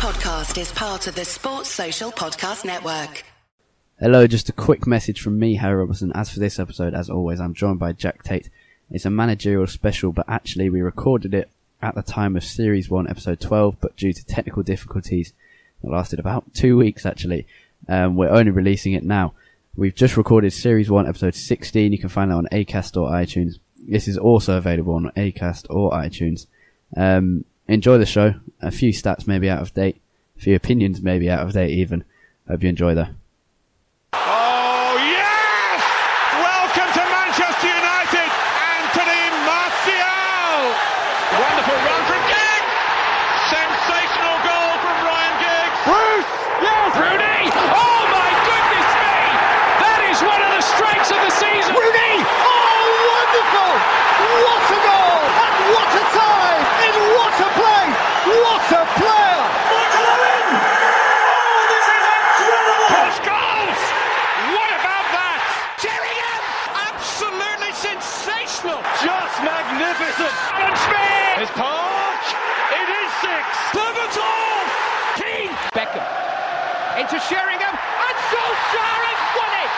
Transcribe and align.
podcast 0.00 0.58
is 0.58 0.72
part 0.72 1.06
of 1.06 1.14
the 1.14 1.26
Sports 1.26 1.68
Social 1.68 2.10
Podcast 2.10 2.64
Network. 2.64 3.22
Hello, 3.98 4.26
just 4.26 4.48
a 4.48 4.52
quick 4.52 4.86
message 4.86 5.20
from 5.20 5.38
me, 5.38 5.56
Harry 5.56 5.76
Robertson. 5.76 6.10
As 6.14 6.30
for 6.30 6.40
this 6.40 6.58
episode, 6.58 6.94
as 6.94 7.10
always, 7.10 7.38
I'm 7.38 7.52
joined 7.52 7.80
by 7.80 7.92
Jack 7.92 8.22
Tate. 8.22 8.48
It's 8.90 9.04
a 9.04 9.10
managerial 9.10 9.66
special, 9.66 10.10
but 10.10 10.24
actually 10.26 10.70
we 10.70 10.80
recorded 10.80 11.34
it 11.34 11.50
at 11.82 11.94
the 11.94 12.02
time 12.02 12.34
of 12.34 12.44
Series 12.44 12.88
1, 12.88 13.10
Episode 13.10 13.40
12, 13.40 13.76
but 13.78 13.94
due 13.94 14.14
to 14.14 14.24
technical 14.24 14.62
difficulties 14.62 15.34
that 15.82 15.90
lasted 15.90 16.18
about 16.18 16.54
two 16.54 16.78
weeks 16.78 17.04
actually, 17.04 17.46
um, 17.86 18.16
we're 18.16 18.30
only 18.30 18.52
releasing 18.52 18.94
it 18.94 19.04
now. 19.04 19.34
We've 19.76 19.94
just 19.94 20.16
recorded 20.16 20.54
Series 20.54 20.90
1, 20.90 21.06
Episode 21.06 21.34
16. 21.34 21.92
You 21.92 21.98
can 21.98 22.08
find 22.08 22.30
that 22.30 22.36
on 22.36 22.48
Acast 22.52 22.96
or 22.96 23.10
iTunes. 23.10 23.58
This 23.86 24.08
is 24.08 24.16
also 24.16 24.56
available 24.56 24.94
on 24.94 25.12
Acast 25.14 25.66
or 25.68 25.90
iTunes. 25.90 26.46
Um, 26.96 27.44
enjoy 27.70 27.98
the 27.98 28.06
show. 28.06 28.34
A 28.60 28.70
few 28.70 28.92
stats 28.92 29.26
may 29.26 29.38
be 29.38 29.48
out 29.48 29.62
of 29.62 29.72
date. 29.72 30.00
A 30.36 30.40
few 30.40 30.54
opinions 30.56 31.00
may 31.00 31.18
be 31.18 31.30
out 31.30 31.46
of 31.46 31.52
date 31.52 31.70
even. 31.70 32.04
Hope 32.48 32.62
you 32.62 32.68
enjoy 32.68 32.94
that. 32.94 33.10
Oh, 34.12 34.98
yes! 34.98 35.80
Welcome 36.34 36.90
to 36.90 37.04
Manchester 37.06 37.70
United, 37.70 38.26
Anthony 38.26 39.22
Martial! 39.46 40.74
Wonderful 41.38 41.78
run 41.86 42.02
from 42.10 42.22
Giggs! 42.26 42.74
Sensational 43.54 44.36
goal 44.42 44.72
from 44.82 44.96
Ryan 45.06 45.36
Giggs! 45.38 45.78
Bruce! 45.86 46.30
Yes! 46.66 46.90
Rooney! 46.98 47.54
Oh, 47.54 48.02
my 48.10 48.30
goodness 48.50 48.90
me! 48.98 49.22
That 49.78 50.00
is 50.10 50.18
one 50.26 50.42
of 50.42 50.50
the 50.58 50.64
strikes 50.74 51.14
of 51.14 51.22
the 51.22 51.32
season! 51.38 51.70
Rooney! 51.70 52.18
Oh, 52.18 53.14
wonderful! 53.14 53.72
What 54.42 54.58
a 54.74 54.78
goal! 54.90 55.22
And 55.38 55.54
what 55.70 55.86
a 55.86 56.04
time! 56.18 56.62
In 56.82 56.94
what 57.14 57.36
a 57.38 57.48
play! 57.54 57.86
What 58.26 58.66
a 58.74 58.82
player! 58.98 59.38
Cross 62.90 63.22
goals! 63.22 63.80
What 64.50 64.70
about 64.70 65.06
that? 65.14 65.38
Sheringham! 65.78 66.42
Absolutely 66.90 67.72
sensational! 67.74 68.82
Just 68.98 69.36
magnificent! 69.46 70.34
And 70.58 70.74
Smith! 70.74 71.38
His 71.46 71.52
punch! 71.54 72.26
It 72.76 72.88
is 72.90 73.10
six! 73.22 73.46
Pivotal! 73.72 74.58
Keane! 75.16 75.54
Beckham 75.72 76.04
into 77.10 77.26
Sheringham 77.26 77.74
and 77.74 78.16
Solskjaer 78.30 79.00
has 79.02 79.22
won 79.34 79.50
it! 79.58 79.72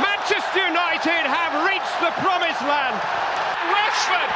Manchester 0.00 0.64
United 0.68 1.28
have 1.28 1.68
reached 1.68 2.00
the 2.00 2.10
promised 2.22 2.62
land! 2.62 2.96
Rashford 3.68 4.30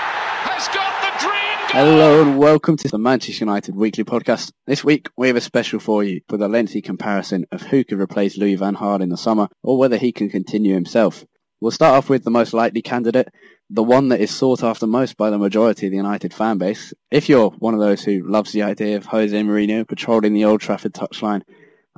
has 0.45 0.69
got 0.69 0.93
the 1.01 1.12
dream 1.25 1.56
goal! 1.73 1.97
Hello 1.97 2.20
and 2.20 2.39
welcome 2.39 2.77
to 2.77 2.89
the 2.89 2.98
Manchester 2.98 3.43
United 3.43 3.75
Weekly 3.75 4.05
Podcast. 4.05 4.53
This 4.67 4.84
week 4.84 5.09
we 5.17 5.28
have 5.28 5.37
a 5.37 5.41
special 5.41 5.81
for 5.81 6.05
you 6.05 6.20
with 6.28 6.43
a 6.43 6.48
lengthy 6.48 6.83
comparison 6.83 7.47
of 7.53 7.62
who 7.62 7.84
could 7.84 7.98
replace 7.98 8.37
Louis 8.37 8.56
van 8.56 8.77
Gaal 8.77 9.00
in 9.00 9.09
the 9.09 9.17
summer 9.17 9.48
or 9.62 9.78
whether 9.78 9.97
he 9.97 10.12
can 10.12 10.28
continue 10.28 10.75
himself. 10.75 11.25
We'll 11.62 11.71
start 11.71 11.97
off 11.97 12.11
with 12.11 12.25
the 12.25 12.31
most 12.31 12.53
likely 12.53 12.83
candidate, 12.83 13.28
the 13.71 13.83
one 13.83 14.11
that 14.11 14.21
is 14.21 14.31
sought 14.31 14.62
after 14.62 14.87
most 14.87 15.17
by 15.17 15.31
the 15.31 15.39
majority 15.39 15.87
of 15.87 15.91
the 15.91 15.97
United 15.97 16.34
fan 16.34 16.59
base. 16.59 16.93
If 17.11 17.31
you're 17.31 17.48
one 17.48 17.73
of 17.73 17.81
those 17.81 18.05
who 18.05 18.28
loves 18.28 18.53
the 18.53 18.65
idea 18.65 18.98
of 18.98 19.06
Jose 19.06 19.41
Mourinho 19.41 19.89
patrolling 19.89 20.34
the 20.34 20.45
Old 20.45 20.61
Trafford 20.61 20.93
touchline, 20.93 21.41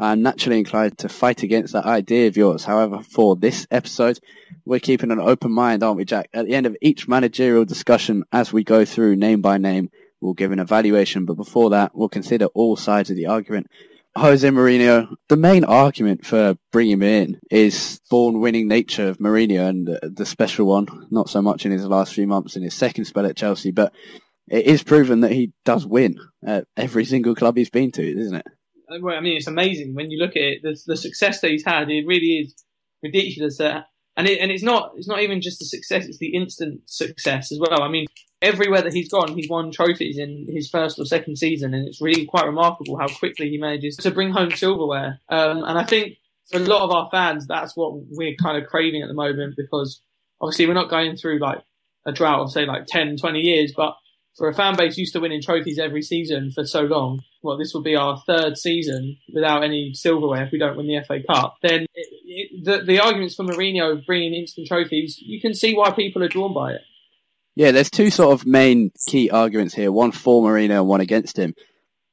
I'm 0.00 0.22
naturally 0.22 0.58
inclined 0.58 0.98
to 0.98 1.08
fight 1.08 1.42
against 1.42 1.72
that 1.72 1.84
idea 1.84 2.28
of 2.28 2.36
yours. 2.36 2.64
However, 2.64 3.00
for 3.02 3.34
this 3.34 3.66
episode, 3.70 4.20
we're 4.64 4.78
keeping 4.78 5.10
an 5.10 5.18
open 5.18 5.50
mind, 5.50 5.82
aren't 5.82 5.96
we, 5.96 6.05
Jack? 6.05 6.30
At 6.32 6.46
the 6.46 6.55
end 6.55 6.66
of 6.66 6.77
each 6.80 7.08
managerial 7.08 7.64
discussion, 7.64 8.22
as 8.30 8.52
we 8.52 8.62
go 8.62 8.84
through 8.84 9.16
name 9.16 9.40
by 9.40 9.58
name, 9.58 9.90
we'll 10.20 10.34
give 10.34 10.52
an 10.52 10.60
evaluation. 10.60 11.24
But 11.24 11.36
before 11.36 11.70
that, 11.70 11.96
we'll 11.96 12.08
consider 12.08 12.46
all 12.46 12.77
sides 12.77 13.10
of 13.10 13.16
the 13.16 13.27
argument. 13.27 13.66
Jose 14.16 14.48
Mourinho, 14.48 15.14
the 15.28 15.36
main 15.36 15.64
argument 15.64 16.24
for 16.24 16.56
bringing 16.72 16.94
him 16.94 17.02
in 17.02 17.40
is 17.50 18.00
born 18.10 18.40
winning 18.40 18.68
nature 18.68 19.08
of 19.08 19.18
Mourinho 19.18 19.68
and 19.68 19.86
the, 19.86 20.12
the 20.14 20.27
special 20.27 20.67
one, 20.67 20.86
not 21.11 21.28
so 21.28 21.42
much 21.42 21.67
in 21.67 21.73
his 21.73 21.84
last 21.84 22.14
few 22.14 22.27
months 22.27 22.56
in 22.56 22.62
his 22.62 22.74
second 22.74 23.05
spell 23.05 23.27
at 23.27 23.36
Chelsea, 23.36 23.70
but 23.70 23.92
it 24.48 24.67
is 24.67 24.83
proven 24.83 25.20
that 25.20 25.33
he 25.33 25.52
does 25.64 25.86
win 25.86 26.18
at 26.44 26.64
every 26.77 27.05
single 27.05 27.34
club 27.34 27.56
he's 27.56 27.70
been 27.70 27.92
to, 27.92 28.02
isn't 28.02 28.36
it? 28.36 28.46
I 28.90 29.20
mean, 29.20 29.36
it's 29.36 29.46
amazing 29.46 29.94
when 29.94 30.10
you 30.10 30.18
look 30.18 30.36
at 30.36 30.42
it. 30.42 30.62
The, 30.62 30.78
the 30.86 30.96
success 30.96 31.40
that 31.40 31.50
he's 31.50 31.64
had, 31.64 31.90
it 31.90 32.06
really 32.06 32.40
is 32.40 32.54
ridiculous. 33.02 33.60
Uh, 33.60 33.82
and 34.16 34.26
it, 34.28 34.40
and 34.40 34.50
it's 34.50 34.62
not 34.62 34.92
it's 34.96 35.08
not 35.08 35.20
even 35.20 35.40
just 35.40 35.58
the 35.58 35.64
success; 35.64 36.06
it's 36.06 36.18
the 36.18 36.34
instant 36.34 36.80
success 36.86 37.52
as 37.52 37.58
well. 37.60 37.82
I 37.82 37.88
mean, 37.88 38.06
everywhere 38.42 38.82
that 38.82 38.92
he's 38.92 39.08
gone, 39.08 39.34
he's 39.34 39.48
won 39.48 39.70
trophies 39.70 40.18
in 40.18 40.46
his 40.48 40.68
first 40.68 40.98
or 40.98 41.04
second 41.04 41.36
season, 41.36 41.74
and 41.74 41.86
it's 41.86 42.00
really 42.00 42.26
quite 42.26 42.46
remarkable 42.46 42.98
how 42.98 43.08
quickly 43.08 43.48
he 43.50 43.58
manages 43.58 43.96
to 43.98 44.10
bring 44.10 44.32
home 44.32 44.50
silverware. 44.50 45.20
Um, 45.28 45.64
and 45.64 45.78
I 45.78 45.84
think 45.84 46.14
for 46.50 46.56
a 46.58 46.60
lot 46.60 46.82
of 46.82 46.90
our 46.90 47.08
fans, 47.10 47.46
that's 47.46 47.76
what 47.76 47.92
we're 48.10 48.34
kind 48.36 48.56
of 48.60 48.68
craving 48.68 49.02
at 49.02 49.08
the 49.08 49.14
moment 49.14 49.55
because 49.56 50.00
obviously 50.40 50.66
we're 50.66 50.74
not 50.74 50.90
going 50.90 51.16
through 51.16 51.38
like 51.38 51.58
a 52.06 52.12
drought 52.12 52.40
of 52.40 52.52
say 52.52 52.64
like 52.64 52.86
10, 52.86 53.18
20 53.18 53.40
years, 53.40 53.72
but 53.76 53.94
for 54.36 54.48
a 54.48 54.55
fan 54.55 54.77
base 54.77 54.96
used 54.96 55.12
to 55.14 55.20
winning 55.20 55.42
trophies 55.42 55.78
every 55.78 56.02
season 56.02 56.50
for 56.50 56.64
so 56.64 56.83
long, 56.83 57.22
well, 57.42 57.58
this 57.58 57.74
will 57.74 57.83
be 57.83 57.96
our 57.96 58.18
third 58.27 58.56
season 58.56 59.18
without 59.33 59.64
any 59.64 59.92
silverware 59.94 60.44
if 60.44 60.52
we 60.52 60.58
don't 60.58 60.77
win 60.77 60.86
the 60.86 61.02
FA 61.06 61.20
Cup. 61.22 61.56
Then 61.62 61.86
it, 61.94 62.08
it, 62.24 62.64
the 62.64 62.84
the 62.84 63.00
arguments 63.00 63.34
for 63.34 63.44
Mourinho 63.44 64.05
bringing 64.06 64.34
instant 64.34 64.68
trophies, 64.68 65.18
you 65.20 65.40
can 65.40 65.55
see 65.55 65.74
why 65.74 65.90
people 65.90 66.22
are 66.22 66.28
drawn 66.28 66.55
by 66.55 66.72
it. 66.72 66.83
Yeah, 67.56 67.72
there's 67.72 67.90
two 67.90 68.11
sort 68.11 68.33
of 68.33 68.46
main 68.46 68.92
key 69.08 69.30
arguments 69.30 69.74
here, 69.74 69.90
one 69.90 70.12
for 70.12 70.42
Mourinho 70.42 70.78
and 70.78 70.86
one 70.86 71.00
against 71.00 71.36
him. 71.36 71.55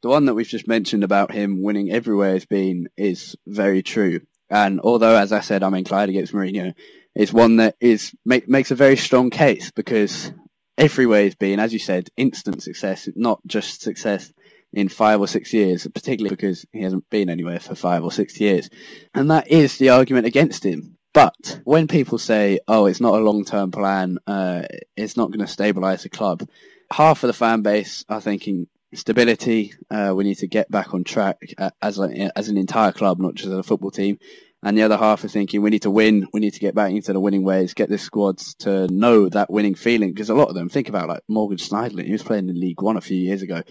The 0.01 0.09
one 0.09 0.25
that 0.25 0.33
we've 0.33 0.47
just 0.47 0.67
mentioned 0.67 1.03
about 1.03 1.31
him 1.31 1.61
winning 1.61 1.91
everywhere 1.91 2.33
has 2.33 2.45
been 2.45 2.87
is 2.97 3.35
very 3.45 3.83
true. 3.83 4.21
And 4.49 4.79
although, 4.79 5.15
as 5.15 5.31
I 5.31 5.41
said, 5.41 5.63
I'm 5.63 5.73
inclined 5.73 6.09
against 6.09 6.33
Mourinho, 6.33 6.73
it's 7.13 7.33
one 7.33 7.57
that 7.57 7.75
is 7.79 8.13
make, 8.25 8.47
makes 8.47 8.71
a 8.71 8.75
very 8.75 8.97
strong 8.97 9.29
case 9.29 9.71
because 9.71 10.31
everywhere 10.77 11.23
he's 11.23 11.35
been, 11.35 11.59
as 11.59 11.73
you 11.73 11.79
said, 11.79 12.09
instant 12.17 12.63
success, 12.63 13.09
not 13.15 13.39
just 13.45 13.81
success 13.81 14.31
in 14.73 14.89
five 14.89 15.19
or 15.21 15.27
six 15.27 15.53
years, 15.53 15.87
particularly 15.87 16.35
because 16.35 16.65
he 16.73 16.81
hasn't 16.81 17.09
been 17.09 17.29
anywhere 17.29 17.59
for 17.59 17.75
five 17.75 18.03
or 18.03 18.11
six 18.11 18.39
years. 18.39 18.69
And 19.13 19.31
that 19.31 19.49
is 19.49 19.77
the 19.77 19.89
argument 19.89 20.25
against 20.25 20.65
him. 20.65 20.97
But 21.13 21.61
when 21.63 21.87
people 21.87 22.17
say, 22.17 22.59
oh, 22.67 22.87
it's 22.87 22.99
not 22.99 23.13
a 23.13 23.23
long-term 23.23 23.71
plan, 23.71 24.17
uh, 24.27 24.63
it's 24.97 25.15
not 25.15 25.31
going 25.31 25.45
to 25.45 25.51
stabilise 25.51 26.03
the 26.03 26.09
club, 26.09 26.45
half 26.91 27.23
of 27.23 27.27
the 27.27 27.33
fan 27.33 27.61
base 27.61 28.03
are 28.09 28.19
thinking 28.19 28.67
stability, 28.93 29.73
uh, 29.89 30.13
we 30.15 30.23
need 30.23 30.39
to 30.39 30.47
get 30.47 30.69
back 30.69 30.93
on 30.93 31.03
track 31.03 31.53
uh, 31.57 31.69
as, 31.81 31.99
a, 31.99 32.31
as 32.37 32.49
an 32.49 32.57
entire 32.57 32.91
club, 32.91 33.19
not 33.19 33.35
just 33.35 33.49
as 33.49 33.57
a 33.57 33.63
football 33.63 33.91
team. 33.91 34.19
And 34.65 34.75
the 34.75 34.81
other 34.81 34.97
half 34.97 35.23
are 35.23 35.27
thinking 35.27 35.61
we 35.61 35.69
need 35.69 35.83
to 35.83 35.91
win, 35.91 36.27
we 36.33 36.39
need 36.39 36.55
to 36.55 36.59
get 36.59 36.73
back 36.73 36.89
into 36.89 37.13
the 37.13 37.19
winning 37.19 37.43
ways, 37.43 37.75
get 37.75 37.87
the 37.87 37.99
squads 37.99 38.55
to 38.55 38.87
know 38.87 39.29
that 39.29 39.51
winning 39.51 39.75
feeling. 39.75 40.11
Because 40.11 40.31
a 40.31 40.33
lot 40.33 40.49
of 40.49 40.55
them, 40.55 40.69
think 40.69 40.89
about 40.89 41.07
like 41.07 41.21
Morgan 41.29 41.59
Schneiderlin, 41.59 42.05
he 42.05 42.11
was 42.11 42.23
playing 42.23 42.49
in 42.49 42.59
League 42.59 42.81
One 42.81 42.97
a 42.97 43.01
few 43.01 43.15
years 43.15 43.43
ago. 43.43 43.61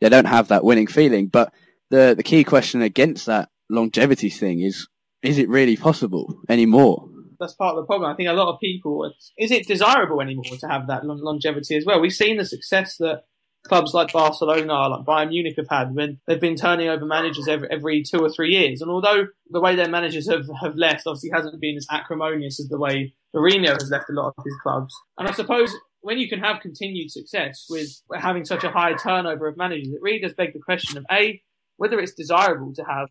They 0.00 0.08
don't 0.08 0.24
have 0.24 0.48
that 0.48 0.64
winning 0.64 0.86
feeling. 0.86 1.26
But 1.26 1.52
the, 1.90 2.14
the 2.16 2.22
key 2.22 2.44
question 2.44 2.80
against 2.80 3.26
that 3.26 3.50
longevity 3.68 4.30
thing 4.30 4.62
is, 4.62 4.88
is 5.22 5.36
it 5.36 5.50
really 5.50 5.76
possible 5.76 6.40
anymore? 6.48 7.10
That's 7.38 7.54
part 7.54 7.76
of 7.76 7.82
the 7.82 7.86
problem. 7.86 8.10
I 8.10 8.16
think 8.16 8.30
a 8.30 8.32
lot 8.32 8.52
of 8.52 8.58
people, 8.58 9.12
is 9.36 9.50
it 9.50 9.68
desirable 9.68 10.22
anymore 10.22 10.56
to 10.60 10.66
have 10.66 10.86
that 10.86 11.04
longevity 11.04 11.76
as 11.76 11.84
well? 11.84 12.00
We've 12.00 12.10
seen 12.10 12.38
the 12.38 12.46
success 12.46 12.96
that 13.00 13.24
clubs 13.68 13.94
like 13.94 14.12
Barcelona, 14.12 14.88
like 14.88 15.06
Bayern 15.06 15.28
Munich 15.28 15.54
have 15.56 15.68
had 15.68 15.94
when 15.94 16.18
they've 16.26 16.40
been 16.40 16.56
turning 16.56 16.88
over 16.88 17.04
managers 17.04 17.46
every, 17.48 17.68
every 17.70 18.02
two 18.02 18.18
or 18.18 18.30
three 18.30 18.50
years. 18.50 18.80
And 18.80 18.90
although 18.90 19.28
the 19.50 19.60
way 19.60 19.76
their 19.76 19.88
managers 19.88 20.28
have, 20.28 20.48
have 20.60 20.74
left 20.76 21.06
obviously 21.06 21.30
hasn't 21.32 21.60
been 21.60 21.76
as 21.76 21.86
acrimonious 21.90 22.58
as 22.58 22.68
the 22.68 22.78
way 22.78 23.14
Mourinho 23.34 23.72
has 23.72 23.90
left 23.90 24.10
a 24.10 24.12
lot 24.12 24.34
of 24.36 24.44
his 24.44 24.56
clubs. 24.62 24.94
And 25.18 25.28
I 25.28 25.32
suppose 25.32 25.74
when 26.00 26.18
you 26.18 26.28
can 26.28 26.40
have 26.40 26.60
continued 26.60 27.10
success 27.10 27.66
with 27.68 27.88
having 28.14 28.44
such 28.44 28.64
a 28.64 28.70
high 28.70 28.94
turnover 28.94 29.48
of 29.48 29.56
managers, 29.56 29.88
it 29.88 30.00
really 30.00 30.20
does 30.20 30.34
beg 30.34 30.52
the 30.52 30.60
question 30.60 30.96
of 30.96 31.04
A, 31.10 31.42
whether 31.76 31.98
it's 31.98 32.14
desirable 32.14 32.72
to 32.74 32.84
have 32.84 33.08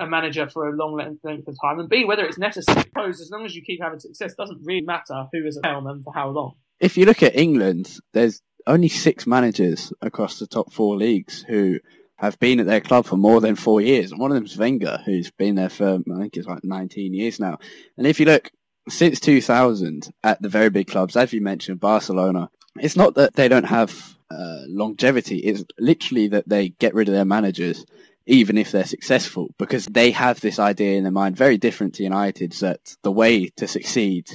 a 0.00 0.06
manager 0.06 0.48
for 0.48 0.68
a 0.68 0.76
long 0.76 0.94
length, 0.94 1.48
of 1.48 1.56
time, 1.60 1.80
and 1.80 1.88
B, 1.88 2.04
whether 2.04 2.24
it's 2.24 2.38
necessary. 2.38 2.84
Because 2.84 3.20
as 3.20 3.30
long 3.30 3.44
as 3.44 3.56
you 3.56 3.62
keep 3.62 3.82
having 3.82 3.98
success, 3.98 4.34
doesn't 4.34 4.60
really 4.62 4.82
matter 4.82 5.26
who 5.32 5.44
is 5.46 5.58
at 5.58 5.68
helm 5.68 5.86
and 5.86 6.04
for 6.04 6.14
how 6.14 6.28
long. 6.28 6.54
If 6.80 6.96
you 6.96 7.06
look 7.06 7.22
at 7.22 7.36
England, 7.36 7.98
there's 8.12 8.40
only 8.66 8.88
six 8.88 9.26
managers 9.26 9.92
across 10.00 10.38
the 10.38 10.46
top 10.46 10.72
four 10.72 10.96
leagues 10.96 11.42
who 11.42 11.80
have 12.16 12.38
been 12.38 12.60
at 12.60 12.66
their 12.66 12.80
club 12.80 13.06
for 13.06 13.16
more 13.16 13.40
than 13.40 13.54
four 13.54 13.80
years. 13.80 14.10
And 14.10 14.20
one 14.20 14.30
of 14.30 14.34
them 14.34 14.44
is 14.44 14.56
Wenger, 14.56 15.00
who's 15.04 15.30
been 15.30 15.54
there 15.54 15.68
for, 15.68 15.94
I 15.94 16.18
think 16.20 16.36
it's 16.36 16.46
like 16.46 16.64
19 16.64 17.14
years 17.14 17.40
now. 17.40 17.58
And 17.96 18.06
if 18.06 18.20
you 18.20 18.26
look, 18.26 18.50
since 18.88 19.20
2000 19.20 20.12
at 20.24 20.40
the 20.42 20.48
very 20.48 20.70
big 20.70 20.88
clubs, 20.88 21.16
as 21.16 21.32
you 21.32 21.40
mentioned, 21.40 21.80
Barcelona, 21.80 22.50
it's 22.80 22.96
not 22.96 23.14
that 23.14 23.34
they 23.34 23.48
don't 23.48 23.64
have 23.64 24.16
uh, 24.30 24.62
longevity. 24.66 25.38
It's 25.38 25.64
literally 25.78 26.28
that 26.28 26.48
they 26.48 26.70
get 26.70 26.94
rid 26.94 27.08
of 27.08 27.14
their 27.14 27.24
managers, 27.24 27.84
even 28.26 28.58
if 28.58 28.72
they're 28.72 28.84
successful, 28.84 29.54
because 29.58 29.86
they 29.86 30.10
have 30.10 30.40
this 30.40 30.58
idea 30.58 30.96
in 30.96 31.04
their 31.04 31.12
mind, 31.12 31.36
very 31.36 31.58
different 31.58 31.94
to 31.94 32.02
United's, 32.02 32.60
that 32.60 32.96
the 33.02 33.12
way 33.12 33.48
to 33.56 33.68
succeed 33.68 34.28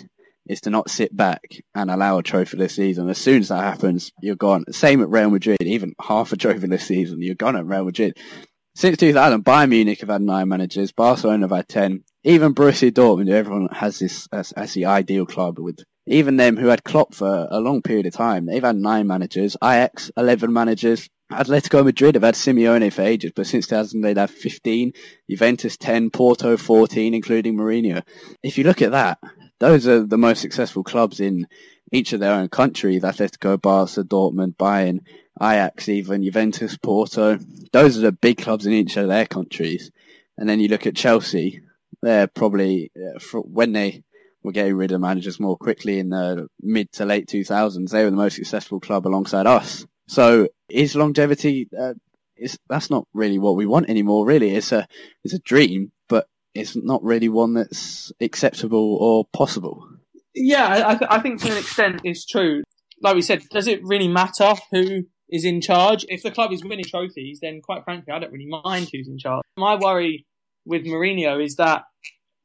is 0.47 0.61
to 0.61 0.69
not 0.69 0.89
sit 0.89 1.15
back 1.15 1.41
and 1.73 1.89
allow 1.89 2.17
a 2.17 2.23
trophy 2.23 2.57
this 2.57 2.75
season. 2.75 3.09
As 3.09 3.17
soon 3.17 3.41
as 3.41 3.49
that 3.49 3.63
happens, 3.63 4.11
you're 4.21 4.35
gone. 4.35 4.65
Same 4.71 5.01
at 5.01 5.09
Real 5.09 5.29
Madrid, 5.29 5.61
even 5.61 5.93
half 6.01 6.31
a 6.31 6.37
trophy 6.37 6.67
this 6.67 6.85
season, 6.85 7.21
you're 7.21 7.35
gone 7.35 7.55
at 7.55 7.65
Real 7.65 7.85
Madrid. 7.85 8.17
Since 8.75 8.97
2000, 8.97 9.45
Bayern 9.45 9.69
Munich 9.69 9.99
have 9.99 10.09
had 10.09 10.21
nine 10.21 10.47
managers, 10.47 10.91
Barcelona 10.91 11.43
have 11.43 11.55
had 11.55 11.69
ten, 11.69 12.03
even 12.23 12.55
Borussia 12.55 12.91
Dortmund, 12.91 13.29
everyone 13.29 13.69
has 13.71 13.99
this 13.99 14.27
as, 14.31 14.51
as 14.53 14.73
the 14.73 14.85
ideal 14.85 15.25
club 15.25 15.59
with 15.59 15.79
even 16.07 16.37
them 16.37 16.57
who 16.57 16.67
had 16.67 16.83
Klopp 16.83 17.15
for 17.15 17.47
a 17.49 17.59
long 17.59 17.81
period 17.81 18.05
of 18.05 18.13
time, 18.13 18.45
they've 18.45 18.63
had 18.63 18.75
nine 18.75 19.07
managers. 19.07 19.55
Ajax, 19.63 20.11
11 20.17 20.51
managers. 20.51 21.09
Atletico 21.31 21.83
Madrid 21.83 22.15
have 22.15 22.23
had 22.23 22.35
Simeone 22.35 22.91
for 22.91 23.01
ages, 23.01 23.31
but 23.35 23.47
since 23.47 23.67
2000 23.67 24.01
they'd 24.01 24.17
have 24.17 24.29
15. 24.29 24.91
Juventus 25.29 25.77
10, 25.77 26.09
Porto 26.09 26.57
14, 26.57 27.13
including 27.13 27.55
Mourinho. 27.55 28.03
If 28.43 28.57
you 28.57 28.65
look 28.65 28.81
at 28.81 28.91
that, 28.91 29.17
those 29.63 29.87
are 29.87 30.05
the 30.05 30.17
most 30.17 30.41
successful 30.41 30.83
clubs 30.83 31.21
in 31.21 31.47
each 31.89 32.11
of 32.11 32.19
their 32.19 32.33
own 32.33 32.49
countries. 32.49 33.01
Atletico, 33.01 33.61
Barca, 33.61 34.03
Dortmund, 34.03 34.57
Bayern, 34.57 34.99
Ajax 35.41 35.87
even, 35.87 36.21
Juventus, 36.21 36.75
Porto. 36.75 37.39
Those 37.71 37.97
are 37.97 38.01
the 38.01 38.11
big 38.11 38.39
clubs 38.39 38.65
in 38.65 38.73
each 38.73 38.97
of 38.97 39.07
their 39.07 39.25
countries. 39.25 39.89
And 40.37 40.49
then 40.49 40.59
you 40.59 40.67
look 40.67 40.85
at 40.85 40.97
Chelsea, 40.97 41.61
they're 42.01 42.27
probably, 42.27 42.91
uh, 42.97 43.19
when 43.39 43.71
they 43.71 44.03
were 44.43 44.51
getting 44.51 44.75
rid 44.75 44.91
of 44.91 44.99
managers 44.99 45.39
more 45.39 45.55
quickly 45.55 45.97
in 45.97 46.09
the 46.09 46.49
mid 46.61 46.91
to 46.93 47.05
late 47.05 47.27
2000s. 47.27 47.89
They 47.89 48.03
were 48.03 48.09
the 48.09 48.17
most 48.17 48.35
successful 48.35 48.81
club 48.81 49.07
alongside 49.07 49.47
us. 49.47 49.85
So 50.07 50.49
is 50.67 50.93
longevity, 50.93 51.69
uh, 51.79 51.93
is, 52.35 52.59
that's 52.67 52.89
not 52.89 53.07
really 53.13 53.39
what 53.39 53.55
we 53.55 53.65
want 53.65 53.89
anymore, 53.89 54.25
really. 54.25 54.53
It's 54.53 54.73
a, 54.73 54.85
it's 55.23 55.33
a 55.33 55.39
dream, 55.39 55.93
it's 56.53 56.75
not 56.75 57.03
really 57.03 57.29
one 57.29 57.53
that's 57.53 58.11
acceptable 58.21 58.97
or 58.99 59.25
possible. 59.33 59.87
Yeah, 60.35 60.83
I, 60.87 60.95
th- 60.95 61.09
I 61.11 61.19
think 61.19 61.41
to 61.41 61.51
an 61.51 61.57
extent 61.57 62.01
it's 62.03 62.25
true. 62.25 62.63
Like 63.01 63.15
we 63.15 63.21
said, 63.21 63.43
does 63.49 63.67
it 63.67 63.81
really 63.83 64.07
matter 64.07 64.53
who 64.71 65.03
is 65.29 65.45
in 65.45 65.61
charge? 65.61 66.05
If 66.09 66.23
the 66.23 66.31
club 66.31 66.51
is 66.51 66.63
winning 66.63 66.85
trophies, 66.85 67.39
then 67.41 67.61
quite 67.61 67.83
frankly, 67.83 68.13
I 68.13 68.19
don't 68.19 68.31
really 68.31 68.47
mind 68.47 68.89
who's 68.91 69.07
in 69.07 69.17
charge. 69.17 69.43
My 69.57 69.75
worry 69.75 70.25
with 70.65 70.85
Mourinho 70.85 71.43
is 71.43 71.57
that 71.57 71.83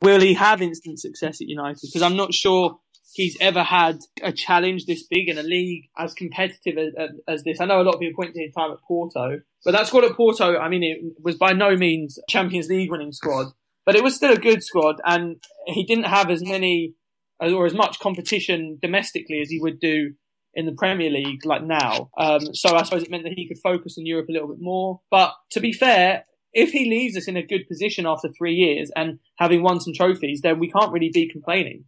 Will 0.01 0.21
he 0.21 0.35
have 0.35 0.63
instant 0.63 1.01
success 1.01 1.41
at 1.41 1.49
United? 1.49 1.81
Because 1.83 2.03
I'm 2.03 2.17
not 2.17 2.33
sure 2.33 2.79
he's 3.15 3.37
ever 3.41 3.63
had 3.63 3.99
a 4.23 4.33
challenge 4.33 4.87
this 4.87 5.05
big 5.09 5.29
in 5.29 5.39
a 5.39 5.43
league 5.43 5.87
as 5.99 6.15
competitive 6.15 6.79
as, 6.79 7.11
as, 7.27 7.43
this. 7.43 7.61
I 7.61 7.65
know 7.65 7.81
a 7.81 7.83
lot 7.83 7.95
of 7.95 8.01
people 8.01 8.23
point 8.23 8.35
to 8.35 8.41
his 8.41 8.55
time 8.55 8.71
at 8.71 8.79
Porto, 8.87 9.41
but 9.65 9.73
that 9.73 9.89
squad 9.89 10.05
at 10.05 10.17
Porto, 10.17 10.57
I 10.57 10.69
mean, 10.69 10.85
it 10.85 10.99
was 11.21 11.37
by 11.37 11.53
no 11.53 11.75
means 11.77 12.19
Champions 12.29 12.69
League 12.69 12.91
winning 12.91 13.13
squad, 13.13 13.49
but 13.89 13.97
it 13.97 14.05
was 14.05 14.15
still 14.15 14.35
a 14.35 14.37
good 14.37 14.63
squad, 14.63 14.97
and 15.07 15.37
he 15.65 15.83
didn't 15.83 16.05
have 16.05 16.29
as 16.29 16.45
many 16.45 16.93
or 17.41 17.65
as 17.65 17.73
much 17.73 17.99
competition 17.99 18.79
domestically 18.83 19.41
as 19.41 19.49
he 19.49 19.59
would 19.59 19.81
do 19.81 20.13
in 20.53 20.67
the 20.67 20.75
Premier 20.77 21.09
League 21.09 21.47
like 21.47 21.63
now. 21.63 22.11
Um, 22.19 22.55
so 22.55 22.77
I 22.77 22.83
suppose 22.83 23.03
it 23.03 23.11
meant 23.11 23.23
that 23.23 23.33
he 23.33 23.49
could 23.49 23.57
focus 23.63 23.97
on 23.97 24.05
Europe 24.05 24.27
a 24.29 24.33
little 24.33 24.49
bit 24.49 24.59
more. 24.61 25.01
But 25.11 25.33
to 25.53 25.61
be 25.61 25.73
fair, 25.73 26.27
if 26.53 26.71
he 26.71 26.85
leaves 26.85 27.17
us 27.17 27.29
in 27.29 27.39
a 27.39 27.43
good 27.43 27.67
position 27.67 28.05
after 28.05 28.29
three 28.29 28.57
years 28.57 28.91
and 28.95 29.21
having 29.39 29.63
won 29.63 29.81
some 29.81 29.95
trophies, 29.95 30.43
then 30.43 30.59
we 30.59 30.71
can't 30.71 30.93
really 30.93 31.11
be 31.11 31.27
complaining. 31.27 31.85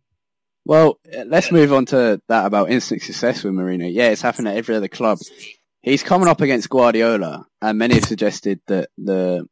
Well, 0.65 1.01
let's 1.27 1.53
move 1.53 1.71
on 1.71 1.85
to 1.87 2.19
that 2.29 2.47
about 2.47 2.71
instant 2.71 3.03
success 3.03 3.45
with 3.45 3.53
Mourinho. 3.53 3.93
Yeah, 3.93 4.09
it's 4.09 4.23
happened 4.23 4.49
at 4.49 4.57
every 4.57 4.75
other 4.75 4.89
club. 4.89 5.19
He's 5.83 6.03
coming 6.03 6.29
up 6.29 6.41
against 6.41 6.71
Guardiola, 6.71 7.45
and 7.61 7.77
many 7.77 7.97
have 7.97 8.07
suggested 8.07 8.61
that 8.69 8.89
the 8.97 9.47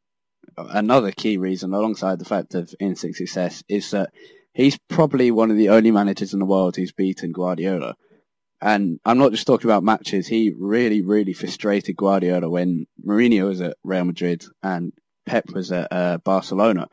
another 0.69 1.11
key 1.11 1.37
reason, 1.37 1.73
alongside 1.73 2.19
the 2.19 2.25
fact 2.25 2.55
of 2.55 2.73
instant 2.79 3.15
success, 3.15 3.63
is 3.67 3.91
that 3.91 4.11
he's 4.53 4.77
probably 4.89 5.31
one 5.31 5.51
of 5.51 5.57
the 5.57 5.69
only 5.69 5.91
managers 5.91 6.33
in 6.33 6.39
the 6.39 6.45
world 6.45 6.75
who's 6.75 6.91
beaten 6.91 7.31
Guardiola. 7.31 7.95
And 8.61 8.99
I'm 9.05 9.17
not 9.17 9.31
just 9.31 9.47
talking 9.47 9.69
about 9.69 9.83
matches. 9.83 10.27
He 10.27 10.53
really, 10.57 11.01
really 11.01 11.33
frustrated 11.33 11.95
Guardiola 11.95 12.49
when 12.49 12.87
Mourinho 13.05 13.47
was 13.47 13.61
at 13.61 13.77
Real 13.83 14.03
Madrid 14.03 14.43
and 14.61 14.91
Pep 15.25 15.45
was 15.53 15.71
at 15.71 15.87
uh, 15.91 16.17
Barcelona. 16.17 16.89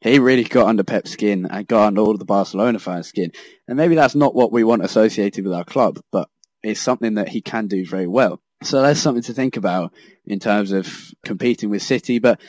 He 0.00 0.18
really 0.18 0.44
got 0.44 0.68
under 0.68 0.82
Pep's 0.82 1.10
skin 1.10 1.46
and 1.50 1.68
got 1.68 1.88
under 1.88 2.00
all 2.00 2.12
of 2.12 2.18
the 2.18 2.24
Barcelona 2.24 2.78
fans' 2.78 3.08
skin. 3.08 3.32
And 3.68 3.76
maybe 3.76 3.96
that's 3.96 4.14
not 4.14 4.34
what 4.34 4.50
we 4.50 4.64
want 4.64 4.82
associated 4.82 5.44
with 5.44 5.52
our 5.52 5.64
club, 5.64 6.00
but 6.10 6.28
it's 6.62 6.80
something 6.80 7.14
that 7.14 7.28
he 7.28 7.42
can 7.42 7.66
do 7.66 7.84
very 7.84 8.06
well. 8.06 8.40
So 8.62 8.80
that's 8.80 9.00
something 9.00 9.22
to 9.24 9.34
think 9.34 9.56
about 9.58 9.92
in 10.26 10.38
terms 10.38 10.72
of 10.72 11.12
competing 11.24 11.68
with 11.68 11.82
City. 11.82 12.18
But 12.18 12.40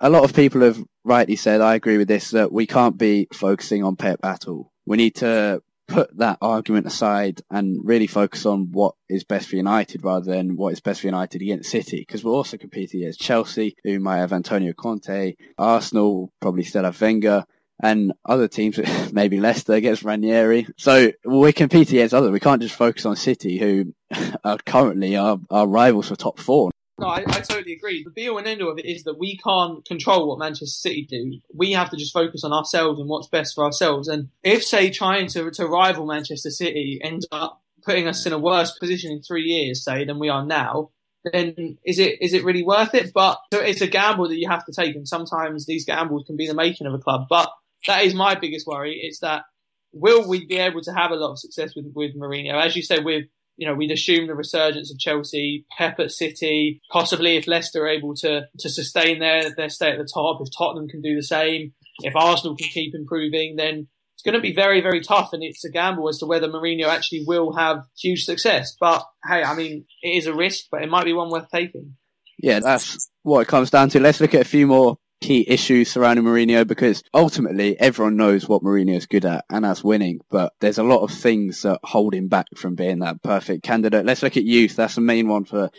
a 0.00 0.10
lot 0.10 0.24
of 0.24 0.34
people 0.34 0.62
have 0.62 0.82
rightly 1.04 1.36
said, 1.36 1.60
I 1.60 1.74
agree 1.74 1.98
with 1.98 2.08
this, 2.08 2.30
that 2.30 2.52
we 2.52 2.66
can't 2.66 2.96
be 2.98 3.28
focusing 3.32 3.84
on 3.84 3.96
Pep 3.96 4.20
at 4.24 4.46
all. 4.46 4.72
We 4.86 4.96
need 4.96 5.16
to 5.16 5.62
put 5.88 6.16
that 6.18 6.38
argument 6.42 6.86
aside 6.86 7.40
and 7.50 7.80
really 7.82 8.06
focus 8.06 8.44
on 8.46 8.68
what 8.70 8.94
is 9.08 9.24
best 9.24 9.48
for 9.48 9.56
United 9.56 10.04
rather 10.04 10.30
than 10.30 10.56
what 10.56 10.74
is 10.74 10.80
best 10.80 11.00
for 11.00 11.06
United 11.06 11.40
against 11.40 11.70
City. 11.70 12.00
Because 12.00 12.22
we're 12.22 12.32
also 12.32 12.58
competing 12.58 13.00
against 13.00 13.20
Chelsea, 13.20 13.74
who 13.84 13.98
might 13.98 14.18
have 14.18 14.32
Antonio 14.32 14.72
Conte, 14.74 15.34
Arsenal 15.56 16.30
probably 16.40 16.64
still 16.64 16.84
have 16.84 17.00
Wenger, 17.00 17.44
and 17.80 18.12
other 18.24 18.48
teams, 18.48 18.78
maybe 19.12 19.40
Leicester 19.40 19.72
against 19.72 20.02
Ranieri. 20.02 20.66
So 20.76 21.12
we're 21.24 21.52
competing 21.52 21.98
against 21.98 22.14
others. 22.14 22.30
We 22.30 22.40
can't 22.40 22.62
just 22.62 22.74
focus 22.74 23.06
on 23.06 23.16
City, 23.16 23.58
who 23.58 23.94
are 24.44 24.58
currently 24.58 25.16
our, 25.16 25.38
our 25.50 25.66
rivals 25.66 26.08
for 26.08 26.16
top 26.16 26.38
four. 26.38 26.70
No, 26.98 27.06
I, 27.06 27.18
I, 27.28 27.40
totally 27.40 27.74
agree. 27.74 28.02
The 28.02 28.10
be 28.10 28.28
all 28.28 28.38
and 28.38 28.46
end 28.48 28.60
all 28.60 28.72
of 28.72 28.78
it 28.78 28.84
is 28.84 29.04
that 29.04 29.18
we 29.18 29.36
can't 29.36 29.84
control 29.84 30.28
what 30.28 30.40
Manchester 30.40 30.66
City 30.66 31.06
do. 31.08 31.38
We 31.54 31.72
have 31.72 31.90
to 31.90 31.96
just 31.96 32.12
focus 32.12 32.42
on 32.42 32.52
ourselves 32.52 32.98
and 32.98 33.08
what's 33.08 33.28
best 33.28 33.54
for 33.54 33.64
ourselves. 33.64 34.08
And 34.08 34.30
if, 34.42 34.64
say, 34.64 34.90
trying 34.90 35.28
to, 35.28 35.50
to 35.52 35.66
rival 35.66 36.06
Manchester 36.06 36.50
City 36.50 36.98
ends 37.02 37.26
up 37.30 37.62
putting 37.84 38.08
us 38.08 38.26
in 38.26 38.32
a 38.32 38.38
worse 38.38 38.76
position 38.76 39.12
in 39.12 39.22
three 39.22 39.44
years, 39.44 39.84
say, 39.84 40.04
than 40.04 40.18
we 40.18 40.28
are 40.28 40.44
now, 40.44 40.90
then 41.32 41.78
is 41.84 41.98
it 41.98 42.20
is 42.20 42.32
it 42.32 42.44
really 42.44 42.62
worth 42.62 42.94
it? 42.94 43.12
But 43.12 43.38
it's 43.52 43.80
a 43.80 43.86
gamble 43.86 44.28
that 44.28 44.38
you 44.38 44.48
have 44.48 44.64
to 44.66 44.72
take, 44.72 44.96
and 44.96 45.06
sometimes 45.06 45.66
these 45.66 45.84
gambles 45.84 46.24
can 46.26 46.36
be 46.36 46.46
the 46.46 46.54
making 46.54 46.86
of 46.86 46.94
a 46.94 46.98
club. 46.98 47.26
But 47.28 47.50
that 47.86 48.02
is 48.04 48.14
my 48.14 48.34
biggest 48.34 48.66
worry. 48.66 49.00
It's 49.02 49.20
that 49.20 49.44
will 49.92 50.28
we 50.28 50.46
be 50.46 50.56
able 50.56 50.82
to 50.82 50.92
have 50.92 51.10
a 51.10 51.16
lot 51.16 51.32
of 51.32 51.38
success 51.38 51.74
with 51.74 51.92
with 51.94 52.16
Mourinho? 52.16 52.60
As 52.60 52.76
you 52.76 52.82
said, 52.82 53.04
with 53.04 53.26
you 53.58 53.66
know, 53.66 53.74
we'd 53.74 53.90
assume 53.90 54.28
the 54.28 54.36
resurgence 54.36 54.90
of 54.90 55.00
Chelsea, 55.00 55.66
Pep 55.76 55.98
at 55.98 56.12
City, 56.12 56.80
possibly 56.90 57.36
if 57.36 57.48
Leicester 57.48 57.82
are 57.84 57.88
able 57.88 58.14
to, 58.14 58.42
to 58.60 58.68
sustain 58.68 59.18
their, 59.18 59.52
their 59.56 59.68
stay 59.68 59.90
at 59.90 59.98
the 59.98 60.08
top, 60.14 60.40
if 60.40 60.48
Tottenham 60.56 60.88
can 60.88 61.02
do 61.02 61.16
the 61.16 61.24
same, 61.24 61.72
if 61.98 62.14
Arsenal 62.14 62.56
can 62.56 62.68
keep 62.68 62.94
improving, 62.94 63.56
then 63.56 63.88
it's 64.14 64.22
going 64.22 64.36
to 64.36 64.40
be 64.40 64.54
very, 64.54 64.80
very 64.80 65.00
tough. 65.00 65.32
And 65.32 65.42
it's 65.42 65.64
a 65.64 65.70
gamble 65.70 66.08
as 66.08 66.18
to 66.18 66.26
whether 66.26 66.46
Mourinho 66.46 66.86
actually 66.86 67.24
will 67.26 67.52
have 67.56 67.82
huge 68.00 68.24
success. 68.24 68.76
But 68.78 69.04
hey, 69.28 69.42
I 69.42 69.56
mean, 69.56 69.86
it 70.02 70.10
is 70.10 70.26
a 70.28 70.34
risk, 70.34 70.66
but 70.70 70.82
it 70.82 70.88
might 70.88 71.04
be 71.04 71.12
one 71.12 71.30
worth 71.30 71.48
taking. 71.52 71.96
Yeah, 72.38 72.60
that's 72.60 73.10
what 73.22 73.40
it 73.40 73.48
comes 73.48 73.70
down 73.70 73.88
to. 73.90 74.00
Let's 74.00 74.20
look 74.20 74.34
at 74.34 74.42
a 74.42 74.48
few 74.48 74.68
more 74.68 74.98
key 75.20 75.44
issues 75.48 75.90
surrounding 75.90 76.24
Mourinho 76.24 76.66
because 76.66 77.02
ultimately 77.12 77.78
everyone 77.80 78.16
knows 78.16 78.48
what 78.48 78.62
Mourinho 78.62 78.96
is 78.96 79.06
good 79.06 79.24
at 79.24 79.44
and 79.50 79.64
that's 79.64 79.82
winning, 79.82 80.20
but 80.30 80.52
there's 80.60 80.78
a 80.78 80.84
lot 80.84 81.02
of 81.02 81.10
things 81.10 81.62
that 81.62 81.80
hold 81.82 82.14
him 82.14 82.28
back 82.28 82.46
from 82.56 82.74
being 82.74 83.00
that 83.00 83.22
perfect 83.22 83.62
candidate. 83.62 84.06
Let's 84.06 84.22
look 84.22 84.36
at 84.36 84.44
youth. 84.44 84.76
That's 84.76 84.94
the 84.94 85.00
main 85.00 85.28
one 85.28 85.44
for 85.44 85.70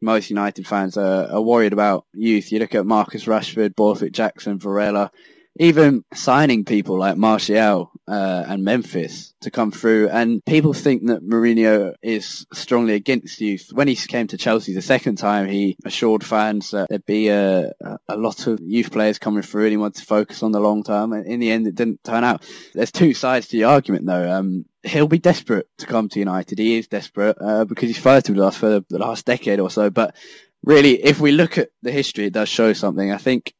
most 0.00 0.30
United 0.30 0.66
fans 0.66 0.96
are, 0.96 1.26
are 1.30 1.42
worried 1.42 1.72
about 1.72 2.06
youth. 2.12 2.52
You 2.52 2.58
look 2.58 2.74
at 2.74 2.86
Marcus 2.86 3.24
Rashford, 3.24 3.74
Borthwick 3.74 4.12
Jackson, 4.12 4.58
Varela, 4.58 5.10
even 5.58 6.04
signing 6.14 6.64
people 6.64 6.98
like 6.98 7.16
Martial 7.16 7.90
uh, 8.08 8.44
and 8.46 8.64
Memphis 8.64 9.34
to 9.40 9.50
come 9.50 9.70
through. 9.70 10.08
And 10.08 10.44
people 10.44 10.72
think 10.72 11.06
that 11.06 11.22
Mourinho 11.22 11.94
is 12.02 12.46
strongly 12.52 12.94
against 12.94 13.40
youth. 13.40 13.70
When 13.72 13.88
he 13.88 13.96
came 13.96 14.26
to 14.28 14.36
Chelsea 14.36 14.74
the 14.74 14.82
second 14.82 15.16
time, 15.16 15.48
he 15.48 15.76
assured 15.84 16.24
fans 16.24 16.70
that 16.70 16.88
there'd 16.88 17.06
be 17.06 17.28
a, 17.28 17.72
a 18.08 18.16
lot 18.16 18.46
of 18.46 18.60
youth 18.60 18.92
players 18.92 19.18
coming 19.18 19.42
through 19.42 19.64
and 19.64 19.70
he 19.72 19.76
wanted 19.76 20.00
to 20.00 20.06
focus 20.06 20.42
on 20.42 20.52
the 20.52 20.60
long 20.60 20.82
term. 20.82 21.12
And 21.12 21.26
in 21.26 21.40
the 21.40 21.50
end, 21.50 21.66
it 21.66 21.74
didn't 21.74 22.04
turn 22.04 22.24
out. 22.24 22.48
There's 22.74 22.92
two 22.92 23.14
sides 23.14 23.48
to 23.48 23.56
the 23.56 23.64
argument, 23.64 24.06
though. 24.06 24.30
Um, 24.30 24.66
he'll 24.82 25.08
be 25.08 25.18
desperate 25.18 25.66
to 25.78 25.86
come 25.86 26.08
to 26.10 26.18
United. 26.18 26.58
He 26.58 26.78
is 26.78 26.88
desperate 26.88 27.36
uh, 27.40 27.64
because 27.64 27.88
he's 27.88 27.98
flirted 27.98 28.36
with 28.36 28.44
us 28.44 28.56
for 28.56 28.80
the 28.88 28.98
last 28.98 29.24
decade 29.26 29.60
or 29.60 29.70
so. 29.70 29.90
But 29.90 30.14
really, 30.62 31.02
if 31.02 31.20
we 31.20 31.32
look 31.32 31.58
at 31.58 31.70
the 31.82 31.92
history, 31.92 32.26
it 32.26 32.32
does 32.32 32.48
show 32.48 32.72
something. 32.72 33.10
I 33.12 33.18
think 33.18 33.54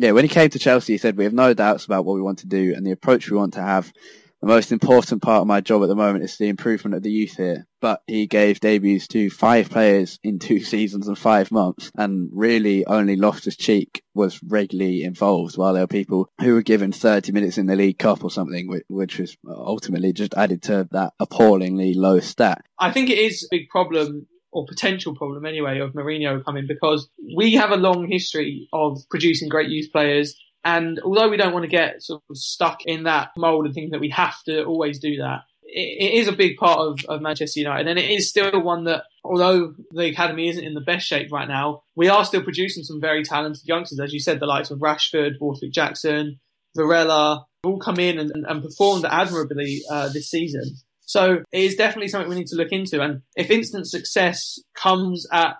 yeah, 0.00 0.12
when 0.12 0.24
he 0.24 0.28
came 0.28 0.48
to 0.48 0.58
Chelsea, 0.58 0.94
he 0.94 0.98
said, 0.98 1.18
we 1.18 1.24
have 1.24 1.34
no 1.34 1.52
doubts 1.52 1.84
about 1.84 2.06
what 2.06 2.14
we 2.14 2.22
want 2.22 2.38
to 2.38 2.46
do 2.46 2.72
and 2.74 2.86
the 2.86 2.90
approach 2.90 3.30
we 3.30 3.36
want 3.36 3.52
to 3.54 3.62
have. 3.62 3.92
The 4.40 4.46
most 4.46 4.72
important 4.72 5.20
part 5.20 5.42
of 5.42 5.46
my 5.46 5.60
job 5.60 5.82
at 5.82 5.88
the 5.88 5.94
moment 5.94 6.24
is 6.24 6.38
the 6.38 6.48
improvement 6.48 6.94
of 6.94 7.02
the 7.02 7.10
youth 7.10 7.36
here. 7.36 7.66
But 7.82 8.00
he 8.06 8.26
gave 8.26 8.60
debuts 8.60 9.06
to 9.08 9.28
five 9.28 9.68
players 9.68 10.18
in 10.22 10.38
two 10.38 10.60
seasons 10.64 11.06
and 11.06 11.18
five 11.18 11.50
months 11.50 11.92
and 11.94 12.30
really 12.32 12.86
only 12.86 13.16
Loftus 13.16 13.56
Cheek 13.56 14.02
was 14.14 14.40
regularly 14.42 15.02
involved 15.02 15.58
while 15.58 15.74
there 15.74 15.82
were 15.82 15.86
people 15.86 16.30
who 16.40 16.54
were 16.54 16.62
given 16.62 16.92
30 16.92 17.32
minutes 17.32 17.58
in 17.58 17.66
the 17.66 17.76
League 17.76 17.98
Cup 17.98 18.24
or 18.24 18.30
something, 18.30 18.68
which, 18.68 18.84
which 18.88 19.18
was 19.18 19.36
ultimately 19.46 20.14
just 20.14 20.32
added 20.32 20.62
to 20.62 20.88
that 20.92 21.12
appallingly 21.20 21.92
low 21.92 22.20
stat. 22.20 22.62
I 22.78 22.90
think 22.90 23.10
it 23.10 23.18
is 23.18 23.44
a 23.44 23.54
big 23.54 23.68
problem 23.68 24.26
or 24.52 24.66
potential 24.66 25.14
problem 25.14 25.46
anyway 25.46 25.78
of 25.78 25.92
Mourinho 25.92 26.44
coming 26.44 26.66
because 26.66 27.08
we 27.36 27.54
have 27.54 27.70
a 27.70 27.76
long 27.76 28.08
history 28.08 28.68
of 28.72 28.98
producing 29.10 29.48
great 29.48 29.70
youth 29.70 29.92
players. 29.92 30.38
And 30.64 31.00
although 31.04 31.28
we 31.28 31.36
don't 31.36 31.52
want 31.52 31.64
to 31.64 31.70
get 31.70 32.02
sort 32.02 32.22
of 32.28 32.36
stuck 32.36 32.84
in 32.84 33.04
that 33.04 33.30
mold 33.36 33.64
and 33.64 33.74
think 33.74 33.92
that 33.92 34.00
we 34.00 34.10
have 34.10 34.42
to 34.44 34.64
always 34.64 34.98
do 34.98 35.16
that, 35.18 35.40
it 35.72 36.14
is 36.14 36.28
a 36.28 36.32
big 36.32 36.56
part 36.56 36.80
of, 36.80 37.04
of 37.08 37.22
Manchester 37.22 37.60
United, 37.60 37.86
and 37.86 37.98
it 37.98 38.10
is 38.10 38.28
still 38.28 38.60
one 38.60 38.84
that, 38.84 39.04
although 39.22 39.74
the 39.92 40.06
academy 40.06 40.48
isn't 40.48 40.64
in 40.64 40.74
the 40.74 40.80
best 40.80 41.06
shape 41.06 41.30
right 41.30 41.48
now, 41.48 41.82
we 41.94 42.08
are 42.08 42.24
still 42.24 42.42
producing 42.42 42.82
some 42.82 43.00
very 43.00 43.22
talented 43.22 43.62
youngsters. 43.64 44.00
As 44.00 44.12
you 44.12 44.20
said, 44.20 44.40
the 44.40 44.46
likes 44.46 44.70
of 44.70 44.80
Rashford, 44.80 45.38
Borthwick 45.38 45.72
Jackson, 45.72 46.40
Varela, 46.76 47.46
all 47.62 47.78
come 47.78 47.98
in 47.98 48.18
and, 48.18 48.30
and, 48.32 48.46
and 48.46 48.62
performed 48.62 49.04
admirably 49.04 49.82
uh, 49.90 50.08
this 50.08 50.28
season. 50.30 50.76
So 51.10 51.42
it 51.50 51.64
is 51.64 51.74
definitely 51.74 52.06
something 52.06 52.30
we 52.30 52.36
need 52.36 52.46
to 52.46 52.56
look 52.56 52.70
into. 52.70 53.00
And 53.00 53.22
if 53.34 53.50
instant 53.50 53.88
success 53.88 54.60
comes 54.76 55.26
at 55.32 55.56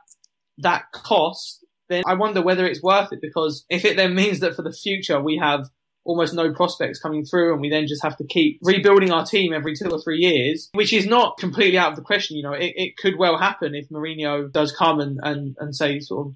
that 0.58 0.84
cost, 0.92 1.66
then 1.88 2.04
I 2.06 2.14
wonder 2.14 2.40
whether 2.40 2.64
it's 2.64 2.84
worth 2.84 3.12
it 3.12 3.18
because 3.20 3.64
if 3.68 3.84
it 3.84 3.96
then 3.96 4.14
means 4.14 4.38
that 4.40 4.54
for 4.54 4.62
the 4.62 4.72
future 4.72 5.20
we 5.20 5.38
have 5.38 5.66
almost 6.04 6.34
no 6.34 6.52
prospects 6.52 7.00
coming 7.00 7.24
through 7.24 7.50
and 7.52 7.60
we 7.60 7.68
then 7.68 7.88
just 7.88 8.04
have 8.04 8.16
to 8.18 8.24
keep 8.28 8.60
rebuilding 8.62 9.10
our 9.10 9.26
team 9.26 9.52
every 9.52 9.74
two 9.74 9.90
or 9.90 10.00
three 10.00 10.18
years, 10.18 10.70
which 10.72 10.92
is 10.92 11.04
not 11.04 11.36
completely 11.38 11.76
out 11.76 11.90
of 11.90 11.96
the 11.96 12.02
question. 12.02 12.36
You 12.36 12.44
know, 12.44 12.52
it, 12.52 12.72
it 12.76 12.96
could 12.96 13.18
well 13.18 13.36
happen 13.36 13.74
if 13.74 13.88
Mourinho 13.88 14.52
does 14.52 14.70
come 14.70 15.00
and, 15.00 15.18
and, 15.24 15.56
and 15.58 15.74
say 15.74 15.98
sort 15.98 16.28
of 16.28 16.34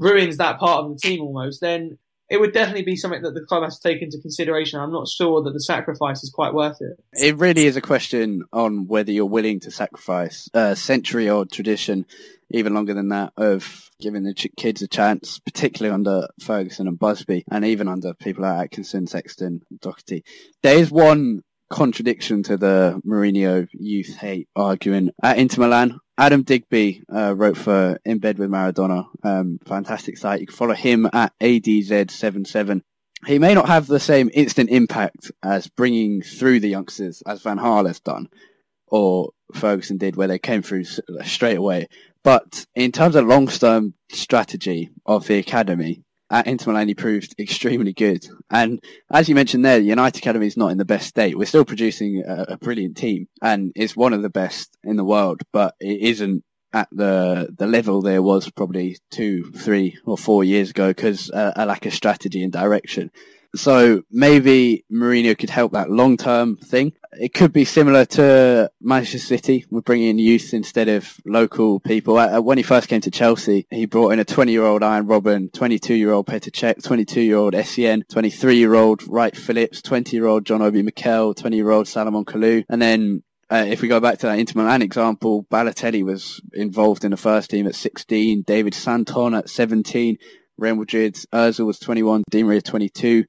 ruins 0.00 0.36
that 0.38 0.58
part 0.58 0.84
of 0.84 0.90
the 0.90 0.98
team 0.98 1.20
almost, 1.20 1.60
then 1.60 1.96
it 2.30 2.38
would 2.38 2.52
definitely 2.52 2.82
be 2.82 2.96
something 2.96 3.22
that 3.22 3.34
the 3.34 3.40
club 3.40 3.64
has 3.64 3.78
to 3.78 3.88
take 3.88 4.02
into 4.02 4.18
consideration. 4.18 4.80
I'm 4.80 4.92
not 4.92 5.08
sure 5.08 5.42
that 5.42 5.52
the 5.52 5.60
sacrifice 5.60 6.22
is 6.22 6.30
quite 6.30 6.52
worth 6.52 6.78
it. 6.80 6.98
It 7.12 7.36
really 7.36 7.66
is 7.66 7.76
a 7.76 7.80
question 7.80 8.44
on 8.52 8.86
whether 8.86 9.10
you're 9.10 9.26
willing 9.26 9.60
to 9.60 9.70
sacrifice 9.70 10.48
a 10.52 10.76
century 10.76 11.28
old 11.28 11.50
tradition, 11.50 12.06
even 12.50 12.74
longer 12.74 12.94
than 12.94 13.08
that, 13.08 13.32
of 13.36 13.90
giving 14.00 14.24
the 14.24 14.34
kids 14.34 14.82
a 14.82 14.88
chance, 14.88 15.38
particularly 15.38 15.92
under 15.92 16.28
Ferguson 16.40 16.86
and 16.86 16.98
Busby, 16.98 17.44
and 17.50 17.64
even 17.64 17.88
under 17.88 18.14
people 18.14 18.42
like 18.42 18.64
Atkinson, 18.64 19.06
Sexton, 19.06 19.62
Doherty. 19.80 20.24
There 20.62 20.78
is 20.78 20.90
one 20.90 21.42
contradiction 21.70 22.42
to 22.44 22.56
the 22.56 23.00
Mourinho 23.06 23.68
youth 23.72 24.16
hate 24.16 24.48
argument 24.54 25.14
at 25.22 25.38
Inter 25.38 25.62
Milan. 25.62 25.98
Adam 26.18 26.42
Digby 26.42 27.04
uh, 27.14 27.32
wrote 27.36 27.56
for 27.56 28.00
In 28.04 28.18
Bed 28.18 28.38
with 28.38 28.50
Maradona, 28.50 29.06
um, 29.22 29.60
fantastic 29.64 30.18
site. 30.18 30.40
You 30.40 30.48
can 30.48 30.56
follow 30.56 30.74
him 30.74 31.08
at 31.12 31.32
ADZ77. 31.40 32.82
He 33.24 33.38
may 33.38 33.54
not 33.54 33.68
have 33.68 33.86
the 33.86 34.00
same 34.00 34.28
instant 34.34 34.68
impact 34.70 35.30
as 35.44 35.68
bringing 35.68 36.22
through 36.22 36.58
the 36.58 36.68
youngsters 36.68 37.22
as 37.24 37.42
Van 37.42 37.58
has 37.58 38.00
done, 38.00 38.28
or 38.88 39.30
Ferguson 39.54 39.96
did, 39.96 40.16
where 40.16 40.26
they 40.26 40.40
came 40.40 40.62
through 40.62 40.84
straight 41.24 41.56
away. 41.56 41.86
But 42.24 42.66
in 42.74 42.90
terms 42.90 43.14
of 43.14 43.26
long-term 43.26 43.94
strategy 44.10 44.90
of 45.06 45.24
the 45.28 45.38
academy, 45.38 46.02
at 46.30 46.46
Inter 46.46 46.72
Milan, 46.72 46.88
he 46.88 46.94
proved 46.94 47.34
extremely 47.38 47.92
good. 47.92 48.26
And 48.50 48.82
as 49.10 49.28
you 49.28 49.34
mentioned 49.34 49.64
there, 49.64 49.78
the 49.78 49.84
United 49.84 50.18
Academy 50.18 50.46
is 50.46 50.56
not 50.56 50.70
in 50.70 50.78
the 50.78 50.84
best 50.84 51.08
state. 51.08 51.36
We're 51.36 51.46
still 51.46 51.64
producing 51.64 52.22
a, 52.26 52.52
a 52.54 52.56
brilliant 52.58 52.96
team 52.96 53.28
and 53.42 53.72
it's 53.74 53.96
one 53.96 54.12
of 54.12 54.22
the 54.22 54.30
best 54.30 54.76
in 54.84 54.96
the 54.96 55.04
world, 55.04 55.42
but 55.52 55.74
it 55.80 56.00
isn't 56.00 56.44
at 56.72 56.88
the 56.92 57.48
the 57.56 57.66
level 57.66 58.02
there 58.02 58.22
was 58.22 58.50
probably 58.50 58.98
two, 59.10 59.50
three, 59.56 59.98
or 60.04 60.18
four 60.18 60.44
years 60.44 60.70
ago 60.70 60.88
because 60.88 61.30
uh, 61.30 61.52
a 61.56 61.64
lack 61.64 61.86
of 61.86 61.94
strategy 61.94 62.42
and 62.42 62.52
direction. 62.52 63.10
So 63.56 64.02
maybe 64.10 64.84
Mourinho 64.92 65.36
could 65.38 65.50
help 65.50 65.72
that 65.72 65.90
long 65.90 66.16
term 66.16 66.56
thing. 66.56 66.92
It 67.12 67.32
could 67.32 67.52
be 67.52 67.64
similar 67.64 68.04
to 68.04 68.70
Manchester 68.80 69.18
City. 69.18 69.64
We're 69.70 69.80
bringing 69.80 70.10
in 70.10 70.18
youth 70.18 70.52
instead 70.52 70.88
of 70.88 71.16
local 71.24 71.80
people. 71.80 72.16
When 72.42 72.58
he 72.58 72.62
first 72.62 72.88
came 72.88 73.00
to 73.00 73.10
Chelsea, 73.10 73.66
he 73.70 73.86
brought 73.86 74.10
in 74.10 74.18
a 74.18 74.24
20 74.24 74.52
year 74.52 74.64
old 74.64 74.82
Arjen 74.82 75.08
Robben, 75.08 75.52
22 75.52 75.94
year 75.94 76.12
old 76.12 76.26
Petr 76.26 76.50
Cech, 76.50 76.82
22 76.82 77.22
year 77.22 77.36
old 77.36 77.54
Essien, 77.54 78.06
23 78.08 78.56
year 78.56 78.74
old 78.74 79.02
Wright 79.08 79.36
Phillips, 79.36 79.80
20 79.82 80.14
year 80.14 80.26
old 80.26 80.44
John 80.44 80.62
Obi 80.62 80.82
Mikel, 80.82 81.34
20 81.34 81.56
year 81.56 81.70
old 81.70 81.88
Salomon 81.88 82.24
Kalou. 82.24 82.64
And 82.68 82.80
then 82.82 83.22
uh, 83.50 83.64
if 83.66 83.80
we 83.80 83.88
go 83.88 83.98
back 83.98 84.18
to 84.18 84.26
that 84.26 84.38
Inter 84.38 84.60
Milan 84.60 84.82
example, 84.82 85.46
Balotelli 85.50 86.04
was 86.04 86.40
involved 86.52 87.04
in 87.04 87.12
the 87.12 87.16
first 87.16 87.48
team 87.48 87.66
at 87.66 87.74
16, 87.74 88.42
David 88.42 88.74
Santon 88.74 89.32
at 89.32 89.48
17, 89.48 90.18
Real 90.58 90.74
Madrid's 90.74 91.26
Ozil 91.32 91.66
was 91.66 91.78
21, 91.78 92.24
Di 92.30 92.42
Maria 92.42 92.60
22. 92.60 93.24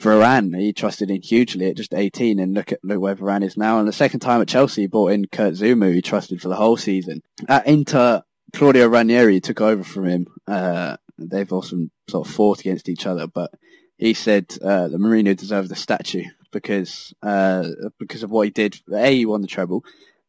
Varane, 0.00 0.58
he 0.58 0.72
trusted 0.72 1.10
in 1.10 1.22
hugely 1.22 1.68
at 1.68 1.76
just 1.76 1.94
18, 1.94 2.38
and 2.38 2.52
look 2.52 2.72
at 2.72 2.80
look 2.82 3.00
where 3.00 3.14
Varane 3.14 3.44
is 3.44 3.56
now. 3.56 3.78
And 3.78 3.88
the 3.88 3.92
second 3.92 4.20
time 4.20 4.40
at 4.40 4.48
Chelsea, 4.48 4.82
he 4.82 4.86
brought 4.86 5.12
in 5.12 5.26
Kurt 5.26 5.54
Zouma, 5.54 5.94
he 5.94 6.02
trusted 6.02 6.42
for 6.42 6.48
the 6.48 6.56
whole 6.56 6.76
season. 6.76 7.22
At 7.48 7.66
Inter, 7.66 8.22
Claudio 8.52 8.88
Ranieri 8.88 9.40
took 9.40 9.60
over 9.60 9.84
from 9.84 10.06
him. 10.06 10.26
Uh, 10.46 10.96
they've 11.16 11.52
also 11.52 11.88
sort 12.08 12.26
of 12.26 12.34
fought 12.34 12.60
against 12.60 12.88
each 12.88 13.06
other, 13.06 13.26
but 13.26 13.52
he 13.96 14.14
said 14.14 14.52
uh, 14.62 14.88
that 14.88 15.00
Mourinho 15.00 15.36
deserved 15.36 15.68
the 15.68 15.76
statue 15.76 16.24
because 16.50 17.14
uh, 17.22 17.68
because 17.98 18.22
of 18.22 18.30
what 18.30 18.46
he 18.46 18.50
did. 18.50 18.80
A, 18.92 19.16
he 19.16 19.26
won 19.26 19.42
the 19.42 19.46
treble, 19.46 19.84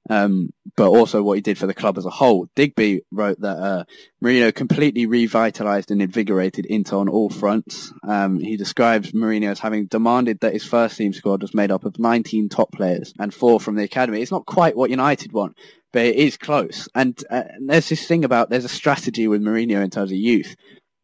um, 0.09 0.51
but 0.75 0.89
also 0.89 1.23
what 1.23 1.37
he 1.37 1.41
did 1.41 1.57
for 1.57 1.67
the 1.67 1.73
club 1.73 1.97
as 1.97 2.05
a 2.05 2.09
whole. 2.09 2.47
Digby 2.55 3.01
wrote 3.11 3.39
that 3.41 3.57
uh, 3.57 3.83
Mourinho 4.23 4.53
completely 4.53 5.07
revitalised 5.07 5.91
and 5.91 6.01
invigorated 6.01 6.65
Inter 6.65 6.97
on 6.97 7.09
all 7.09 7.29
fronts. 7.29 7.93
Um, 8.03 8.39
he 8.39 8.57
describes 8.57 9.11
Mourinho 9.11 9.51
as 9.51 9.59
having 9.59 9.85
demanded 9.85 10.39
that 10.41 10.53
his 10.53 10.65
first 10.65 10.97
team 10.97 11.13
squad 11.13 11.41
was 11.41 11.53
made 11.53 11.71
up 11.71 11.85
of 11.85 11.97
19 11.97 12.49
top 12.49 12.71
players 12.71 13.13
and 13.19 13.33
four 13.33 13.59
from 13.59 13.75
the 13.75 13.83
academy. 13.83 14.21
It's 14.21 14.31
not 14.31 14.45
quite 14.45 14.75
what 14.75 14.89
United 14.89 15.31
want, 15.31 15.57
but 15.91 16.05
it 16.05 16.15
is 16.15 16.37
close. 16.37 16.87
And, 16.93 17.21
uh, 17.29 17.43
and 17.49 17.69
there's 17.69 17.89
this 17.89 18.07
thing 18.07 18.25
about 18.25 18.49
there's 18.49 18.65
a 18.65 18.69
strategy 18.69 19.27
with 19.27 19.41
Mourinho 19.41 19.83
in 19.83 19.89
terms 19.89 20.11
of 20.11 20.17
youth. 20.17 20.55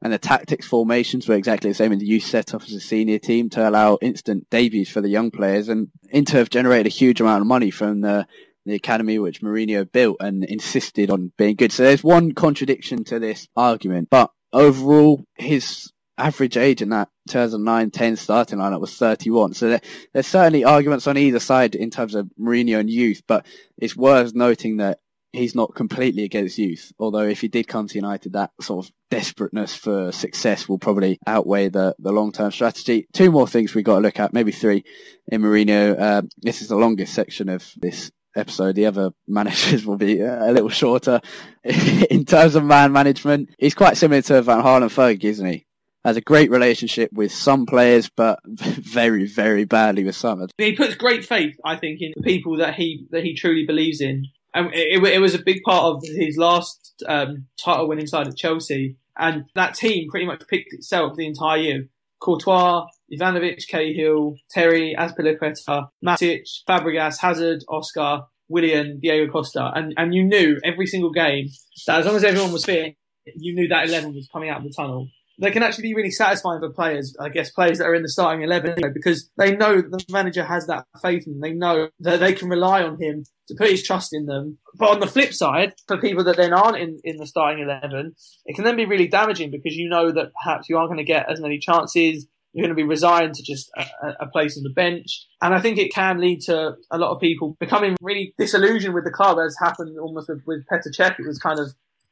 And 0.03 0.11
the 0.11 0.17
tactics 0.17 0.65
formations 0.65 1.27
were 1.27 1.35
exactly 1.35 1.69
the 1.69 1.75
same 1.75 1.91
in 1.91 1.99
the 1.99 2.07
youth 2.07 2.23
setup 2.23 2.63
as 2.63 2.73
a 2.73 2.79
senior 2.79 3.19
team 3.19 3.51
to 3.51 3.69
allow 3.69 3.99
instant 4.01 4.49
debuts 4.49 4.89
for 4.89 4.99
the 4.99 5.09
young 5.09 5.29
players. 5.29 5.69
And 5.69 5.89
Inter 6.09 6.39
have 6.39 6.49
generated 6.49 6.87
a 6.87 6.89
huge 6.89 7.21
amount 7.21 7.41
of 7.41 7.47
money 7.47 7.69
from 7.69 8.01
the 8.01 8.25
the 8.65 8.75
academy 8.75 9.19
which 9.19 9.41
Mourinho 9.41 9.91
built 9.91 10.17
and 10.19 10.43
insisted 10.43 11.09
on 11.09 11.31
being 11.37 11.55
good. 11.55 11.71
So 11.71 11.83
there's 11.83 12.03
one 12.03 12.33
contradiction 12.33 13.03
to 13.05 13.19
this 13.19 13.47
argument, 13.55 14.09
but 14.09 14.31
overall 14.53 15.23
his 15.35 15.91
average 16.17 16.57
age 16.57 16.81
in 16.81 16.89
that 16.89 17.09
2009-10 17.29 18.17
starting 18.17 18.59
lineup 18.59 18.81
was 18.81 18.95
31. 18.95 19.53
So 19.53 19.69
there, 19.69 19.81
there's 20.13 20.27
certainly 20.27 20.63
arguments 20.63 21.07
on 21.07 21.17
either 21.17 21.39
side 21.39 21.75
in 21.75 21.89
terms 21.89 22.15
of 22.15 22.29
Mourinho 22.39 22.79
and 22.79 22.89
youth, 22.89 23.23
but 23.27 23.45
it's 23.77 23.95
worth 23.95 24.35
noting 24.35 24.77
that 24.77 24.99
he's 25.33 25.55
not 25.55 25.73
completely 25.73 26.23
against 26.23 26.57
youth. 26.57 26.91
Although 26.99 27.27
if 27.27 27.41
he 27.41 27.47
did 27.47 27.67
come 27.67 27.87
to 27.87 27.95
United, 27.95 28.33
that 28.33 28.51
sort 28.59 28.85
of 28.85 28.91
desperateness 29.09 29.73
for 29.75 30.11
success 30.11 30.67
will 30.67 30.77
probably 30.77 31.19
outweigh 31.25 31.69
the, 31.69 31.95
the 31.99 32.11
long-term 32.11 32.51
strategy. 32.51 33.07
Two 33.13 33.31
more 33.31 33.47
things 33.47 33.73
we've 33.73 33.85
got 33.85 33.95
to 33.95 34.01
look 34.01 34.19
at, 34.19 34.33
maybe 34.33 34.51
three 34.51 34.83
in 35.27 35.41
Mourinho. 35.41 35.99
Uh, 35.99 36.21
this 36.37 36.61
is 36.61 36.67
the 36.67 36.75
longest 36.75 37.13
section 37.13 37.49
of 37.49 37.65
this 37.77 38.11
episode. 38.35 38.75
The 38.75 38.85
other 38.85 39.11
managers 39.27 39.85
will 39.85 39.97
be 39.97 40.21
a 40.21 40.51
little 40.51 40.69
shorter. 40.69 41.21
in 41.63 42.25
terms 42.25 42.55
of 42.55 42.63
man 42.63 42.91
management, 42.91 43.49
he's 43.57 43.75
quite 43.75 43.97
similar 43.97 44.21
to 44.23 44.41
Van 44.41 44.61
Fergie, 44.61 45.23
isn't 45.25 45.45
he? 45.45 45.65
Has 46.03 46.17
a 46.17 46.21
great 46.21 46.49
relationship 46.49 47.13
with 47.13 47.31
some 47.31 47.67
players, 47.67 48.09
but 48.09 48.39
very, 48.45 49.27
very 49.27 49.65
badly 49.65 50.03
with 50.03 50.15
some. 50.15 50.47
He 50.57 50.75
puts 50.75 50.95
great 50.95 51.23
faith, 51.23 51.55
I 51.63 51.75
think, 51.75 52.01
in 52.01 52.13
the 52.15 52.23
people 52.23 52.57
that 52.57 52.73
he 52.73 53.05
that 53.11 53.23
he 53.23 53.35
truly 53.35 53.67
believes 53.67 54.01
in, 54.01 54.25
and 54.53 54.73
it, 54.73 55.03
it 55.03 55.19
was 55.19 55.35
a 55.35 55.43
big 55.43 55.61
part 55.63 55.83
of 55.83 56.03
his 56.03 56.37
last 56.37 57.03
um, 57.07 57.45
title-winning 57.63 58.07
side 58.07 58.27
at 58.27 58.35
Chelsea. 58.35 58.97
And 59.17 59.45
that 59.53 59.75
team 59.75 60.09
pretty 60.09 60.25
much 60.25 60.47
picked 60.47 60.73
itself 60.73 61.15
the 61.15 61.27
entire 61.27 61.57
year. 61.57 61.89
Courtois, 62.19 62.87
Ivanovic, 63.13 63.67
Cahill, 63.69 64.35
Terry, 64.49 64.95
Azpilicueta, 64.97 65.87
Matic, 66.05 66.43
Fabregas, 66.67 67.19
Hazard, 67.19 67.63
Oscar, 67.67 68.23
Willian, 68.49 68.99
Diego 68.99 69.31
Costa, 69.31 69.71
and, 69.75 69.93
and 69.97 70.13
you 70.13 70.23
knew 70.23 70.59
every 70.63 70.85
single 70.85 71.11
game 71.11 71.47
that 71.87 71.99
as 71.99 72.05
long 72.05 72.15
as 72.15 72.23
everyone 72.23 72.51
was 72.51 72.65
fit, 72.65 72.95
you 73.35 73.55
knew 73.55 73.67
that 73.67 73.87
11 73.87 74.13
was 74.13 74.27
coming 74.31 74.49
out 74.49 74.57
of 74.57 74.63
the 74.63 74.73
tunnel. 74.75 75.07
They 75.39 75.51
can 75.51 75.63
actually 75.63 75.83
be 75.83 75.95
really 75.95 76.11
satisfying 76.11 76.59
for 76.59 76.69
players, 76.69 77.15
I 77.19 77.29
guess, 77.29 77.49
players 77.49 77.79
that 77.79 77.85
are 77.85 77.95
in 77.95 78.03
the 78.03 78.09
starting 78.09 78.43
11 78.43 78.75
because 78.93 79.31
they 79.37 79.55
know 79.55 79.81
the 79.81 80.03
manager 80.09 80.43
has 80.43 80.67
that 80.67 80.85
faith 81.01 81.25
in 81.25 81.33
them. 81.33 81.41
they 81.41 81.53
know 81.53 81.89
that 82.01 82.19
they 82.19 82.33
can 82.33 82.47
rely 82.47 82.83
on 82.83 83.01
him 83.01 83.23
to 83.47 83.55
put 83.57 83.71
his 83.71 83.81
trust 83.81 84.13
in 84.13 84.27
them. 84.27 84.59
But 84.75 84.91
on 84.91 84.99
the 84.99 85.07
flip 85.07 85.33
side, 85.33 85.73
for 85.87 85.97
people 85.97 86.23
that 86.25 86.37
then 86.37 86.53
aren't 86.53 86.77
in, 86.77 86.99
in 87.03 87.17
the 87.17 87.25
starting 87.25 87.63
11, 87.63 88.13
it 88.45 88.55
can 88.55 88.65
then 88.65 88.75
be 88.75 88.85
really 88.85 89.07
damaging 89.07 89.49
because 89.49 89.75
you 89.75 89.89
know 89.89 90.11
that 90.11 90.31
perhaps 90.43 90.69
you 90.69 90.77
aren't 90.77 90.89
going 90.89 90.97
to 90.97 91.03
get 91.03 91.31
as 91.31 91.41
many 91.41 91.57
chances 91.57 92.27
you're 92.53 92.65
going 92.65 92.75
to 92.75 92.81
be 92.81 92.87
resigned 92.87 93.33
to 93.35 93.43
just 93.43 93.71
a, 93.77 93.85
a, 94.21 94.27
place 94.27 94.57
on 94.57 94.63
the 94.63 94.69
bench. 94.69 95.25
And 95.41 95.53
I 95.53 95.59
think 95.59 95.77
it 95.77 95.93
can 95.93 96.19
lead 96.19 96.41
to 96.41 96.75
a 96.91 96.97
lot 96.97 97.11
of 97.11 97.21
people 97.21 97.55
becoming 97.59 97.95
really 98.01 98.33
disillusioned 98.37 98.93
with 98.93 99.05
the 99.05 99.11
club, 99.11 99.37
as 99.39 99.55
happened 99.61 99.97
almost 99.99 100.29
with, 100.29 100.41
with 100.45 100.65
Petr 100.71 100.91
Cech. 100.97 101.19
It 101.19 101.27
was 101.27 101.39
kind 101.39 101.59
of 101.59 101.67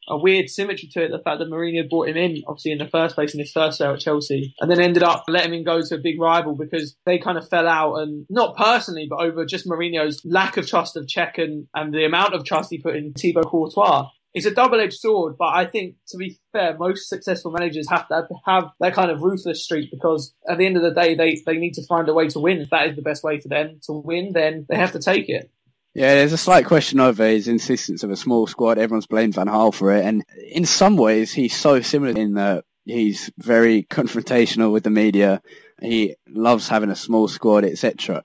a 0.08 0.18
weird 0.18 0.50
symmetry 0.50 0.90
to 0.92 1.04
it, 1.04 1.12
the 1.12 1.20
fact 1.20 1.40
that 1.40 1.50
Mourinho 1.50 1.88
brought 1.88 2.10
him 2.10 2.18
in, 2.18 2.42
obviously, 2.48 2.72
in 2.72 2.80
the 2.80 2.88
first 2.88 3.16
place 3.16 3.34
in 3.34 3.40
his 3.40 3.52
first 3.52 3.78
spell 3.78 3.94
at 3.94 4.00
Chelsea, 4.00 4.56
and 4.60 4.70
then 4.70 4.80
ended 4.80 5.04
up 5.04 5.24
letting 5.28 5.54
him 5.54 5.64
go 5.64 5.82
to 5.82 5.96
a 5.96 6.00
big 6.00 6.20
rival 6.20 6.56
because 6.56 6.96
they 7.06 7.20
kind 7.20 7.38
of 7.38 7.48
fell 7.48 7.68
out, 7.68 7.96
and 7.98 8.26
not 8.30 8.58
personally, 8.58 9.08
but 9.10 9.22
over 9.22 9.46
just 9.46 9.68
Mourinho's 9.68 10.22
lack 10.26 10.58
of 10.58 10.68
trust 10.68 10.98
of 10.98 11.06
Cech 11.06 11.38
and, 11.38 11.68
and 11.76 11.94
the 11.94 12.06
amount 12.06 12.34
of 12.34 12.44
trust 12.44 12.72
he 12.72 12.80
put 12.80 12.96
in 12.96 13.14
Thibaut 13.14 13.46
Courtois 13.46 14.08
it's 14.34 14.46
a 14.46 14.54
double-edged 14.54 15.00
sword, 15.00 15.36
but 15.38 15.48
I 15.48 15.66
think 15.66 15.96
to 16.10 16.18
be 16.18 16.38
fair, 16.52 16.78
most 16.78 17.10
successful 17.10 17.52
managers 17.52 17.90
have 17.90 18.08
to 18.10 18.28
have 18.46 18.72
that 18.80 18.94
kind 18.94 19.10
of 19.10 19.22
ruthless 19.22 19.64
streak 19.64 19.90
because 19.92 20.34
at 20.48 20.58
the 20.58 20.66
end 20.66 20.78
of 20.78 20.84
the 20.84 20.92
day, 20.92 21.16
they, 21.16 21.42
they 21.46 21.58
need 21.58 21.74
to 21.74 21.86
find 21.88 22.08
a 22.10 22.14
way 22.14 22.28
to 22.30 22.40
win. 22.40 22.62
If 22.62 22.70
that 22.70 22.88
is 22.88 22.96
the 22.96 23.02
best 23.02 23.24
way 23.24 23.40
for 23.40 23.48
them 23.48 23.80
to 23.84 23.94
win, 23.94 24.32
then 24.34 24.66
they 24.70 24.76
have 24.76 24.92
to 24.92 25.00
take 25.00 25.30
it. 25.30 25.50
Yeah, 25.96 26.14
there's 26.14 26.34
a 26.34 26.38
slight 26.38 26.66
question 26.66 27.00
over 27.00 27.26
his 27.26 27.48
insistence 27.48 28.04
of 28.04 28.12
a 28.12 28.16
small 28.16 28.46
squad. 28.46 28.78
Everyone's 28.78 29.08
blamed 29.08 29.34
Van 29.34 29.48
Gaal 29.48 29.74
for 29.74 29.92
it, 29.92 30.06
and 30.06 30.24
in 30.52 30.66
some 30.66 30.96
ways, 30.96 31.34
he's 31.34 31.58
so 31.58 31.82
similar 31.82 32.18
in 32.18 32.36
that 32.36 32.66
he's 32.86 33.32
very 33.40 33.84
confrontational 33.84 34.72
with 34.72 34.84
the 34.84 34.92
media. 34.92 35.42
He 35.82 36.16
loves 36.28 36.70
having 36.70 36.92
a 36.92 36.96
small 36.96 37.28
squad, 37.28 37.66
etc. 37.66 38.24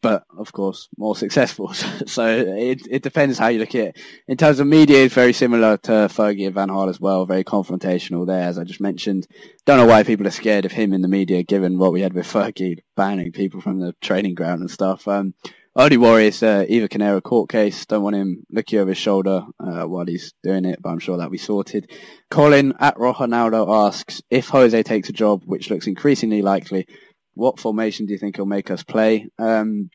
But 0.00 0.24
of 0.36 0.52
course, 0.52 0.88
more 0.96 1.16
successful. 1.16 1.72
so 2.06 2.26
it 2.26 2.86
it 2.90 3.02
depends 3.02 3.38
how 3.38 3.48
you 3.48 3.58
look 3.58 3.74
at 3.74 3.88
it. 3.88 3.96
In 4.28 4.36
terms 4.36 4.60
of 4.60 4.66
media, 4.66 5.04
it's 5.04 5.14
very 5.14 5.32
similar 5.32 5.76
to 5.78 5.92
Fergie 6.08 6.46
and 6.46 6.54
Van 6.54 6.68
Gaal 6.68 6.88
as 6.88 7.00
well. 7.00 7.26
Very 7.26 7.44
confrontational 7.44 8.26
there, 8.26 8.48
as 8.48 8.58
I 8.58 8.64
just 8.64 8.80
mentioned. 8.80 9.26
Don't 9.64 9.78
know 9.78 9.86
why 9.86 10.02
people 10.02 10.26
are 10.26 10.30
scared 10.30 10.64
of 10.64 10.72
him 10.72 10.92
in 10.92 11.02
the 11.02 11.08
media, 11.08 11.42
given 11.42 11.78
what 11.78 11.92
we 11.92 12.00
had 12.00 12.12
with 12.12 12.26
Fergie 12.32 12.78
banning 12.96 13.32
people 13.32 13.60
from 13.60 13.80
the 13.80 13.94
training 14.00 14.34
ground 14.34 14.60
and 14.60 14.70
stuff. 14.70 15.06
Um, 15.08 15.34
only 15.74 15.96
worry 15.96 16.26
is 16.26 16.42
uh, 16.42 16.66
Eva 16.68 16.86
Carneiro 16.86 17.22
court 17.22 17.48
case. 17.48 17.86
Don't 17.86 18.02
want 18.02 18.14
him 18.14 18.44
looking 18.50 18.78
over 18.78 18.90
his 18.90 18.98
shoulder 18.98 19.46
uh, 19.58 19.84
while 19.84 20.04
he's 20.04 20.34
doing 20.42 20.66
it, 20.66 20.82
but 20.82 20.90
I'm 20.90 20.98
sure 20.98 21.16
that'll 21.16 21.30
be 21.30 21.38
sorted. 21.38 21.90
Colin 22.30 22.74
at 22.78 22.96
Rojanaldo 22.96 23.86
asks, 23.86 24.20
if 24.28 24.48
Jose 24.48 24.82
takes 24.82 25.08
a 25.08 25.14
job, 25.14 25.44
which 25.46 25.70
looks 25.70 25.86
increasingly 25.86 26.42
likely, 26.42 26.86
what 27.34 27.60
formation 27.60 28.06
do 28.06 28.12
you 28.12 28.18
think 28.18 28.36
he'll 28.36 28.46
make 28.46 28.70
us 28.70 28.82
play? 28.82 29.28
Um, 29.38 29.90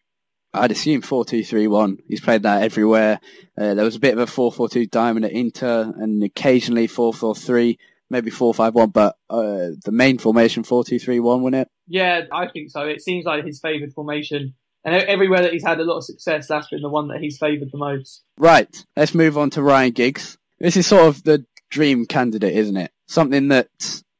I'd 0.54 0.72
assume 0.72 1.02
4-2-3-1. 1.02 1.98
He's 2.08 2.22
played 2.22 2.44
that 2.44 2.64
everywhere. 2.64 3.20
Uh, 3.58 3.74
there 3.74 3.86
was 3.86 3.96
a 3.96 4.00
bit 4.00 4.18
of 4.18 4.20
a 4.20 4.32
4-4-2 4.32 4.90
diamond 4.90 5.26
at 5.26 5.32
Inter 5.32 5.94
and 5.98 6.24
occasionally 6.24 6.88
4-4-3, 6.88 7.78
maybe 8.10 8.32
4-5-1, 8.32 8.94
but 8.94 9.16
uh, 9.30 9.70
the 9.84 9.92
main 9.92 10.18
formation 10.18 10.64
4-2-3-1, 10.64 11.42
wasn't 11.42 11.56
it? 11.56 11.68
Yeah, 11.88 12.22
I 12.32 12.48
think 12.48 12.72
so. 12.72 12.82
It 12.82 13.02
seems 13.02 13.26
like 13.26 13.46
his 13.46 13.60
favoured 13.60 13.94
formation. 13.94 14.56
And 14.84 14.96
everywhere 14.96 15.42
that 15.42 15.54
he's 15.54 15.66
had 15.66 15.80
a 15.80 15.84
lot 15.84 15.98
of 15.98 16.06
success, 16.06 16.48
that's 16.48 16.70
been 16.70 16.82
the 16.82 16.90
one 16.90 17.10
that 17.10 17.20
he's 17.20 17.38
favoured 17.38 17.70
the 17.72 17.78
most. 17.78 18.24
Right. 18.38 18.70
Let's 18.96 19.14
move 19.14 19.38
on 19.38 19.50
to 19.52 19.62
Ryan 19.62 19.92
Giggs. 19.92 20.38
This 20.60 20.78
is 20.78 20.88
sort 20.88 21.08
of 21.08 21.24
the 21.24 21.46
dream 21.70 22.06
candidate, 22.06 22.56
isn't 22.56 22.78
it? 22.78 22.92
Something 23.08 23.50
that 23.50 23.70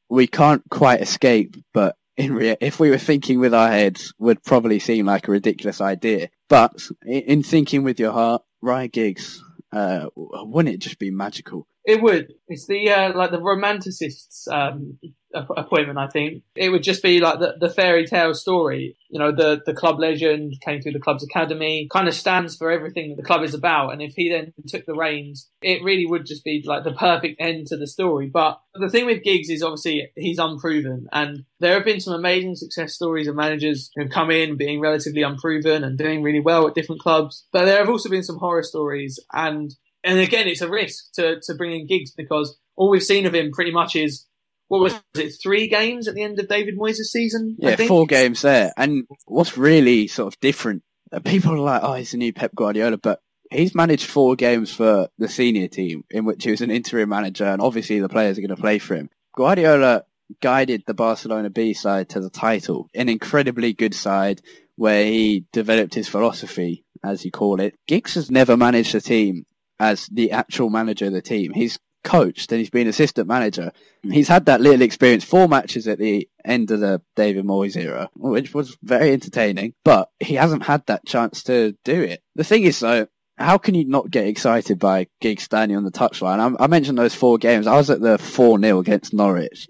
we 0.08 0.26
can't 0.26 0.62
quite 0.70 1.00
escape, 1.00 1.56
but 1.72 1.96
in 2.18 2.34
rea- 2.34 2.56
if 2.60 2.78
we 2.80 2.90
were 2.90 2.98
thinking 2.98 3.38
with 3.38 3.54
our 3.54 3.70
heads, 3.70 4.12
would 4.18 4.42
probably 4.42 4.80
seem 4.80 5.06
like 5.06 5.28
a 5.28 5.30
ridiculous 5.30 5.80
idea. 5.80 6.28
But 6.48 6.72
in 7.06 7.42
thinking 7.42 7.84
with 7.84 7.98
your 8.00 8.12
heart, 8.12 8.42
Ryan 8.60 8.90
Giggs, 8.92 9.42
uh, 9.72 10.08
wouldn't 10.16 10.74
it 10.74 10.78
just 10.78 10.98
be 10.98 11.10
magical? 11.10 11.66
It 11.88 12.02
would. 12.02 12.34
It's 12.48 12.66
the 12.66 12.90
uh, 12.90 13.16
like 13.16 13.30
the 13.30 13.40
romanticists 13.40 14.46
um, 14.52 14.98
appointment. 15.32 15.98
I 15.98 16.06
think 16.06 16.42
it 16.54 16.68
would 16.68 16.82
just 16.82 17.02
be 17.02 17.18
like 17.18 17.40
the, 17.40 17.56
the 17.58 17.70
fairy 17.70 18.06
tale 18.06 18.34
story. 18.34 18.98
You 19.08 19.18
know, 19.18 19.32
the 19.32 19.62
the 19.64 19.72
club 19.72 19.98
legend 19.98 20.60
came 20.60 20.82
through 20.82 20.92
the 20.92 21.00
club's 21.00 21.24
academy, 21.24 21.88
kind 21.90 22.06
of 22.06 22.12
stands 22.12 22.56
for 22.58 22.70
everything 22.70 23.08
that 23.08 23.16
the 23.16 23.26
club 23.26 23.42
is 23.42 23.54
about. 23.54 23.94
And 23.94 24.02
if 24.02 24.12
he 24.16 24.28
then 24.28 24.52
took 24.66 24.84
the 24.84 24.94
reins, 24.94 25.48
it 25.62 25.82
really 25.82 26.04
would 26.04 26.26
just 26.26 26.44
be 26.44 26.62
like 26.62 26.84
the 26.84 26.92
perfect 26.92 27.36
end 27.40 27.68
to 27.68 27.78
the 27.78 27.86
story. 27.86 28.26
But 28.26 28.60
the 28.74 28.90
thing 28.90 29.06
with 29.06 29.24
Giggs 29.24 29.48
is 29.48 29.62
obviously 29.62 30.12
he's 30.14 30.38
unproven, 30.38 31.08
and 31.10 31.46
there 31.58 31.72
have 31.72 31.86
been 31.86 32.00
some 32.00 32.12
amazing 32.12 32.56
success 32.56 32.92
stories 32.92 33.28
of 33.28 33.34
managers 33.34 33.90
who've 33.96 34.10
come 34.10 34.30
in 34.30 34.58
being 34.58 34.78
relatively 34.78 35.22
unproven 35.22 35.84
and 35.84 35.96
doing 35.96 36.22
really 36.22 36.40
well 36.40 36.68
at 36.68 36.74
different 36.74 37.00
clubs. 37.00 37.46
But 37.50 37.64
there 37.64 37.78
have 37.78 37.88
also 37.88 38.10
been 38.10 38.24
some 38.24 38.40
horror 38.40 38.62
stories 38.62 39.18
and 39.32 39.74
and 40.08 40.20
again, 40.20 40.48
it's 40.48 40.62
a 40.62 40.70
risk 40.70 41.12
to, 41.16 41.38
to 41.42 41.54
bring 41.54 41.78
in 41.78 41.86
Giggs 41.86 42.12
because 42.12 42.58
all 42.76 42.88
we've 42.88 43.02
seen 43.02 43.26
of 43.26 43.34
him 43.34 43.52
pretty 43.52 43.72
much 43.72 43.94
is 43.94 44.26
what 44.68 44.80
was 44.80 44.98
it, 45.14 45.34
three 45.42 45.68
games 45.68 46.08
at 46.08 46.14
the 46.14 46.22
end 46.22 46.40
of 46.40 46.48
David 46.48 46.78
Moyes' 46.78 46.96
season? 46.96 47.56
Yeah, 47.58 47.76
four 47.76 48.06
games 48.06 48.40
there. 48.40 48.72
And 48.78 49.04
what's 49.26 49.58
really 49.58 50.06
sort 50.06 50.32
of 50.32 50.40
different, 50.40 50.82
people 51.24 51.52
are 51.52 51.58
like, 51.58 51.82
oh, 51.82 51.92
he's 51.92 52.14
a 52.14 52.16
new 52.16 52.32
Pep 52.32 52.54
Guardiola, 52.54 52.96
but 52.96 53.20
he's 53.50 53.74
managed 53.74 54.06
four 54.06 54.34
games 54.34 54.72
for 54.72 55.08
the 55.18 55.28
senior 55.28 55.68
team 55.68 56.04
in 56.10 56.24
which 56.24 56.42
he 56.42 56.52
was 56.52 56.62
an 56.62 56.70
interim 56.70 57.10
manager, 57.10 57.44
and 57.44 57.60
obviously 57.60 58.00
the 58.00 58.08
players 58.08 58.38
are 58.38 58.42
going 58.42 58.48
to 58.48 58.56
play 58.56 58.78
for 58.78 58.94
him. 58.94 59.10
Guardiola 59.36 60.04
guided 60.40 60.84
the 60.86 60.94
Barcelona 60.94 61.50
B 61.50 61.74
side 61.74 62.08
to 62.10 62.20
the 62.20 62.30
title, 62.30 62.88
an 62.94 63.10
incredibly 63.10 63.74
good 63.74 63.94
side 63.94 64.40
where 64.76 65.04
he 65.04 65.44
developed 65.52 65.94
his 65.94 66.08
philosophy, 66.08 66.86
as 67.04 67.26
you 67.26 67.30
call 67.30 67.60
it. 67.60 67.74
Giggs 67.86 68.14
has 68.14 68.30
never 68.30 68.56
managed 68.56 68.94
a 68.94 69.02
team 69.02 69.44
as 69.80 70.06
the 70.06 70.32
actual 70.32 70.70
manager 70.70 71.06
of 71.06 71.12
the 71.12 71.22
team. 71.22 71.52
He's 71.52 71.78
coached 72.04 72.52
and 72.52 72.58
he's 72.58 72.70
been 72.70 72.86
assistant 72.86 73.28
manager. 73.28 73.72
He's 74.02 74.28
had 74.28 74.46
that 74.46 74.60
little 74.60 74.82
experience, 74.82 75.24
four 75.24 75.48
matches 75.48 75.86
at 75.88 75.98
the 75.98 76.28
end 76.44 76.70
of 76.70 76.80
the 76.80 77.02
David 77.16 77.44
Moyes 77.44 77.76
era, 77.76 78.08
which 78.16 78.54
was 78.54 78.78
very 78.82 79.12
entertaining, 79.12 79.74
but 79.84 80.08
he 80.20 80.34
hasn't 80.34 80.62
had 80.62 80.86
that 80.86 81.06
chance 81.06 81.42
to 81.44 81.76
do 81.84 82.02
it. 82.02 82.22
The 82.34 82.44
thing 82.44 82.64
is 82.64 82.80
though, 82.80 83.08
how 83.36 83.58
can 83.58 83.74
you 83.74 83.84
not 83.84 84.10
get 84.10 84.26
excited 84.26 84.78
by 84.78 85.06
Giggs 85.20 85.44
standing 85.44 85.76
on 85.76 85.84
the 85.84 85.92
touchline? 85.92 86.56
I, 86.58 86.64
I 86.64 86.66
mentioned 86.66 86.98
those 86.98 87.14
four 87.14 87.38
games. 87.38 87.66
I 87.66 87.76
was 87.76 87.90
at 87.90 88.00
the 88.00 88.16
4-0 88.16 88.80
against 88.80 89.14
Norwich, 89.14 89.68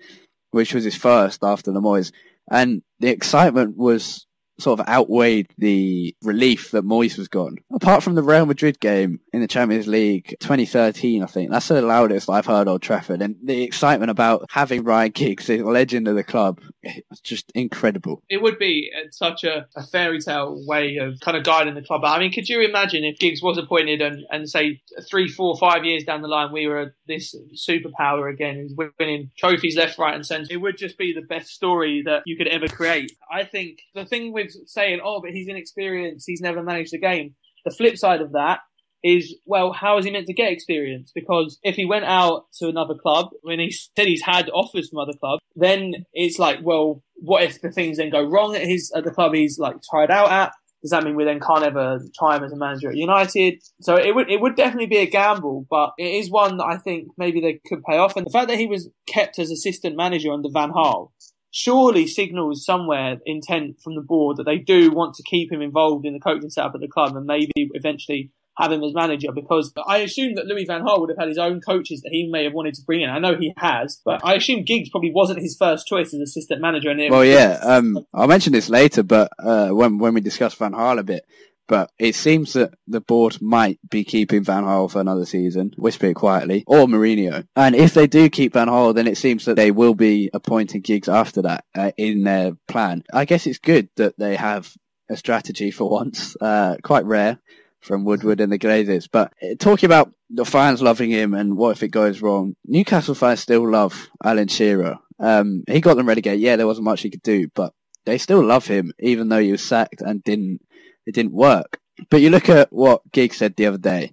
which 0.53 0.73
was 0.73 0.85
his 0.85 0.97
first 0.97 1.43
after 1.43 1.73
the 1.73 1.81
Moyes, 1.81 2.13
and 2.51 2.83
the 3.01 3.09
excitement 3.09 3.77
was 3.77 4.27
sort 4.59 4.81
of 4.81 4.89
outweighed 4.89 5.49
the 5.59 6.15
relief 6.23 6.71
that 6.73 6.85
Moyes 6.85 7.19
was 7.19 7.29
gone. 7.29 7.57
Apart 7.73 8.03
from 8.03 8.15
the 8.15 8.23
Real 8.23 8.47
Madrid 8.47 8.81
game 8.81 9.21
in 9.33 9.41
the 9.41 9.49
Champions 9.49 9.87
League 9.87 10.37
2013, 10.41 11.23
I 11.23 11.27
think 11.27 11.51
that's 11.51 11.69
the 11.69 11.83
loudest 11.83 12.29
I've 12.29 12.47
heard 12.47 12.69
Old 12.69 12.83
Trafford, 12.83 13.23
and 13.23 13.37
the 13.43 13.63
excitement 13.63 14.11
about 14.11 14.47
having 14.51 14.85
Ryan 14.85 15.13
Giggs, 15.13 15.47
the 15.47 15.63
legend 15.63 16.09
of 16.09 16.17
the 16.17 16.25
club, 16.25 16.61
it's 16.83 17.21
just 17.21 17.51
incredible. 17.55 18.23
It 18.29 18.43
would 18.43 18.59
be 18.59 18.91
uh, 18.97 19.09
such 19.11 19.45
a, 19.45 19.67
a, 19.77 19.87
fairy 19.87 20.21
tale 20.21 20.63
way 20.67 20.97
of 20.97 21.19
kind 21.21 21.37
of 21.37 21.45
guiding 21.45 21.75
the 21.75 21.83
club. 21.83 22.05
I 22.05 22.19
mean, 22.19 22.33
could 22.33 22.49
you 22.49 22.61
imagine 22.61 23.05
if 23.05 23.19
Giggs 23.19 23.43
was 23.43 23.59
appointed 23.59 24.01
and, 24.01 24.25
and 24.31 24.49
say 24.49 24.81
three, 25.09 25.29
four, 25.29 25.57
five 25.57 25.85
years 25.85 26.05
down 26.05 26.23
the 26.23 26.29
line 26.29 26.53
we 26.53 26.67
were 26.67 26.95
this 27.07 27.35
superpower 27.55 28.33
again, 28.33 28.57
who's 28.57 28.75
winning 28.99 29.31
trophies 29.39 29.77
left, 29.77 29.99
right, 29.99 30.15
and 30.15 30.27
centre? 30.27 30.49
It 30.51 30.59
would 30.59 30.77
just 30.77 30.99
be 30.99 31.13
the 31.13 31.23
best 31.23 31.49
story 31.49 32.03
that 32.05 32.23
you 32.27 32.37
could 32.37 32.49
ever 32.49 32.69
create. 32.69 33.13
I 33.31 33.45
think 33.45 33.81
the 33.95 34.05
thing 34.05 34.33
with 34.33 34.48
saying, 34.67 35.01
oh, 35.05 35.21
but 35.21 35.31
he's 35.31 35.49
inexperienced, 35.49 36.27
he's 36.27 36.41
never 36.41 36.63
managed 36.63 36.95
a 36.95 36.99
game. 36.99 37.35
The 37.65 37.71
flip 37.71 37.97
side 37.97 38.21
of 38.21 38.33
that 38.33 38.61
is, 39.05 39.37
well, 39.45 39.73
how 39.73 39.99
is 39.99 40.05
he 40.05 40.11
meant 40.11 40.27
to 40.27 40.35
get 40.35 40.53
experience? 40.53 41.13
Because 41.15 41.59
if 41.63 41.77
he 41.77 41.85
went 41.85 42.05
out 42.05 42.47
to 42.59 42.69
another 42.69 42.95
club, 42.95 43.29
when 43.43 43.61
he 43.61 43.71
said 43.71 44.07
he's 44.07 44.23
had 44.23 44.51
offers 44.51 44.89
from 44.89 44.99
other 44.99 45.17
clubs, 45.19 45.43
then 45.55 46.05
it's 46.13 46.39
like, 46.39 46.59
well, 46.63 47.03
what 47.15 47.43
if 47.45 47.61
the 47.61 47.71
things 47.71 47.99
then 47.99 48.11
go 48.11 48.23
wrong 48.23 48.57
at 48.57 48.63
his, 48.63 48.93
at 48.95 49.05
the 49.05 49.11
club 49.11 49.35
he's 49.35 49.59
like 49.59 49.77
tried 49.89 50.11
out 50.11 50.31
at? 50.31 50.53
Does 50.83 50.93
that 50.93 51.03
mean 51.03 51.17
we 51.17 51.25
then 51.25 51.41
can't 51.41 51.65
ever 51.65 52.01
try 52.17 52.37
him 52.37 52.45
as 52.45 52.53
a 52.53 52.57
manager 52.57 52.89
at 52.89 52.97
United? 52.97 53.61
So 53.81 53.97
it 53.97 54.15
would, 54.15 54.31
it 54.31 54.41
would 54.41 54.55
definitely 54.55 54.87
be 54.87 54.99
a 54.99 55.07
gamble, 55.07 55.67
but 55.69 55.91
it 55.99 56.07
is 56.07 56.31
one 56.31 56.57
that 56.59 56.67
I 56.67 56.79
think 56.79 57.09
maybe 57.19 57.41
they 57.41 57.61
could 57.67 57.83
pay 57.83 57.99
off. 57.99 58.17
And 58.17 58.25
the 58.25 58.31
fact 58.31 58.49
that 58.49 58.59
he 58.59 58.69
was 58.69 58.89
kept 59.07 59.41
as 59.41 59.51
assistant 59.51 59.97
manager 59.97 60.33
under 60.33 60.49
Van 60.53 60.71
Gaal 60.71 61.11
surely 61.51 62.07
signals 62.07 62.65
somewhere 62.65 63.19
intent 63.25 63.81
from 63.83 63.95
the 63.95 64.03
board 64.03 64.37
that 64.37 64.45
they 64.45 64.59
do 64.59 64.91
want 64.91 65.15
to 65.15 65.23
keep 65.23 65.51
him 65.51 65.63
involved 65.63 66.05
in 66.05 66.13
the 66.13 66.21
coaching 66.21 66.51
setup 66.51 66.75
at 66.75 66.81
the 66.81 66.89
club 66.89 67.17
and 67.17 67.27
maybe 67.27 67.53
eventually 67.57 68.31
have 68.59 68.73
him 68.73 68.83
as 68.83 68.93
manager 68.93 69.29
because 69.33 69.73
I 69.87 69.99
assume 69.99 70.35
that 70.35 70.47
Louis 70.47 70.65
Van 70.65 70.83
Gaal 70.83 71.01
would 71.01 71.11
have 71.11 71.19
had 71.19 71.29
his 71.29 71.39
own 71.39 71.61
coaches 71.61 72.03
that 72.03 72.11
he 72.11 72.29
may 72.31 72.45
have 72.45 72.53
wanted 72.53 72.75
to 72.75 72.83
bring 72.85 73.03
in. 73.03 73.11
I 73.11 73.21
know 73.21 73.37
he 73.37 73.53
has, 73.57 74.01
but 74.05 74.21
I 74.25 74.35
assume 74.35 74.65
Giggs 74.65 74.91
probably 74.91 75.13
wasn't 75.15 75.41
his 75.41 75.57
first 75.57 75.87
choice 75.87 76.13
as 76.13 76.21
assistant 76.21 76.61
manager. 76.61 76.91
And 76.91 77.01
well, 77.11 77.25
yeah, 77.25 77.61
um, 77.63 78.05
I'll 78.13 78.27
mention 78.27 78.53
this 78.53 78.69
later, 78.69 79.05
but 79.05 79.31
uh, 79.39 79.69
when 79.69 79.99
when 79.99 80.13
we 80.13 80.21
discuss 80.21 80.55
Van 80.55 80.73
Gaal 80.73 80.99
a 80.99 81.05
bit, 81.05 81.25
but 81.69 81.91
it 81.99 82.15
seems 82.15 82.55
that 82.55 82.75
the 82.87 83.01
board 83.01 83.41
might 83.41 83.79
be 83.89 84.03
keeping 84.03 84.43
Van 84.43 84.65
Gaal 84.65 84.91
for 84.91 85.01
another 85.01 85.27
season, 85.27 85.73
whisper 85.77 86.07
it 86.07 86.15
quietly, 86.15 86.65
or 86.67 86.87
Mourinho. 86.87 87.47
And 87.55 87.77
if 87.77 87.95
they 87.95 88.07
do 88.07 88.29
keep 88.31 88.55
Van 88.55 88.69
Gaal, 88.69 88.95
then 88.95 89.07
it 89.07 89.19
seems 89.19 89.45
that 89.45 89.57
they 89.57 89.71
will 89.71 89.95
be 89.95 90.31
appointing 90.33 90.81
Giggs 90.81 91.09
after 91.09 91.43
that 91.43 91.65
uh, 91.77 91.93
in 91.97 92.25
their 92.25 92.53
plan. 92.67 93.05
I 93.13 93.27
guess 93.27 93.47
it's 93.47 93.59
good 93.59 93.91
that 93.97 94.19
they 94.19 94.35
have 94.37 94.75
a 95.11 95.17
strategy 95.17 95.71
for 95.71 95.89
once, 95.91 96.37
uh, 96.41 96.77
quite 96.83 97.05
rare 97.05 97.39
from 97.81 98.05
Woodward 98.05 98.41
and 98.41 98.51
the 98.51 98.59
Glazers. 98.59 99.09
But 99.11 99.35
uh, 99.43 99.55
talking 99.59 99.87
about 99.87 100.13
the 100.31 100.45
fans 100.45 100.83
loving 100.83 101.11
him 101.11 101.35
and 101.35 101.57
what 101.57 101.77
if 101.77 101.83
it 101.83 101.89
goes 101.89 102.23
wrong, 102.23 102.55
Newcastle 102.65 103.15
fans 103.15 103.41
still 103.41 103.71
love 103.71 104.09
Alan 104.25 104.49
Shearer. 104.49 104.99
Um, 105.21 105.65
he 105.69 105.81
got 105.81 105.97
them 105.97 106.09
relegated. 106.09 106.41
Yeah, 106.41 106.57
there 106.57 106.67
wasn't 106.67 106.85
much 106.85 107.03
he 107.03 107.11
could 107.11 107.23
do, 107.23 107.49
but 107.55 107.73
they 108.05 108.19
still 108.19 108.43
love 108.43 108.67
him, 108.67 108.93
even 108.99 109.29
though 109.29 109.41
he 109.41 109.53
was 109.53 109.63
sacked 109.63 110.01
and 110.01 110.25
didn't 110.25 110.61
it 111.09 111.15
didn't 111.15 111.33
work. 111.33 111.81
But 112.11 112.21
you 112.21 112.31
look 112.31 112.49
at 112.49 112.73
what 112.73 113.03
Giggs 113.11 113.39
said 113.39 113.57
the 113.57 113.67
other 113.67 113.79
day. 113.79 114.13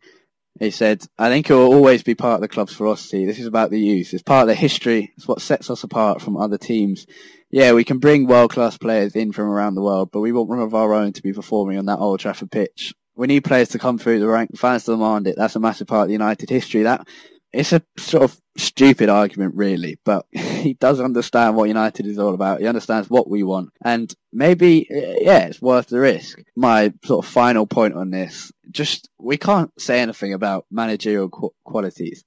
He 0.60 0.72
said, 0.72 1.06
I 1.20 1.30
think 1.30 1.50
it 1.50 1.54
will 1.54 1.74
always 1.74 2.02
be 2.02 2.16
part 2.16 2.36
of 2.36 2.42
the 2.42 2.48
club's 2.48 2.74
philosophy. 2.74 3.26
This 3.26 3.40
is 3.40 3.46
about 3.46 3.70
the 3.70 3.80
youth. 3.80 4.14
It's 4.14 4.24
part 4.24 4.44
of 4.44 4.48
the 4.48 4.56
history. 4.56 5.12
It's 5.18 5.28
what 5.28 5.42
sets 5.42 5.70
us 5.70 5.84
apart 5.84 6.22
from 6.22 6.38
other 6.38 6.58
teams. 6.58 7.06
Yeah, 7.52 7.74
we 7.74 7.84
can 7.84 8.00
bring 8.00 8.26
world-class 8.26 8.78
players 8.78 9.16
in 9.16 9.34
from 9.34 9.50
around 9.50 9.76
the 9.76 9.82
world, 9.82 10.10
but 10.14 10.22
we 10.22 10.32
want 10.32 10.48
one 10.48 10.60
of 10.60 10.74
our 10.74 10.94
own 10.94 11.12
to 11.14 11.22
be 11.22 11.34
performing 11.34 11.78
on 11.78 11.86
that 11.88 12.00
Old 12.00 12.22
Trafford 12.22 12.52
pitch. 12.52 12.94
We 13.18 13.28
need 13.28 13.42
players 13.42 13.70
to 13.70 13.80
come 13.80 13.98
through 13.98 14.22
the 14.22 14.28
rank. 14.28 14.58
Fans 14.58 14.86
demand 14.86 15.28
it. 15.28 15.36
That's 15.38 15.58
a 15.58 15.60
massive 15.60 15.88
part 15.88 16.04
of 16.04 16.08
the 16.08 16.14
United 16.14 16.50
history. 16.50 16.84
That 16.84 17.08
it's 17.52 17.74
a 17.74 17.82
sort 17.98 18.24
of 18.24 18.42
stupid 18.58 19.10
argument, 19.10 19.56
really, 19.56 20.00
but 20.04 20.26
he 20.32 20.74
does 20.74 21.00
understand 21.00 21.56
what 21.56 21.68
United 21.68 22.06
is 22.06 22.18
all 22.18 22.34
about. 22.34 22.60
He 22.60 22.68
understands 22.68 23.10
what 23.10 23.30
we 23.30 23.44
want, 23.44 23.72
and 23.84 24.14
maybe, 24.32 24.88
yeah, 24.90 25.46
it's 25.46 25.62
worth 25.62 25.88
the 25.88 26.00
risk. 26.00 26.42
My 26.56 26.94
sort 27.04 27.26
of 27.26 27.32
final 27.32 27.66
point 27.66 27.96
on 27.96 28.12
this: 28.12 28.52
just 28.72 29.10
we 29.20 29.38
can't 29.38 29.72
say 29.80 30.00
anything 30.00 30.34
about 30.34 30.66
managerial 30.72 31.30
qu- 31.30 31.54
qualities. 31.64 32.24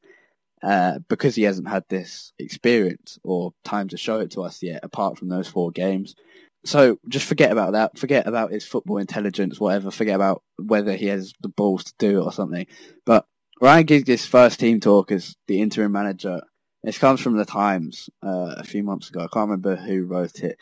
Uh, 0.60 0.98
because 1.08 1.36
he 1.36 1.44
hasn't 1.44 1.68
had 1.68 1.84
this 1.88 2.32
experience 2.40 3.16
or 3.22 3.52
time 3.62 3.86
to 3.86 3.96
show 3.96 4.18
it 4.18 4.32
to 4.32 4.42
us 4.42 4.60
yet, 4.60 4.80
apart 4.82 5.16
from 5.16 5.28
those 5.28 5.46
four 5.46 5.70
games. 5.70 6.16
So 6.64 6.98
just 7.08 7.26
forget 7.26 7.52
about 7.52 7.74
that. 7.74 7.96
Forget 7.96 8.26
about 8.26 8.50
his 8.50 8.64
football 8.64 8.98
intelligence, 8.98 9.60
whatever. 9.60 9.92
Forget 9.92 10.16
about 10.16 10.42
whether 10.56 10.96
he 10.96 11.06
has 11.06 11.32
the 11.40 11.48
balls 11.48 11.84
to 11.84 11.92
do 11.98 12.20
it 12.20 12.24
or 12.24 12.32
something. 12.32 12.66
But 13.06 13.24
Ryan 13.60 13.86
Giggs' 13.86 14.24
first 14.24 14.60
team 14.60 14.78
talk 14.78 15.10
as 15.10 15.34
the 15.48 15.60
interim 15.60 15.92
manager. 15.92 16.40
This 16.84 16.98
comes 16.98 17.20
from 17.20 17.36
the 17.36 17.44
Times 17.44 18.08
uh, 18.24 18.54
a 18.56 18.62
few 18.62 18.84
months 18.84 19.08
ago. 19.08 19.20
I 19.20 19.28
can't 19.32 19.50
remember 19.50 19.74
who 19.74 20.04
wrote 20.04 20.36
it. 20.36 20.44
it. 20.44 20.58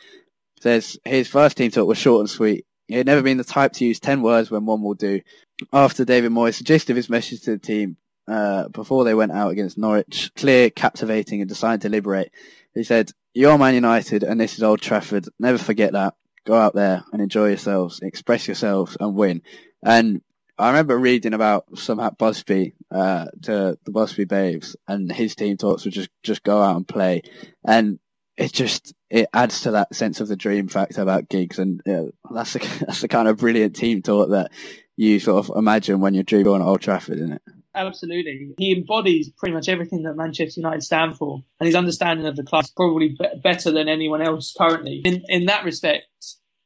Says 0.60 0.98
his 1.04 1.28
first 1.28 1.58
team 1.58 1.70
talk 1.70 1.86
was 1.86 1.98
short 1.98 2.20
and 2.20 2.30
sweet. 2.30 2.64
He 2.88 2.94
had 2.94 3.06
never 3.06 3.20
been 3.20 3.36
the 3.36 3.44
type 3.44 3.72
to 3.74 3.84
use 3.84 4.00
ten 4.00 4.22
words 4.22 4.50
when 4.50 4.64
one 4.64 4.82
will 4.82 4.94
do. 4.94 5.20
After 5.72 6.04
David 6.04 6.32
Moyes, 6.32 6.58
the 6.58 6.64
gist 6.64 6.88
of 6.88 6.96
his 6.96 7.10
message 7.10 7.42
to 7.42 7.52
the 7.52 7.58
team 7.58 7.98
uh, 8.26 8.68
before 8.68 9.04
they 9.04 9.14
went 9.14 9.32
out 9.32 9.50
against 9.50 9.76
Norwich, 9.76 10.30
clear, 10.34 10.70
captivating, 10.70 11.40
and 11.42 11.48
decided 11.48 11.82
to 11.82 11.88
liberate. 11.90 12.30
He 12.74 12.84
said, 12.84 13.10
"You're 13.34 13.58
Man 13.58 13.74
United, 13.74 14.22
and 14.22 14.40
this 14.40 14.56
is 14.56 14.62
Old 14.62 14.80
Trafford. 14.80 15.28
Never 15.38 15.58
forget 15.58 15.92
that. 15.92 16.14
Go 16.46 16.54
out 16.54 16.74
there 16.74 17.04
and 17.12 17.20
enjoy 17.20 17.48
yourselves, 17.48 18.00
express 18.00 18.48
yourselves, 18.48 18.96
and 18.98 19.14
win." 19.14 19.42
And 19.82 20.22
I 20.58 20.68
remember 20.68 20.98
reading 20.98 21.34
about 21.34 21.78
somehow 21.78 22.10
Busby 22.10 22.74
uh, 22.90 23.26
to 23.42 23.78
the 23.84 23.90
Busby 23.90 24.24
Babes, 24.24 24.74
and 24.88 25.10
his 25.12 25.34
team 25.34 25.56
talks 25.56 25.84
would 25.84 25.94
just 25.94 26.10
just 26.22 26.42
go 26.42 26.62
out 26.62 26.76
and 26.76 26.88
play, 26.88 27.22
and 27.64 27.98
it 28.36 28.52
just 28.52 28.94
it 29.10 29.28
adds 29.34 29.62
to 29.62 29.72
that 29.72 29.94
sense 29.94 30.20
of 30.20 30.28
the 30.28 30.36
dream 30.36 30.68
factor 30.68 31.02
about 31.02 31.28
Giggs, 31.28 31.58
and 31.58 31.82
you 31.84 31.92
know, 31.92 32.10
that's 32.30 32.54
the 32.54 32.58
that's 32.86 33.02
the 33.02 33.08
kind 33.08 33.28
of 33.28 33.38
brilliant 33.38 33.76
team 33.76 34.00
talk 34.02 34.30
that 34.30 34.50
you 34.96 35.20
sort 35.20 35.46
of 35.46 35.56
imagine 35.56 36.00
when 36.00 36.14
you're 36.14 36.22
dreaming 36.22 36.54
on 36.54 36.62
Old 36.62 36.80
Trafford, 36.80 37.18
isn't 37.18 37.32
it? 37.32 37.42
Absolutely, 37.74 38.54
he 38.56 38.72
embodies 38.74 39.28
pretty 39.36 39.54
much 39.54 39.68
everything 39.68 40.04
that 40.04 40.14
Manchester 40.14 40.60
United 40.60 40.82
stand 40.82 41.18
for, 41.18 41.44
and 41.60 41.66
his 41.66 41.76
understanding 41.76 42.26
of 42.26 42.34
the 42.34 42.44
club 42.44 42.64
is 42.64 42.70
probably 42.70 43.10
be- 43.10 43.40
better 43.42 43.70
than 43.70 43.88
anyone 43.88 44.22
else 44.22 44.54
currently. 44.56 45.02
In 45.04 45.22
in 45.28 45.46
that 45.46 45.64
respect, 45.64 46.06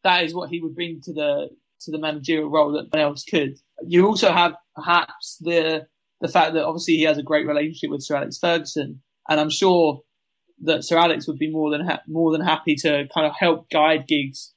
that 0.05 0.22
is 0.22 0.33
what 0.33 0.50
he 0.50 0.61
would 0.61 0.76
bring 0.76 1.00
to 1.03 1.12
the 1.12 1.50
to 1.81 1.90
the 1.90 1.98
managerial 1.98 2.48
role 2.48 2.72
that 2.72 2.94
no 2.94 3.00
else 3.00 3.24
could. 3.24 3.59
You 3.86 4.06
also 4.06 4.32
have 4.32 4.54
perhaps 4.74 5.38
the 5.40 5.86
the 6.20 6.28
fact 6.28 6.54
that 6.54 6.64
obviously 6.64 6.94
he 6.94 7.04
has 7.04 7.18
a 7.18 7.22
great 7.22 7.46
relationship 7.46 7.90
with 7.90 8.02
Sir 8.02 8.16
Alex 8.16 8.38
Ferguson, 8.38 9.02
and 9.28 9.40
I'm 9.40 9.50
sure 9.50 10.02
that 10.62 10.84
Sir 10.84 10.98
Alex 10.98 11.26
would 11.26 11.38
be 11.38 11.50
more 11.50 11.70
than 11.70 11.86
ha- 11.86 12.02
more 12.06 12.32
than 12.32 12.42
happy 12.42 12.74
to 12.76 13.06
kind 13.14 13.26
of 13.26 13.32
help 13.38 13.70
guide 13.70 14.06
Giggs 14.06 14.52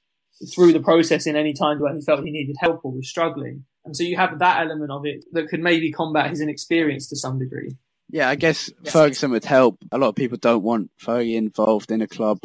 through 0.53 0.73
the 0.73 0.81
process 0.81 1.25
in 1.25 1.35
any 1.35 1.53
times 1.53 1.81
where 1.81 1.93
he 1.93 2.01
felt 2.01 2.23
he 2.23 2.31
needed 2.31 2.55
help 2.59 2.81
or 2.83 2.91
was 2.91 3.09
struggling. 3.09 3.63
And 3.85 3.95
so 3.95 4.03
you 4.03 4.17
have 4.17 4.39
that 4.39 4.61
element 4.61 4.91
of 4.91 5.05
it 5.05 5.25
that 5.31 5.47
could 5.47 5.59
maybe 5.59 5.91
combat 5.91 6.29
his 6.29 6.41
inexperience 6.41 7.07
to 7.09 7.15
some 7.15 7.39
degree. 7.39 7.77
Yeah, 8.09 8.29
I 8.29 8.35
guess 8.35 8.69
Ferguson 8.85 9.31
would 9.31 9.45
help. 9.45 9.77
A 9.91 9.97
lot 9.97 10.09
of 10.09 10.15
people 10.15 10.37
don't 10.37 10.63
want 10.63 10.91
Fergie 11.01 11.35
involved 11.35 11.91
in 11.91 12.01
a 12.01 12.07
club 12.07 12.39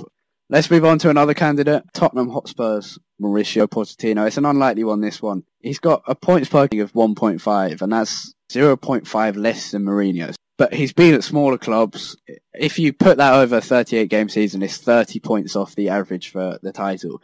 Let's 0.51 0.71
move 0.71 0.87
on 0.87 0.99
to 1.01 1.11
another 1.11 1.35
candidate, 1.35 1.83
Tottenham 1.93 2.31
Hotspurs, 2.31 2.99
Mauricio 3.21 3.67
Pochettino. 3.67 4.27
It's 4.27 4.39
an 4.39 4.47
unlikely 4.47 4.83
one, 4.83 5.03
this 5.03 5.21
one. 5.21 5.45
He's 5.61 5.79
got 5.79 6.03
a 6.07 6.15
points 6.15 6.49
per 6.49 6.67
game 6.67 6.81
of 6.81 6.93
1.5, 6.95 7.83
and 7.83 7.93
that's 7.93 8.33
0.5 8.51 9.37
less 9.37 9.73
than 9.73 9.85
Mourinho's. 9.85 10.37
But 10.57 10.73
he's 10.73 10.95
been 10.95 11.13
at 11.13 11.23
smaller 11.23 11.59
clubs. 11.59 12.17
If 12.55 12.79
you 12.79 12.95
put 12.95 13.19
that 13.19 13.35
over 13.35 13.59
a 13.59 13.61
38 13.61 14.09
game 14.09 14.31
season, 14.31 14.63
it's 14.63 14.79
30 14.79 15.21
points 15.21 15.55
off 15.55 15.75
the 15.75 15.91
average 15.91 16.31
for 16.31 16.59
the 16.63 16.73
title. 16.73 17.21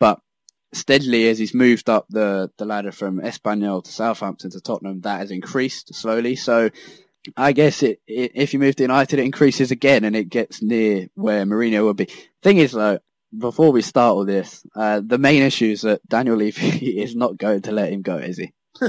But 0.00 0.20
steadily, 0.72 1.28
as 1.28 1.38
he's 1.38 1.52
moved 1.52 1.90
up 1.90 2.06
the, 2.08 2.50
the 2.56 2.64
ladder 2.64 2.90
from 2.90 3.20
Espanyol 3.20 3.84
to 3.84 3.92
Southampton 3.92 4.50
to 4.50 4.62
Tottenham, 4.62 5.02
that 5.02 5.20
has 5.20 5.30
increased 5.30 5.94
slowly. 5.94 6.36
So 6.36 6.70
I 7.36 7.52
guess 7.52 7.82
it, 7.82 8.00
it, 8.06 8.32
if 8.34 8.52
you 8.52 8.58
move 8.58 8.76
to 8.76 8.84
United, 8.84 9.18
it 9.18 9.24
increases 9.24 9.70
again 9.70 10.04
and 10.04 10.16
it 10.16 10.28
gets 10.28 10.62
near 10.62 11.08
where 11.14 11.44
Mourinho 11.44 11.84
would 11.84 11.96
be. 11.96 12.08
Thing 12.42 12.58
is, 12.58 12.72
though, 12.72 12.98
before 13.36 13.72
we 13.72 13.82
start 13.82 14.14
all 14.14 14.24
this, 14.24 14.64
uh, 14.74 15.00
the 15.04 15.18
main 15.18 15.42
issue 15.42 15.72
is 15.72 15.82
that 15.82 16.06
Daniel 16.08 16.36
Levy 16.36 17.00
is 17.00 17.14
not 17.14 17.36
going 17.36 17.62
to 17.62 17.72
let 17.72 17.92
him 17.92 18.02
go, 18.02 18.16
is 18.16 18.38
he? 18.38 18.52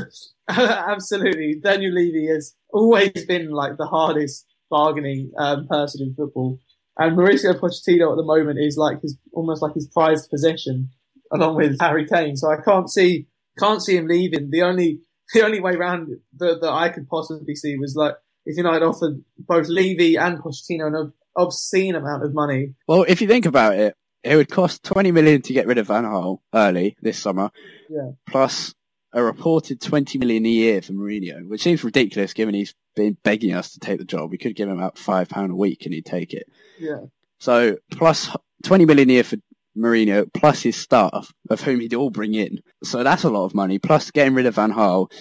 Absolutely. 0.50 1.60
Daniel 1.63 1.93
Levy 1.93 2.28
has 2.28 2.56
always 2.72 3.26
been 3.28 3.52
like 3.52 3.78
the 3.78 3.86
hardest 3.86 4.46
bargaining 4.69 5.32
um, 5.38 5.67
person 5.67 6.08
in 6.08 6.13
football. 6.13 6.60
And 6.98 7.17
Mauricio 7.17 7.60
Pochettino 7.60 8.12
at 8.12 8.17
the 8.17 8.24
moment 8.24 8.60
is 8.60 8.78
like 8.78 9.02
his, 9.02 9.17
almost 9.32 9.62
like 9.62 9.74
his 9.74 9.88
prized 9.88 10.30
possession 10.30 10.89
along 11.32 11.56
with 11.56 11.80
Harry 11.80 12.06
Kane. 12.06 12.36
So 12.36 12.50
I 12.52 12.58
can't 12.63 12.89
see, 12.89 13.28
can't 13.58 13.82
see 13.82 13.98
him 13.98 14.08
leaving. 14.08 14.50
The 14.52 14.62
only, 14.62 15.00
the 15.34 15.43
only 15.43 15.60
way 15.60 15.74
around 15.74 16.10
that, 16.38 16.62
that 16.62 16.72
I 16.72 16.89
could 16.89 17.08
possibly 17.08 17.56
see 17.56 17.78
was 17.78 17.96
like 17.96 18.15
if 18.46 18.58
United 18.58 18.84
offered 18.84 19.24
both 19.38 19.68
Levy 19.68 20.16
and 20.18 20.40
Pochettino 20.40 20.88
an 20.88 21.14
obscene 21.36 21.96
amount 21.96 22.24
of 22.24 22.34
money. 22.34 22.74
Well, 22.88 23.06
if 23.08 23.22
you 23.22 23.28
think 23.28 23.46
about 23.46 23.76
it, 23.76 23.96
it 24.24 24.36
would 24.36 24.50
cost 24.50 24.84
20 24.84 25.12
million 25.12 25.42
to 25.42 25.54
get 25.54 25.68
rid 25.68 25.78
of 25.78 25.88
Van 25.88 26.06
Gaal 26.06 26.40
early 26.54 26.96
this 27.02 27.20
summer, 27.20 27.52
yeah. 27.90 28.12
plus 28.28 28.74
a 29.12 29.22
reported 29.22 29.82
20 29.82 30.18
million 30.18 30.46
a 30.46 30.50
year 30.50 30.82
for 30.82 30.94
Mourinho, 30.94 31.48
which 31.48 31.62
seems 31.62 31.84
ridiculous 31.84 32.34
given 32.34 32.56
he's 32.56 32.74
been 32.96 33.18
begging 33.24 33.54
us 33.54 33.74
to 33.74 33.80
take 33.80 34.00
the 34.00 34.06
job. 34.06 34.32
We 34.32 34.38
could 34.38 34.56
give 34.56 34.70
him 34.70 34.78
about 34.78 34.98
five 34.98 35.30
pound 35.30 35.52
a 35.52 35.56
week 35.56 35.86
and 35.86 35.94
he'd 35.94 36.06
take 36.06 36.34
it. 36.34 36.48
Yeah. 36.80 37.02
So 37.40 37.78
plus 37.92 38.36
20 38.64 38.86
million 38.86 39.10
a 39.10 39.14
year 39.14 39.24
for 39.24 39.38
Mourinho, 39.78 40.32
plus 40.34 40.62
his 40.62 40.76
staff, 40.76 41.32
of 41.50 41.62
whom 41.62 41.80
he'd 41.80 41.94
all 41.94 42.10
bring 42.10 42.34
in. 42.34 42.60
So 42.84 43.04
that's 43.04 43.24
a 43.24 43.30
lot 43.30 43.46
of 43.46 43.56
money, 43.56 43.80
plus 43.80 44.12
getting 44.12 44.36
rid 44.36 44.46
of 44.46 44.56
Van 44.56 44.72
Gaal 44.72 45.12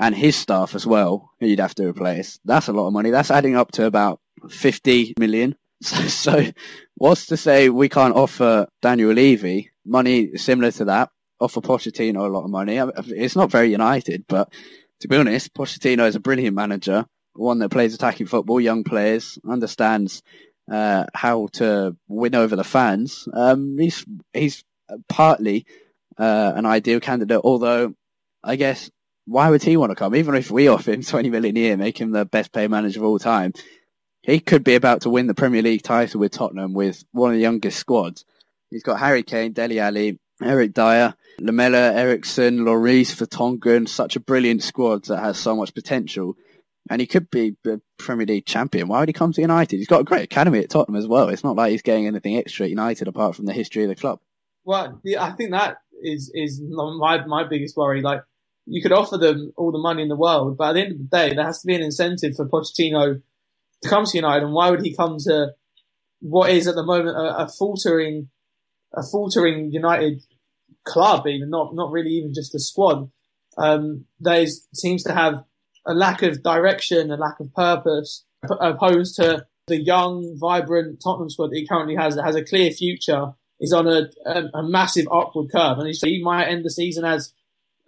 and 0.00 0.14
his 0.14 0.36
staff 0.36 0.74
as 0.74 0.86
well, 0.86 1.30
who 1.40 1.46
you'd 1.46 1.60
have 1.60 1.74
to 1.76 1.88
replace. 1.88 2.38
That's 2.44 2.68
a 2.68 2.72
lot 2.72 2.86
of 2.86 2.92
money. 2.92 3.10
That's 3.10 3.30
adding 3.30 3.56
up 3.56 3.72
to 3.72 3.86
about 3.86 4.20
50 4.50 5.14
million. 5.18 5.56
So, 5.80 6.08
so 6.08 6.52
what's 6.96 7.26
to 7.26 7.36
say 7.36 7.68
we 7.68 7.88
can't 7.88 8.16
offer 8.16 8.66
Daniel 8.82 9.12
Levy 9.12 9.70
money 9.86 10.36
similar 10.36 10.72
to 10.72 10.86
that, 10.86 11.10
offer 11.38 11.60
Pochettino 11.60 12.26
a 12.26 12.32
lot 12.32 12.42
of 12.42 12.50
money? 12.50 12.78
It's 12.78 13.36
not 13.36 13.52
very 13.52 13.70
United, 13.70 14.24
but 14.26 14.52
to 15.02 15.06
be 15.06 15.16
honest, 15.16 15.54
Pochettino 15.54 16.08
is 16.08 16.16
a 16.16 16.20
brilliant 16.20 16.56
manager, 16.56 17.06
one 17.34 17.60
that 17.60 17.68
plays 17.68 17.94
attacking 17.94 18.26
football, 18.26 18.60
young 18.60 18.82
players, 18.82 19.38
understands 19.48 20.20
uh, 20.68 21.04
how 21.14 21.46
to 21.52 21.96
win 22.08 22.34
over 22.34 22.56
the 22.56 22.64
fans. 22.64 23.28
Um, 23.32 23.78
he's 23.78 24.04
he's 24.32 24.64
partly 25.08 25.64
uh, 26.18 26.52
an 26.56 26.66
ideal 26.66 26.98
candidate, 26.98 27.40
although 27.44 27.94
I 28.42 28.56
guess 28.56 28.90
why 29.28 29.50
would 29.50 29.62
he 29.62 29.76
want 29.76 29.90
to 29.90 29.96
come? 29.96 30.14
Even 30.14 30.34
if 30.34 30.50
we 30.50 30.68
offer 30.68 30.92
him 30.92 31.02
20 31.02 31.30
million 31.30 31.56
a 31.56 31.60
year, 31.60 31.76
make 31.76 32.00
him 32.00 32.10
the 32.10 32.24
best 32.24 32.52
paid 32.52 32.70
manager 32.70 33.00
of 33.00 33.06
all 33.06 33.18
time, 33.18 33.52
he 34.22 34.40
could 34.40 34.64
be 34.64 34.74
about 34.74 35.02
to 35.02 35.10
win 35.10 35.26
the 35.26 35.34
Premier 35.34 35.62
League 35.62 35.82
title 35.82 36.20
with 36.20 36.32
Tottenham 36.32 36.74
with 36.74 37.04
one 37.12 37.30
of 37.30 37.36
the 37.36 37.42
youngest 37.42 37.78
squads. 37.78 38.24
He's 38.70 38.82
got 38.82 38.98
Harry 38.98 39.22
Kane, 39.22 39.52
Dele 39.52 39.80
Alli, 39.80 40.18
Eric 40.42 40.74
Dier, 40.74 41.14
Lamela, 41.40 41.92
Eriksen, 41.92 42.60
Lloris, 42.60 43.14
Vertonghen, 43.14 43.88
such 43.88 44.16
a 44.16 44.20
brilliant 44.20 44.62
squad 44.62 45.04
that 45.04 45.20
has 45.20 45.38
so 45.38 45.56
much 45.56 45.74
potential. 45.74 46.34
And 46.90 47.00
he 47.00 47.06
could 47.06 47.30
be 47.30 47.56
the 47.64 47.80
Premier 47.98 48.26
League 48.26 48.46
champion. 48.46 48.88
Why 48.88 49.00
would 49.00 49.08
he 49.08 49.12
come 49.12 49.32
to 49.32 49.40
United? 49.40 49.76
He's 49.76 49.86
got 49.86 50.00
a 50.00 50.04
great 50.04 50.24
academy 50.24 50.60
at 50.60 50.70
Tottenham 50.70 50.98
as 50.98 51.06
well. 51.06 51.28
It's 51.28 51.44
not 51.44 51.56
like 51.56 51.70
he's 51.72 51.82
getting 51.82 52.06
anything 52.06 52.36
extra 52.36 52.64
at 52.64 52.70
United 52.70 53.08
apart 53.08 53.36
from 53.36 53.46
the 53.46 53.52
history 53.52 53.82
of 53.82 53.88
the 53.88 53.94
club. 53.94 54.20
Well, 54.64 55.00
I 55.18 55.30
think 55.32 55.52
that 55.52 55.78
is 56.02 56.30
is 56.34 56.60
my 56.62 57.24
my 57.26 57.44
biggest 57.48 57.76
worry. 57.76 58.00
Like 58.00 58.22
you 58.68 58.82
could 58.82 58.92
offer 58.92 59.16
them 59.16 59.52
all 59.56 59.72
the 59.72 59.78
money 59.78 60.02
in 60.02 60.08
the 60.08 60.16
world, 60.16 60.56
but 60.58 60.70
at 60.70 60.72
the 60.74 60.80
end 60.80 60.92
of 60.92 60.98
the 60.98 61.04
day, 61.04 61.34
there 61.34 61.44
has 61.44 61.60
to 61.60 61.66
be 61.66 61.74
an 61.74 61.82
incentive 61.82 62.36
for 62.36 62.48
Pochettino 62.48 63.22
to 63.82 63.88
come 63.88 64.04
to 64.04 64.16
United. 64.16 64.44
And 64.44 64.52
why 64.52 64.70
would 64.70 64.82
he 64.82 64.94
come 64.94 65.16
to 65.20 65.54
what 66.20 66.50
is 66.50 66.66
at 66.66 66.74
the 66.74 66.84
moment 66.84 67.16
a, 67.16 67.44
a 67.44 67.48
faltering, 67.48 68.28
a 68.94 69.02
faltering 69.02 69.72
United 69.72 70.22
club, 70.84 71.26
even 71.26 71.50
not 71.50 71.74
not 71.74 71.90
really 71.90 72.10
even 72.10 72.34
just 72.34 72.54
a 72.54 72.60
squad? 72.60 73.10
Um, 73.56 74.04
there 74.20 74.46
seems 74.74 75.02
to 75.04 75.14
have 75.14 75.44
a 75.86 75.94
lack 75.94 76.22
of 76.22 76.42
direction, 76.42 77.10
a 77.10 77.16
lack 77.16 77.40
of 77.40 77.52
purpose, 77.54 78.24
opposed 78.60 79.16
to 79.16 79.46
the 79.66 79.80
young, 79.80 80.36
vibrant 80.38 81.00
Tottenham 81.02 81.30
squad 81.30 81.50
that 81.50 81.56
he 81.56 81.66
currently 81.66 81.96
has 81.96 82.16
that 82.16 82.24
has 82.24 82.36
a 82.36 82.44
clear 82.44 82.70
future, 82.70 83.32
is 83.60 83.72
on 83.72 83.86
a, 83.86 84.10
a, 84.26 84.44
a 84.54 84.62
massive 84.62 85.06
upward 85.12 85.50
curve, 85.50 85.78
and 85.78 85.92
he 86.02 86.22
might 86.22 86.46
end 86.46 86.64
the 86.64 86.70
season 86.70 87.04
as 87.04 87.32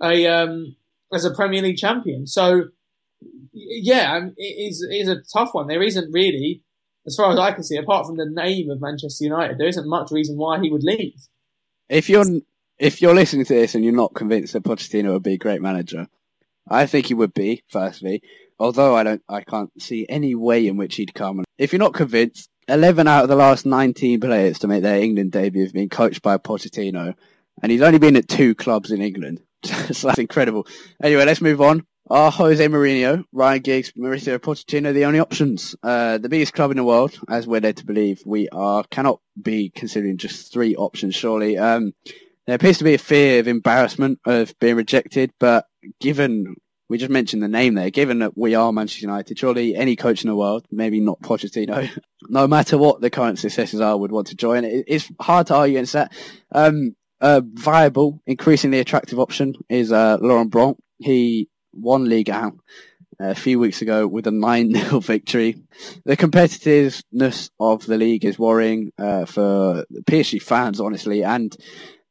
a 0.03 0.27
um, 0.27 0.77
as 1.13 1.25
a 1.25 1.35
Premier 1.35 1.63
League 1.63 1.77
champion. 1.77 2.27
So 2.27 2.69
yeah, 3.53 4.17
um, 4.17 4.35
it 4.37 4.43
is 4.73 4.83
it 4.83 4.95
is 4.95 5.09
a 5.09 5.23
tough 5.33 5.55
one. 5.55 5.67
There 5.67 5.83
isn't 5.83 6.13
really, 6.13 6.63
as 7.07 7.17
far 7.17 7.33
as 7.33 7.39
I 7.39 7.53
can 7.53 7.65
see, 7.65 7.77
apart 7.77 8.07
from 8.07 8.17
the 8.17 8.27
name 8.27 8.71
of 8.71 8.81
Manchester 8.81 9.25
United, 9.25 9.59
there 9.59 9.69
isn't 9.69 9.89
much 9.89 10.11
reason 10.11 10.37
why 10.37 10.61
he 10.61 10.71
would 10.71 10.85
leave. 10.85 11.21
If 11.89 12.09
you're 12.09 12.25
if 12.79 13.03
you're 13.03 13.15
listening 13.15 13.45
to 13.47 13.55
this 13.55 13.75
and 13.75 13.85
you're 13.85 13.93
not 13.93 14.15
convinced 14.15 14.53
that 14.55 14.65
Pochettino 14.65 15.13
would 15.13 15.23
be 15.23 15.35
a 15.35 15.39
great 15.39 15.61
manager, 15.61 16.09
I 16.69 16.87
think 16.87 17.07
he 17.07 17.15
would 17.15 17.35
be. 17.35 17.63
Firstly, 17.69 18.23
although 18.59 18.95
I 18.95 19.03
don't, 19.03 19.23
I 19.29 19.43
can't 19.43 19.71
see 19.81 20.07
any 20.09 20.35
way 20.35 20.67
in 20.67 20.77
which 20.77 20.97
he'd 20.97 21.15
come. 21.15 21.45
If 21.59 21.73
you're 21.73 21.81
not 21.81 21.95
convinced, 21.95 22.49
11 22.69 23.09
out 23.09 23.25
of 23.25 23.29
the 23.29 23.37
last 23.37 23.67
19 23.67 24.21
players 24.21 24.61
to 24.61 24.69
make 24.69 24.83
their 24.83 25.03
England 25.03 25.33
debut 25.33 25.65
have 25.65 25.73
been 25.73 25.89
coached 25.89 26.23
by 26.23 26.39
Pochettino, 26.39 27.15
and 27.63 27.73
he's 27.73 27.83
only 27.83 27.99
been 27.99 28.17
at 28.17 28.29
two 28.29 28.55
clubs 28.55 28.93
in 28.93 29.03
England. 29.03 29.43
So 29.65 30.09
that's 30.09 30.19
incredible. 30.19 30.67
Anyway, 31.03 31.25
let's 31.25 31.41
move 31.41 31.61
on. 31.61 31.87
Are 32.09 32.31
Jose 32.33 32.67
Mourinho, 32.67 33.25
Ryan 33.31 33.63
Giggs, 33.63 33.93
Mauricio 33.93 34.39
Pochettino 34.39 34.93
the 34.93 35.05
only 35.05 35.21
options? 35.21 35.77
Uh, 35.83 36.19
the 36.19 36.29
biggest 36.29 36.55
club 36.55 36.73
in 36.73 36.77
the 36.77 36.85
world, 36.85 37.17
as 37.29 37.47
we're 37.47 37.61
led 37.61 37.77
to 37.77 37.87
believe, 37.87 38.21
we 38.27 38.49
are 38.49 38.83
cannot 38.91 39.21
be 39.41 39.71
considering 39.71 40.17
just 40.17 40.53
three 40.53 40.75
options. 40.75 41.15
Surely, 41.15 41.57
um, 41.57 41.93
there 42.47 42.57
appears 42.57 42.79
to 42.79 42.85
be 42.85 42.95
a 42.95 42.99
fear 42.99 43.39
of 43.39 43.47
embarrassment 43.47 44.19
of 44.27 44.59
being 44.59 44.75
rejected, 44.75 45.33
but 45.39 45.67
given 46.01 46.57
we 46.91 46.99
just 46.99 47.13
mentioned 47.13 47.41
the 47.41 47.49
name 47.49 47.75
there, 47.75 47.91
given 47.91 48.19
that 48.19 48.37
we 48.37 48.57
are 48.57 48.73
Manchester 48.73 49.03
United, 49.03 49.39
surely 49.39 49.77
any 49.77 49.95
coach 49.95 50.25
in 50.25 50.29
the 50.29 50.35
world, 50.35 50.67
maybe 50.73 50.99
not 50.99 51.21
Pochettino, 51.21 51.89
no 52.29 52.49
matter 52.49 52.77
what 52.77 53.01
the 53.01 53.11
current 53.11 53.39
successes 53.39 53.81
are, 53.81 53.97
would 53.97 54.11
want 54.11 54.27
to 54.27 54.35
join. 54.35 54.65
it's 54.65 55.09
hard 55.21 55.47
to 55.47 55.55
argue 55.55 55.77
against 55.77 55.93
that. 55.93 56.13
Um, 56.51 56.97
a 57.21 57.43
viable, 57.43 58.23
increasingly 58.27 58.79
attractive 58.79 59.19
option 59.19 59.55
is 59.69 59.93
uh, 59.93 60.19
Laurent 60.21 60.51
Blanc. 60.51 60.79
He 60.99 61.49
won 61.73 62.09
League 62.09 62.31
out 62.31 62.55
a 63.19 63.35
few 63.35 63.59
weeks 63.59 63.83
ago 63.83 64.07
with 64.07 64.27
a 64.27 64.31
9-0 64.31 65.05
victory. 65.05 65.63
The 66.05 66.17
competitiveness 66.17 67.51
of 67.61 67.87
the 67.87 67.99
league 67.99 68.25
is 68.25 68.39
worrying 68.39 68.93
uh, 68.99 69.27
for 69.27 69.85
PSG 70.05 70.43
fans, 70.43 70.81
honestly, 70.81 71.23
and 71.23 71.55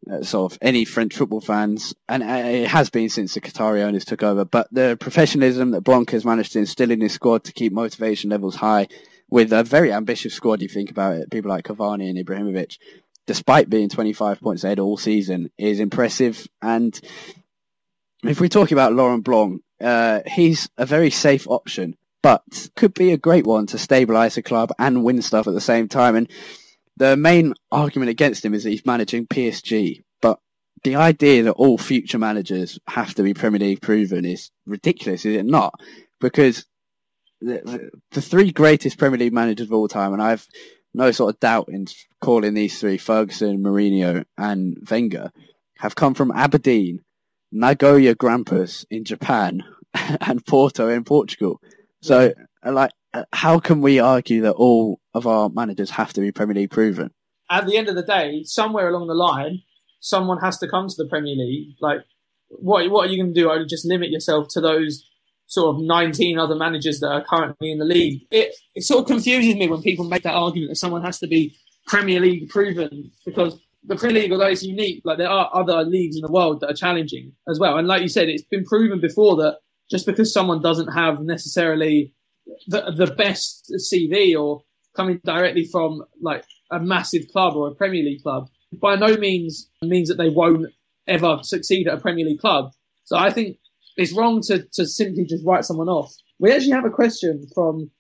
uh, 0.09 0.23
sort 0.23 0.53
of 0.53 0.59
any 0.61 0.85
French 0.85 1.15
football 1.15 1.41
fans, 1.41 1.93
and 2.07 2.23
uh, 2.23 2.27
it 2.27 2.67
has 2.67 2.89
been 2.89 3.09
since 3.09 3.33
the 3.33 3.41
Qatari 3.41 3.81
owners 3.81 4.05
took 4.05 4.23
over. 4.23 4.45
But 4.45 4.67
the 4.71 4.97
professionalism 4.99 5.71
that 5.71 5.81
Blanc 5.81 6.11
has 6.11 6.23
managed 6.23 6.53
to 6.53 6.59
instill 6.59 6.91
in 6.91 7.01
his 7.01 7.13
squad 7.13 7.43
to 7.45 7.53
keep 7.53 7.73
motivation 7.73 8.29
levels 8.29 8.55
high, 8.55 8.87
with 9.29 9.53
a 9.53 9.63
very 9.63 9.91
ambitious 9.91 10.33
squad, 10.33 10.61
you 10.61 10.67
think 10.67 10.89
about 10.89 11.17
it, 11.17 11.31
people 11.31 11.49
like 11.49 11.65
Cavani 11.65 12.09
and 12.09 12.17
Ibrahimovic, 12.17 12.77
despite 13.29 13.69
being 13.69 13.89
25 13.89 14.41
points 14.41 14.63
ahead 14.63 14.79
all 14.79 14.97
season, 14.97 15.51
is 15.55 15.79
impressive. 15.79 16.47
And 16.63 16.99
if 18.23 18.41
we're 18.41 18.49
talking 18.49 18.75
about 18.75 18.93
Laurent 18.93 19.23
Blanc, 19.23 19.61
uh, 19.79 20.21
he's 20.25 20.67
a 20.79 20.87
very 20.87 21.11
safe 21.11 21.47
option, 21.47 21.95
but 22.23 22.41
could 22.75 22.95
be 22.95 23.11
a 23.11 23.19
great 23.19 23.45
one 23.45 23.67
to 23.67 23.77
stabilise 23.77 24.33
the 24.33 24.41
club 24.41 24.71
and 24.79 25.03
win 25.03 25.21
stuff 25.21 25.45
at 25.45 25.53
the 25.53 25.61
same 25.61 25.87
time. 25.87 26.15
And 26.15 26.27
the 26.97 27.15
main 27.15 27.53
argument 27.71 28.09
against 28.09 28.43
him 28.43 28.55
is 28.55 28.63
that 28.63 28.71
he's 28.71 28.87
managing 28.87 29.27
PSG, 29.27 30.01
but 30.23 30.39
the 30.83 30.95
idea 30.95 31.43
that 31.43 31.51
all 31.51 31.77
future 31.77 32.17
managers 32.17 32.79
have 32.87 33.13
to 33.13 33.21
be 33.21 33.35
Premier 33.35 33.59
League 33.59 33.83
proven 33.83 34.25
is 34.25 34.49
ridiculous, 34.65 35.23
is 35.23 35.35
it 35.35 35.45
not? 35.45 35.79
Because 36.19 36.65
the, 37.41 37.91
the 38.09 38.23
three 38.23 38.51
greatest 38.51 38.97
Premier 38.97 39.19
League 39.19 39.33
managers 39.33 39.67
of 39.67 39.73
all 39.73 39.87
time, 39.87 40.13
and 40.13 40.21
I've 40.21 40.47
no 40.93 41.11
sort 41.11 41.35
of 41.35 41.39
doubt 41.39 41.69
in 41.69 41.87
calling 42.21 42.53
these 42.53 42.79
three, 42.79 42.97
Ferguson, 42.97 43.61
Mourinho, 43.63 44.25
and 44.37 44.77
Wenger, 44.89 45.31
have 45.77 45.95
come 45.95 46.13
from 46.13 46.31
Aberdeen, 46.31 46.99
Nagoya 47.51 48.15
Grampus 48.15 48.85
in 48.89 49.05
Japan, 49.05 49.63
and 49.93 50.45
Porto 50.45 50.89
in 50.89 51.03
Portugal. 51.03 51.61
So, 52.01 52.33
like, 52.65 52.91
uh, 53.13 53.23
how 53.33 53.59
can 53.59 53.81
we 53.81 53.99
argue 53.99 54.41
that 54.41 54.53
all 54.53 54.99
of 55.13 55.25
our 55.25 55.49
managers 55.49 55.89
have 55.91 56.13
to 56.13 56.21
be 56.21 56.31
Premier 56.31 56.55
League 56.55 56.71
proven? 56.71 57.11
At 57.49 57.65
the 57.65 57.77
end 57.77 57.89
of 57.89 57.95
the 57.95 58.03
day, 58.03 58.43
somewhere 58.43 58.89
along 58.89 59.07
the 59.07 59.15
line, 59.15 59.63
someone 59.99 60.39
has 60.39 60.59
to 60.59 60.67
come 60.67 60.87
to 60.87 60.95
the 60.97 61.09
Premier 61.09 61.35
League. 61.35 61.75
Like, 61.81 62.01
what 62.49 62.89
what 62.91 63.07
are 63.07 63.11
you 63.11 63.21
going 63.21 63.33
to 63.33 63.39
do? 63.39 63.49
Only 63.49 63.65
just 63.65 63.85
limit 63.85 64.09
yourself 64.09 64.47
to 64.51 64.61
those 64.61 65.08
sort 65.49 65.75
of 65.75 65.81
19 65.81 66.37
other 66.37 66.55
managers 66.55 66.99
that 66.99 67.09
are 67.09 67.25
currently 67.25 67.71
in 67.71 67.79
the 67.79 67.85
league. 67.85 68.21
It 68.31 68.55
it 68.75 68.83
sort 68.83 69.01
of 69.01 69.07
confuses 69.07 69.55
me 69.55 69.67
when 69.67 69.81
people 69.81 70.05
make 70.05 70.23
that 70.23 70.35
argument 70.35 70.69
that 70.69 70.75
someone 70.75 71.03
has 71.03 71.19
to 71.19 71.27
be 71.27 71.57
Premier 71.87 72.19
League 72.19 72.49
proven 72.49 73.11
because 73.25 73.59
the 73.83 73.95
Premier 73.95 74.21
League, 74.21 74.31
although 74.31 74.47
it's 74.47 74.63
unique, 74.63 75.01
like 75.05 75.17
there 75.17 75.29
are 75.29 75.49
other 75.53 75.83
leagues 75.83 76.15
in 76.15 76.21
the 76.21 76.31
world 76.31 76.59
that 76.59 76.69
are 76.69 76.75
challenging 76.75 77.33
as 77.49 77.59
well. 77.59 77.77
And 77.77 77.87
like 77.87 78.01
you 78.01 78.09
said, 78.09 78.29
it's 78.29 78.43
been 78.43 78.63
proven 78.63 79.01
before 79.01 79.35
that 79.37 79.57
just 79.89 80.05
because 80.05 80.31
someone 80.31 80.61
doesn't 80.61 80.93
have 80.93 81.21
necessarily 81.21 82.13
the, 82.67 82.91
the 82.95 83.07
best 83.07 83.73
CV 83.91 84.39
or 84.39 84.63
coming 84.95 85.19
directly 85.23 85.65
from 85.65 86.03
like 86.21 86.43
a 86.71 86.79
massive 86.79 87.27
club 87.31 87.55
or 87.55 87.69
a 87.69 87.75
Premier 87.75 88.03
League 88.03 88.21
club 88.21 88.47
by 88.73 88.95
no 88.95 89.17
means 89.17 89.67
means 89.81 90.09
that 90.09 90.17
they 90.17 90.29
won't 90.29 90.67
ever 91.07 91.39
succeed 91.41 91.87
at 91.87 91.97
a 91.97 92.01
Premier 92.01 92.25
League 92.25 92.39
club. 92.39 92.71
So 93.05 93.17
I 93.17 93.31
think 93.31 93.57
it's 93.97 94.13
wrong 94.13 94.41
to, 94.43 94.65
to 94.73 94.85
simply 94.85 95.25
just 95.25 95.45
write 95.45 95.65
someone 95.65 95.89
off. 95.89 96.13
We 96.39 96.51
actually 96.51 96.71
have 96.71 96.85
a 96.85 96.89
question 96.89 97.45
from 97.53 97.91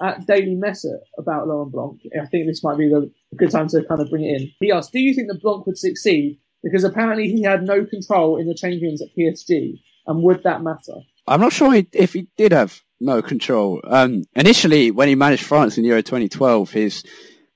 at 0.00 0.26
Daily 0.26 0.54
Messer 0.54 1.00
about 1.18 1.46
Laurent 1.46 1.72
Blanc. 1.72 2.00
I 2.20 2.26
think 2.26 2.46
this 2.46 2.64
might 2.64 2.78
be 2.78 2.88
the 2.88 3.10
good 3.36 3.50
time 3.50 3.68
to 3.68 3.84
kind 3.84 4.00
of 4.00 4.08
bring 4.08 4.24
it 4.24 4.40
in. 4.40 4.52
He 4.60 4.72
asked, 4.72 4.92
"Do 4.92 4.98
you 4.98 5.14
think 5.14 5.28
that 5.28 5.42
Blanc 5.42 5.66
would 5.66 5.78
succeed? 5.78 6.38
Because 6.62 6.84
apparently 6.84 7.28
he 7.28 7.42
had 7.42 7.62
no 7.62 7.84
control 7.84 8.38
in 8.38 8.48
the 8.48 8.54
change 8.54 8.82
rooms 8.82 9.02
at 9.02 9.08
PSG, 9.16 9.80
and 10.06 10.22
would 10.22 10.42
that 10.44 10.62
matter?" 10.62 10.94
I'm 11.28 11.40
not 11.40 11.52
sure 11.52 11.74
if 11.92 12.12
he 12.12 12.28
did 12.36 12.52
have 12.52 12.80
no 13.00 13.20
control. 13.20 13.80
Um, 13.84 14.24
initially, 14.34 14.90
when 14.90 15.08
he 15.08 15.14
managed 15.14 15.44
France 15.44 15.76
in 15.76 15.84
Euro 15.84 16.02
2012, 16.02 16.70
his 16.70 17.04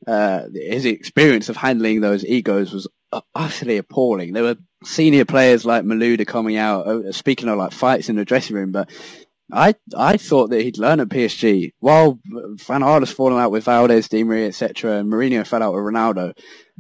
uh, 0.06 0.42
his 0.52 0.84
experience 0.84 1.48
of 1.48 1.56
handling 1.56 2.00
those 2.00 2.24
egos 2.24 2.72
was 2.72 2.88
utterly 3.34 3.76
appalling. 3.78 4.32
There 4.32 4.42
were 4.42 4.56
senior 4.84 5.24
players 5.24 5.64
like 5.64 5.84
Malouda 5.84 6.26
coming 6.26 6.56
out, 6.56 6.86
uh, 6.86 7.12
speaking 7.12 7.48
of 7.48 7.58
like 7.58 7.72
fights 7.72 8.08
in 8.08 8.16
the 8.16 8.24
dressing 8.24 8.56
room, 8.56 8.72
but 8.72 8.90
I 9.52 9.74
I 9.96 10.16
thought 10.16 10.50
that 10.50 10.62
he'd 10.62 10.78
learn 10.78 11.00
at 11.00 11.08
PSG. 11.08 11.72
While 11.80 12.20
Van 12.24 12.80
Gaal's 12.80 13.10
fallen 13.10 13.40
out 13.40 13.50
with 13.50 13.64
Valdés, 13.64 14.08
Di 14.08 14.22
Maria, 14.22 14.48
etc., 14.48 14.98
and 14.98 15.10
Mourinho 15.10 15.46
fell 15.46 15.62
out 15.62 15.74
with 15.74 15.82
Ronaldo, 15.82 16.32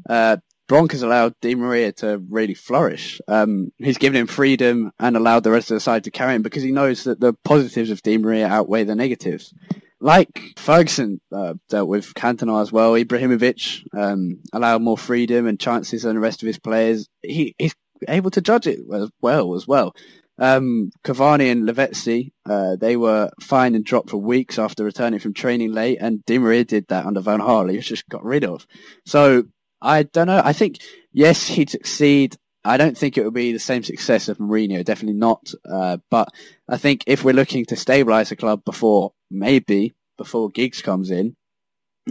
uh, 0.08 0.36
Blanc 0.68 0.92
has 0.92 1.02
allowed 1.02 1.34
Di 1.40 1.56
Maria 1.56 1.92
to 1.94 2.22
really 2.30 2.54
flourish. 2.54 3.20
Um, 3.26 3.72
he's 3.78 3.98
given 3.98 4.20
him 4.20 4.28
freedom 4.28 4.92
and 5.00 5.16
allowed 5.16 5.42
the 5.42 5.50
rest 5.50 5.70
of 5.70 5.74
the 5.74 5.80
side 5.80 6.04
to 6.04 6.12
carry 6.12 6.34
him 6.34 6.42
because 6.42 6.62
he 6.62 6.70
knows 6.70 7.04
that 7.04 7.18
the 7.18 7.34
positives 7.44 7.90
of 7.90 8.02
Di 8.02 8.18
Maria 8.18 8.46
outweigh 8.46 8.84
the 8.84 8.94
negatives. 8.94 9.52
Like 10.00 10.54
Ferguson 10.56 11.20
uh, 11.30 11.54
dealt 11.68 11.88
with 11.88 12.14
Cantona 12.14 12.62
as 12.62 12.72
well, 12.72 12.94
Ibrahimovic 12.94 13.84
um, 13.94 14.40
allowed 14.52 14.80
more 14.80 14.96
freedom 14.96 15.46
and 15.46 15.60
chances 15.60 16.02
than 16.02 16.14
the 16.14 16.20
rest 16.20 16.42
of 16.42 16.46
his 16.46 16.58
players. 16.58 17.06
He, 17.22 17.54
he's 17.58 17.74
able 18.08 18.30
to 18.30 18.40
judge 18.40 18.66
it 18.66 18.80
as 18.92 19.10
well 19.20 19.54
as 19.54 19.68
well. 19.68 19.94
Um, 20.38 20.90
Cavani 21.04 21.52
and 21.52 21.68
Lavezzi, 21.68 22.32
uh, 22.48 22.76
they 22.76 22.96
were 22.96 23.30
fined 23.42 23.76
and 23.76 23.84
dropped 23.84 24.08
for 24.08 24.16
weeks 24.16 24.58
after 24.58 24.84
returning 24.84 25.20
from 25.20 25.34
training 25.34 25.72
late, 25.72 25.98
and 26.00 26.24
Di 26.24 26.38
Maria 26.38 26.64
did 26.64 26.88
that 26.88 27.04
under 27.04 27.20
Van 27.20 27.40
Gaal. 27.40 27.70
He 27.70 27.76
was 27.76 27.86
just 27.86 28.08
got 28.08 28.24
rid 28.24 28.44
of. 28.44 28.66
So 29.04 29.44
I 29.82 30.04
don't 30.04 30.28
know. 30.28 30.40
I 30.42 30.54
think 30.54 30.78
yes, 31.12 31.46
he'd 31.46 31.68
succeed. 31.68 32.36
I 32.64 32.78
don't 32.78 32.96
think 32.96 33.18
it 33.18 33.24
would 33.24 33.34
be 33.34 33.52
the 33.52 33.58
same 33.58 33.82
success 33.82 34.28
of 34.28 34.38
Mourinho. 34.38 34.82
Definitely 34.82 35.18
not. 35.18 35.52
Uh, 35.70 35.98
but 36.10 36.28
I 36.68 36.78
think 36.78 37.04
if 37.06 37.22
we're 37.22 37.34
looking 37.34 37.66
to 37.66 37.74
stabilise 37.74 38.32
a 38.32 38.36
club 38.36 38.64
before 38.64 39.12
maybe 39.30 39.94
before 40.18 40.50
Giggs 40.50 40.82
comes 40.82 41.10
in, 41.10 41.34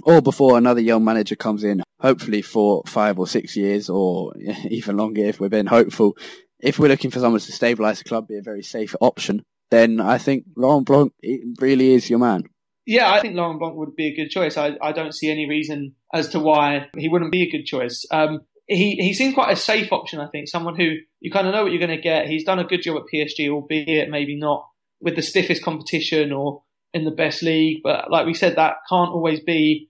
or 0.04 0.22
before 0.22 0.58
another 0.58 0.82
young 0.82 1.04
manager 1.04 1.36
comes 1.36 1.64
in, 1.64 1.84
hopefully 2.00 2.42
for 2.42 2.84
five 2.86 3.20
or 3.20 3.28
six 3.28 3.56
years, 3.56 3.90
or 3.90 4.34
even 4.70 4.98
longer 4.98 5.24
if 5.24 5.40
we're 5.40 5.50
being 5.50 5.66
hopeful. 5.66 6.18
If 6.60 6.80
we're 6.80 6.90
looking 6.90 7.12
for 7.12 7.20
someone 7.20 7.40
to 7.40 7.52
stabilise 7.52 8.02
a 8.02 8.04
club, 8.04 8.28
be 8.28 8.38
a 8.38 8.42
very 8.42 8.64
safe 8.64 8.96
option, 9.00 9.44
then 9.72 10.00
I 10.00 10.18
think 10.18 10.46
Laurent 10.58 10.86
Blanc 10.86 11.14
really 11.60 11.94
is 11.94 12.10
your 12.10 12.20
man. 12.20 12.44
Yeah, 12.86 13.12
I 13.12 13.22
think 13.22 13.36
Laurent 13.36 13.60
Blanc 13.60 13.76
would 13.76 13.96
be 13.96 14.08
a 14.08 14.16
good 14.16 14.30
choice. 14.30 14.58
I, 14.58 14.76
I 14.82 14.92
don't 14.92 15.14
see 15.14 15.30
any 15.30 15.48
reason 15.48 15.96
as 16.14 16.30
to 16.30 16.40
why 16.40 16.88
he 16.98 17.08
wouldn't 17.08 17.32
be 17.32 17.44
a 17.44 17.52
good 17.52 17.66
choice. 17.66 18.06
Um, 18.12 18.42
he, 18.66 18.96
he 18.96 19.14
seems 19.14 19.36
quite 19.36 19.52
a 19.52 19.56
safe 19.56 19.92
option, 19.92 20.20
I 20.20 20.28
think. 20.28 20.48
Someone 20.48 20.76
who 20.76 20.96
you 21.20 21.32
kind 21.32 21.48
of 21.48 21.54
know 21.54 21.64
what 21.64 21.72
you're 21.72 21.86
going 21.86 21.96
to 21.96 22.02
get. 22.02 22.28
He's 22.28 22.44
done 22.44 22.60
a 22.60 22.64
good 22.64 22.82
job 22.82 22.98
at 22.98 23.04
PSG, 23.14 23.50
albeit 23.50 24.10
maybe 24.10 24.36
not 24.36 24.68
with 25.02 25.16
the 25.16 25.22
stiffest 25.22 25.64
competition 25.64 26.32
or 26.32 26.64
in 26.94 27.06
the 27.06 27.12
best 27.12 27.42
league. 27.42 27.82
But 27.84 28.12
like 28.12 28.26
we 28.26 28.34
said, 28.34 28.56
that 28.56 28.78
can't 28.90 29.12
always 29.12 29.40
be 29.40 29.90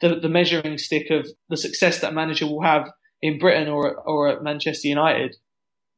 the, 0.00 0.16
the 0.16 0.28
measuring 0.28 0.78
stick 0.78 1.10
of 1.10 1.26
the 1.48 1.56
success 1.56 2.00
that 2.00 2.14
manager 2.14 2.46
will 2.46 2.62
have 2.62 2.90
in 3.20 3.38
Britain 3.38 3.68
or, 3.68 3.94
or 3.94 4.28
at 4.28 4.42
Manchester 4.42 4.88
United. 4.88 5.36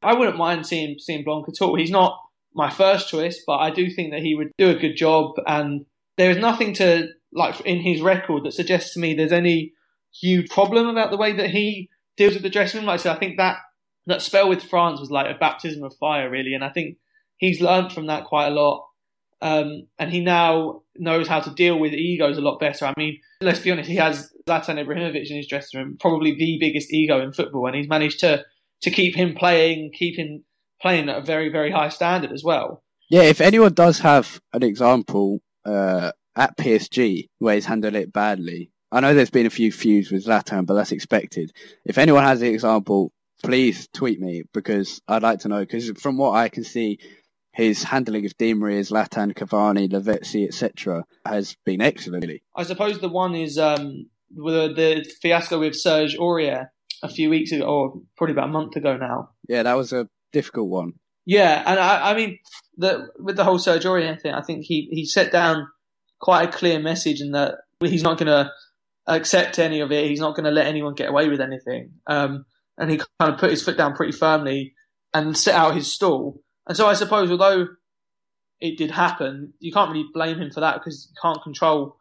I 0.03 0.15
wouldn't 0.15 0.37
mind 0.37 0.67
seeing, 0.67 0.97
seeing 0.99 1.25
Blanc 1.25 1.47
at 1.49 1.65
all. 1.65 1.77
He's 1.77 1.91
not 1.91 2.19
my 2.55 2.71
first 2.71 3.09
choice, 3.09 3.43
but 3.47 3.57
I 3.57 3.71
do 3.71 3.91
think 3.91 4.13
that 4.13 4.23
he 4.23 4.35
would 4.35 4.51
do 4.59 4.71
a 4.71 4.79
good 4.79 4.97
job 4.97 5.33
and 5.47 5.87
there 6.17 6.31
is 6.31 6.37
nothing 6.37 6.75
to 6.75 7.09
like 7.33 7.61
in 7.63 7.81
his 7.81 8.01
record 8.01 8.45
that 8.45 8.53
suggests 8.53 8.95
to 8.95 9.01
me 9.01 9.15
there's 9.15 9.33
any 9.33 9.73
huge 10.21 10.49
problem 10.49 10.87
about 10.87 11.11
the 11.11 11.17
way 11.17 11.33
that 11.33 11.51
he 11.51 11.91
deals 12.17 12.35
with 12.35 12.43
the 12.43 12.51
dressing 12.51 12.79
room. 12.79 12.87
Like 12.87 13.01
I 13.01 13.03
said, 13.03 13.17
I 13.17 13.19
think 13.19 13.37
that 13.39 13.57
that 14.07 14.23
spell 14.23 14.49
with 14.49 14.63
France 14.63 15.01
was 15.01 15.11
like 15.11 15.35
a 15.35 15.39
baptism 15.39 15.83
of 15.83 15.97
fire, 15.99 16.31
really, 16.31 16.55
and 16.55 16.65
I 16.65 16.69
think 16.69 16.99
he's 17.39 17.61
learned 17.61 17.93
from 17.93 18.07
that 18.07 18.25
quite 18.25 18.49
a 18.49 18.55
lot. 18.55 18.87
Um, 19.41 19.87
and 19.99 20.11
he 20.11 20.21
now 20.21 20.83
knows 20.97 21.29
how 21.29 21.41
to 21.41 21.51
deal 21.51 21.79
with 21.79 21.93
egos 21.93 22.39
a 22.39 22.41
lot 22.41 22.61
better. 22.61 22.87
I 22.87 22.95
mean, 22.97 23.19
let's 23.41 23.59
be 23.59 23.71
honest, 23.71 23.89
he 23.89 23.97
has 23.97 24.33
Zlatan 24.49 24.83
Ibrahimovic 24.85 25.29
in 25.31 25.37
his 25.37 25.47
dressing 25.47 25.81
room, 25.81 25.97
probably 26.01 26.35
the 26.35 26.59
biggest 26.59 26.93
ego 26.93 27.21
in 27.21 27.33
football, 27.33 27.67
and 27.67 27.77
he's 27.77 27.89
managed 27.89 28.21
to 28.21 28.45
to 28.83 28.91
keep 28.91 29.15
him 29.15 29.35
playing, 29.35 29.91
keep 29.95 30.19
him 30.19 30.45
playing 30.81 31.09
at 31.09 31.19
a 31.19 31.23
very 31.23 31.49
very 31.49 31.71
high 31.71 31.89
standard 31.89 32.33
as 32.33 32.43
well. 32.45 32.83
Yeah, 33.11 33.23
if 33.23 33.41
anyone 33.41 33.75
does 33.75 33.99
have 34.01 34.41
an 34.53 34.63
example 34.63 35.41
uh, 35.65 36.13
at 36.37 36.57
PSG 36.57 37.29
where 37.39 37.55
he's 37.55 37.67
handled 37.67 37.95
it 37.95 38.13
badly, 38.13 38.71
I 38.91 39.01
know 39.01 39.13
there's 39.13 39.31
been 39.31 39.47
a 39.47 39.51
few 39.51 39.73
feuds 39.73 40.11
with 40.11 40.25
Zlatan, 40.27 40.67
but 40.67 40.75
that's 40.75 40.93
expected. 40.93 41.53
If 41.85 41.99
anyone 41.99 42.25
has 42.25 42.41
the 42.41 42.49
example, 42.49 43.13
please 43.43 43.89
tweet 43.93 44.21
me 44.21 44.45
because 44.53 45.01
I'd 45.09 45.23
like 45.23 45.41
to 45.41 45.49
know. 45.49 45.61
Because 45.61 45.91
from 46.01 46.17
what 46.17 46.33
I 46.33 46.49
can 46.49 46.65
see, 46.65 46.99
his 47.55 47.85
handling 47.85 48.27
of 48.27 48.37
Di 48.37 48.53
Maria, 48.53 48.81
Zlatan, 48.81 49.33
Cavani, 49.33 49.89
Lavezzi, 49.91 50.47
etc., 50.47 51.05
has 51.25 51.57
been 51.65 51.81
excellent. 51.81 52.25
Really, 52.25 52.43
I 52.57 52.65
suppose 52.65 53.01
the 53.01 53.09
one 53.09 53.35
is 53.35 53.59
um, 53.59 54.07
the, 54.31 54.73
the 54.75 55.05
fiasco 55.23 55.61
with 55.61 55.77
Serge 55.77 56.17
Aurier 56.19 56.67
a 57.03 57.09
few 57.09 57.31
weeks 57.31 57.53
ago, 57.53 57.65
or 57.65 57.95
probably 58.17 58.33
about 58.33 58.49
a 58.49 58.53
month 58.53 58.77
ago 58.77 58.97
now. 58.97 59.31
Yeah, 59.49 59.63
that 59.63 59.77
was 59.77 59.93
a 59.93 60.09
difficult 60.33 60.69
one. 60.69 60.95
Yeah, 61.27 61.63
and 61.67 61.79
I, 61.79 62.11
I 62.11 62.15
mean, 62.15 62.39
the, 62.77 63.09
with 63.19 63.37
the 63.37 63.45
whole 63.45 63.59
Serge 63.59 63.85
Aurier 63.85 64.21
thing, 64.21 64.35
I 64.35 64.43
think 64.43 64.65
he, 64.65 64.89
he 64.91 65.07
set 65.07 65.33
down 65.33 65.69
quite 66.21 66.49
a 66.49 66.53
clear 66.53 66.79
message 66.81 67.21
in 67.21 67.33
that 67.33 67.55
he's 67.81 68.03
not 68.03 68.19
going 68.19 68.27
to 68.27 68.51
accept 69.07 69.59
any 69.59 69.81
of 69.81 69.93
it. 69.93 70.09
He's 70.09 70.21
not 70.21 70.35
going 70.35 70.45
to 70.45 70.51
let 70.51 70.67
anyone 70.67 70.95
get 70.95 71.09
away 71.09 71.29
with 71.29 71.41
anything. 71.41 71.93
Um, 72.07 72.45
and 72.79 72.91
he 72.91 72.99
kind 73.21 73.33
of 73.33 73.39
put 73.39 73.51
his 73.51 73.63
foot 73.63 73.77
down 73.77 73.95
pretty 73.95 74.13
firmly 74.13 74.75
and 75.13 75.37
set 75.37 75.55
out 75.55 75.77
his 75.77 75.93
stall. 75.93 76.43
And 76.67 76.77
so 76.77 76.87
I 76.87 76.95
suppose, 76.95 77.31
although 77.31 77.69
it 78.61 78.79
did 78.79 78.91
happen, 78.91 79.53
you 79.59 79.73
can't 79.73 79.91
really 79.91 80.07
blame 80.13 80.39
him 80.39 80.51
for 80.51 80.61
that 80.61 80.75
because 80.75 81.09
you 81.11 81.17
can't 81.21 81.43
control 81.43 81.97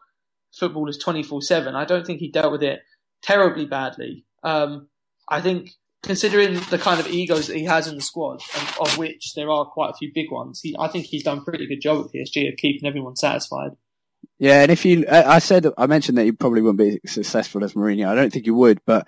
footballers 0.58 0.98
24 0.98 1.42
7. 1.42 1.76
I 1.76 1.86
don't 1.86 2.06
think 2.06 2.20
he 2.20 2.32
dealt 2.32 2.52
with 2.52 2.64
it 2.64 2.80
terribly 3.22 3.66
badly. 3.66 4.26
Um, 4.44 4.90
I 5.28 5.42
think 5.42 5.72
considering 6.04 6.56
the 6.70 6.78
kind 6.78 7.00
of 7.00 7.08
egos 7.08 7.48
that 7.48 7.56
he 7.56 7.64
has 7.66 7.88
in 7.88 7.96
the 7.96 8.02
squad, 8.02 8.42
of 8.80 8.98
which 8.98 9.34
there 9.36 9.50
are 9.50 9.66
quite 9.66 9.90
a 9.90 9.98
few 9.98 10.12
big 10.14 10.32
ones, 10.32 10.60
he, 10.62 10.76
I 10.78 10.90
think 10.90 11.06
he's 11.06 11.24
done 11.24 11.40
a 11.40 11.44
pretty 11.44 11.68
good 11.68 11.82
job 11.82 12.06
at 12.06 12.12
PSG 12.12 12.52
of 12.52 12.58
keeping 12.58 12.88
everyone 12.88 13.16
satisfied. 13.16 13.72
Yeah, 14.40 14.62
and 14.62 14.72
if 14.72 14.86
you, 14.86 15.06
I 15.10 15.40
said, 15.40 15.68
I 15.78 15.88
mentioned 15.88 16.18
that 16.18 16.26
he 16.26 16.32
probably 16.32 16.62
wouldn't 16.62 16.80
be 16.80 17.08
successful 17.08 17.64
as 17.64 17.74
Mourinho. 17.74 18.08
I 18.08 18.16
don't 18.16 18.32
think 18.32 18.46
he 18.46 18.52
would, 18.52 18.82
but 18.86 19.08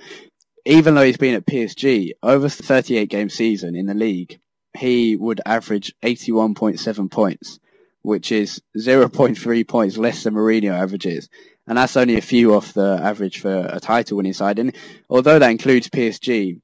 even 0.66 0.96
though 0.96 1.04
he's 1.04 1.18
been 1.18 1.36
at 1.36 1.46
PSG 1.46 2.12
over 2.24 2.50
38 2.50 3.10
game 3.10 3.30
season 3.30 3.76
in 3.76 3.86
the 3.86 3.94
league, 3.94 4.40
he 4.76 5.16
would 5.16 5.42
average 5.46 5.94
81.7 6.04 7.12
points, 7.12 7.60
which 8.02 8.32
is 8.32 8.62
0.3 8.78 9.68
points 9.68 9.98
less 9.98 10.24
than 10.24 10.34
Mourinho 10.36 10.72
averages. 10.72 11.30
And 11.68 11.78
that's 11.78 11.98
only 11.98 12.18
a 12.18 12.22
few 12.22 12.54
off 12.54 12.74
the 12.74 13.00
average 13.02 13.40
for 13.40 13.68
a 13.70 13.80
title 13.80 14.18
winning 14.18 14.34
side. 14.34 14.60
And 14.60 14.76
although 15.10 15.40
that 15.40 15.52
includes 15.52 15.90
PSG, 15.90 16.60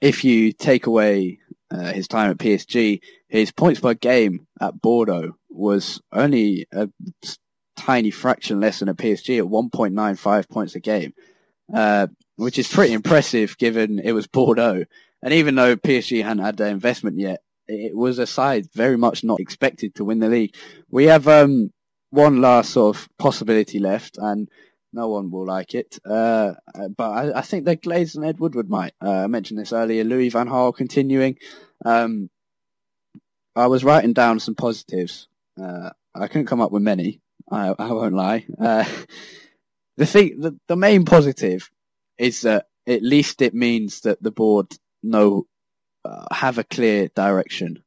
if 0.00 0.24
you 0.24 0.52
take 0.52 0.86
away 0.86 1.38
uh, 1.70 1.92
his 1.92 2.08
time 2.08 2.30
at 2.30 2.38
PSG, 2.38 3.00
his 3.28 3.52
points 3.52 3.80
per 3.80 3.94
game 3.94 4.46
at 4.60 4.80
Bordeaux 4.80 5.36
was 5.50 6.00
only 6.12 6.66
a 6.72 6.88
tiny 7.76 8.10
fraction 8.10 8.60
less 8.60 8.78
than 8.78 8.88
at 8.88 8.96
PSG 8.96 9.38
at 9.38 9.44
1.95 9.44 10.48
points 10.48 10.74
a 10.74 10.80
game, 10.80 11.12
uh, 11.74 12.06
which 12.36 12.58
is 12.58 12.68
pretty 12.68 12.92
impressive 12.92 13.56
given 13.58 13.98
it 13.98 14.12
was 14.12 14.26
Bordeaux. 14.26 14.84
And 15.22 15.34
even 15.34 15.54
though 15.54 15.76
PSG 15.76 16.22
hadn't 16.22 16.44
had 16.44 16.56
their 16.56 16.68
investment 16.68 17.18
yet, 17.18 17.40
it 17.68 17.96
was 17.96 18.18
a 18.18 18.26
side 18.26 18.68
very 18.72 18.96
much 18.96 19.24
not 19.24 19.40
expected 19.40 19.94
to 19.94 20.04
win 20.04 20.20
the 20.20 20.28
league. 20.28 20.54
We 20.90 21.04
have 21.04 21.26
um, 21.26 21.72
one 22.10 22.40
last 22.40 22.70
sort 22.70 22.96
of 22.96 23.08
possibility 23.18 23.78
left, 23.78 24.18
and 24.18 24.48
no 24.92 25.08
one 25.08 25.30
will 25.30 25.46
like 25.46 25.74
it. 25.74 25.98
Uh, 26.04 26.54
but 26.96 27.10
I, 27.10 27.38
I, 27.38 27.42
think 27.42 27.64
that 27.64 27.82
Glaze 27.82 28.14
and 28.14 28.24
Ed 28.24 28.38
Woodward 28.38 28.70
might. 28.70 28.94
Uh, 29.02 29.24
I 29.24 29.26
mentioned 29.26 29.58
this 29.58 29.72
earlier. 29.72 30.04
Louis 30.04 30.28
Van 30.28 30.48
Gaal 30.48 30.74
continuing. 30.74 31.36
Um, 31.84 32.30
I 33.54 33.66
was 33.66 33.84
writing 33.84 34.12
down 34.12 34.38
some 34.38 34.54
positives. 34.54 35.28
Uh, 35.60 35.90
I 36.14 36.28
couldn't 36.28 36.46
come 36.46 36.60
up 36.60 36.72
with 36.72 36.82
many. 36.82 37.20
I, 37.50 37.74
I 37.78 37.92
won't 37.92 38.14
lie. 38.14 38.46
Uh, 38.58 38.84
the 39.96 40.06
thing, 40.06 40.40
the, 40.40 40.58
the 40.68 40.76
main 40.76 41.04
positive 41.04 41.70
is 42.18 42.42
that 42.42 42.66
at 42.86 43.02
least 43.02 43.42
it 43.42 43.54
means 43.54 44.00
that 44.00 44.22
the 44.22 44.30
board 44.30 44.76
know 45.06 45.46
uh, 46.04 46.26
have 46.32 46.58
a 46.58 46.64
clear 46.64 47.08
direction. 47.14 47.82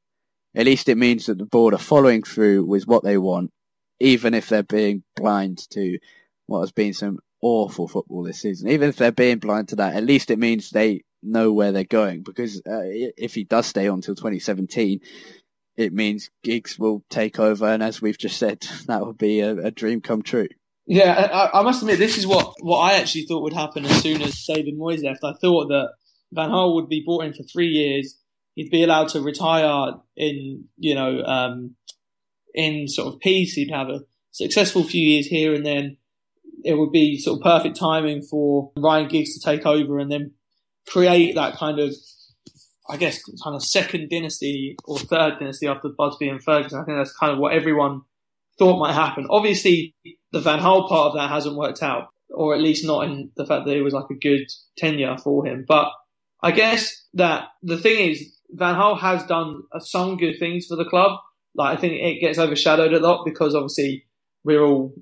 At 0.56 0.66
least 0.66 0.90
it 0.90 0.98
means 0.98 1.28
that 1.28 1.38
the 1.38 1.46
board 1.46 1.74
are 1.74 1.80
following 1.80 2.24
through 2.24 2.66
with 2.66 2.88
what 2.88 3.04
they 3.04 3.18
want, 3.18 3.52
even 4.00 4.34
if 4.34 4.50
they're 4.50 4.64
being 4.64 5.04
blind 5.16 5.70
to 5.72 6.00
what 6.48 6.62
has 6.62 6.72
been 6.72 6.94
some 6.94 7.20
awful 7.42 7.88
football 7.88 8.24
this 8.24 8.42
season. 8.42 8.70
Even 8.70 8.90
if 8.90 8.98
they're 8.98 9.12
being 9.12 9.40
blind 9.40 9.70
to 9.70 9.78
that, 9.78 9.96
at 9.96 10.04
least 10.04 10.32
it 10.32 10.40
means 10.40 10.70
they 10.70 11.04
know 11.22 11.54
where 11.54 11.72
they're 11.72 11.84
going. 11.84 12.24
Because 12.24 12.58
uh, 12.58 12.82
if 12.84 13.36
he 13.36 13.44
does 13.44 13.68
stay 13.68 13.88
on 13.88 13.96
until 13.96 14.16
2017, 14.16 15.02
it 15.78 15.94
means 15.94 16.30
Giggs 16.44 16.78
will 16.78 17.04
take 17.10 17.40
over, 17.40 17.66
and 17.68 17.82
as 17.82 18.02
we've 18.02 18.18
just 18.18 18.38
said, 18.38 18.60
that 18.88 19.06
would 19.06 19.18
be 19.18 19.40
a, 19.40 19.56
a 19.56 19.72
dream 19.72 20.02
come 20.02 20.22
true. 20.22 20.50
Yeah, 20.86 21.14
I, 21.14 21.60
I, 21.60 21.62
must 21.62 21.84
admit, 21.84 22.00
this 22.00 22.18
is 22.18 22.26
what, 22.26 22.56
what 22.62 22.80
I 22.80 22.94
actually 22.96 23.26
thought 23.28 23.44
would 23.44 23.54
happen 23.54 23.86
as 23.86 24.02
soon 24.02 24.24
as 24.24 24.44
David 24.44 24.76
Moyes 24.76 25.04
left. 25.04 25.24
I 25.24 25.34
thought 25.34 25.68
that 25.68 25.92
Van 26.32 26.50
Gaal 26.50 26.76
would 26.76 26.90
be 26.90 27.04
brought 27.06 27.26
in 27.26 27.34
for 27.34 27.44
three 27.44 27.68
years. 27.68 28.18
He'd 28.56 28.72
be 28.72 28.84
allowed 28.84 29.10
to 29.10 29.22
retire 29.22 29.94
in, 30.16 30.66
you 30.78 30.96
know, 30.96 31.24
um, 31.24 31.76
in 32.54 32.88
sort 32.88 33.14
of 33.14 33.20
peace. 33.20 33.54
He'd 33.54 33.72
have 33.72 33.90
a 33.90 34.02
successful 34.32 34.84
few 34.84 35.06
years 35.08 35.28
here, 35.28 35.54
and 35.54 35.66
then 35.66 35.98
it 36.64 36.74
would 36.78 36.92
be 36.92 37.18
sort 37.18 37.40
of 37.40 37.44
perfect 37.44 37.78
timing 37.78 38.22
for 38.22 38.72
Ryan 38.78 39.08
Giggs 39.08 39.34
to 39.34 39.40
take 39.40 39.66
over 39.66 40.00
and 40.00 40.12
then 40.12 40.34
create 40.88 41.36
that 41.36 41.56
kind 41.56 41.80
of, 41.80 41.96
I 42.90 42.98
guess, 42.98 43.24
kind 43.44 43.56
of 43.56 43.64
second 43.64 44.10
dynasty 44.10 44.76
or 44.86 45.00
third 45.00 45.40
dynasty 45.40 45.68
after 45.68 45.90
Busby 45.90 46.28
and 46.28 46.44
Ferguson. 46.44 46.80
I 46.80 46.84
think 46.84 46.98
that's 46.98 47.16
kind 47.16 47.32
of 47.32 47.40
what 47.40 47.54
everyone 47.54 48.02
thought 48.58 48.80
might 48.80 48.94
happen. 48.94 49.26
Obviously, 49.30 49.96
the 50.32 50.42
Van 50.42 50.60
Gaal 50.60 50.88
part 50.90 51.08
of 51.08 51.14
that 51.16 51.30
hasn't 51.30 51.56
worked 51.56 51.82
out, 51.82 52.10
or 52.30 52.54
at 52.54 52.62
least 52.62 52.86
not 52.86 53.06
in 53.06 53.32
the 53.38 53.46
fact 53.46 53.66
that 53.66 53.76
it 53.76 53.82
was 53.84 53.94
like 53.94 54.10
a 54.12 54.16
good 54.16 54.48
tenure 54.78 55.18
for 55.18 55.46
him. 55.46 55.66
But 55.68 55.88
I 56.42 56.52
guess 56.52 57.06
that 57.14 57.50
the 57.62 57.78
thing 57.78 58.12
is, 58.12 58.36
Van 58.52 58.76
Gaal 58.76 59.00
has 59.00 59.26
done 59.26 59.64
some 59.80 60.18
good 60.18 60.40
things 60.40 60.66
for 60.68 60.76
the 60.76 60.86
club. 60.86 61.20
Like 61.56 61.78
I 61.78 61.82
think 61.82 61.94
it 61.94 62.20
gets 62.20 62.40
overshadowed 62.40 62.94
a 62.94 63.00
lot 63.00 63.26
because 63.26 63.54
obviously 63.54 64.06
we're 64.44 64.64
all 64.64 64.94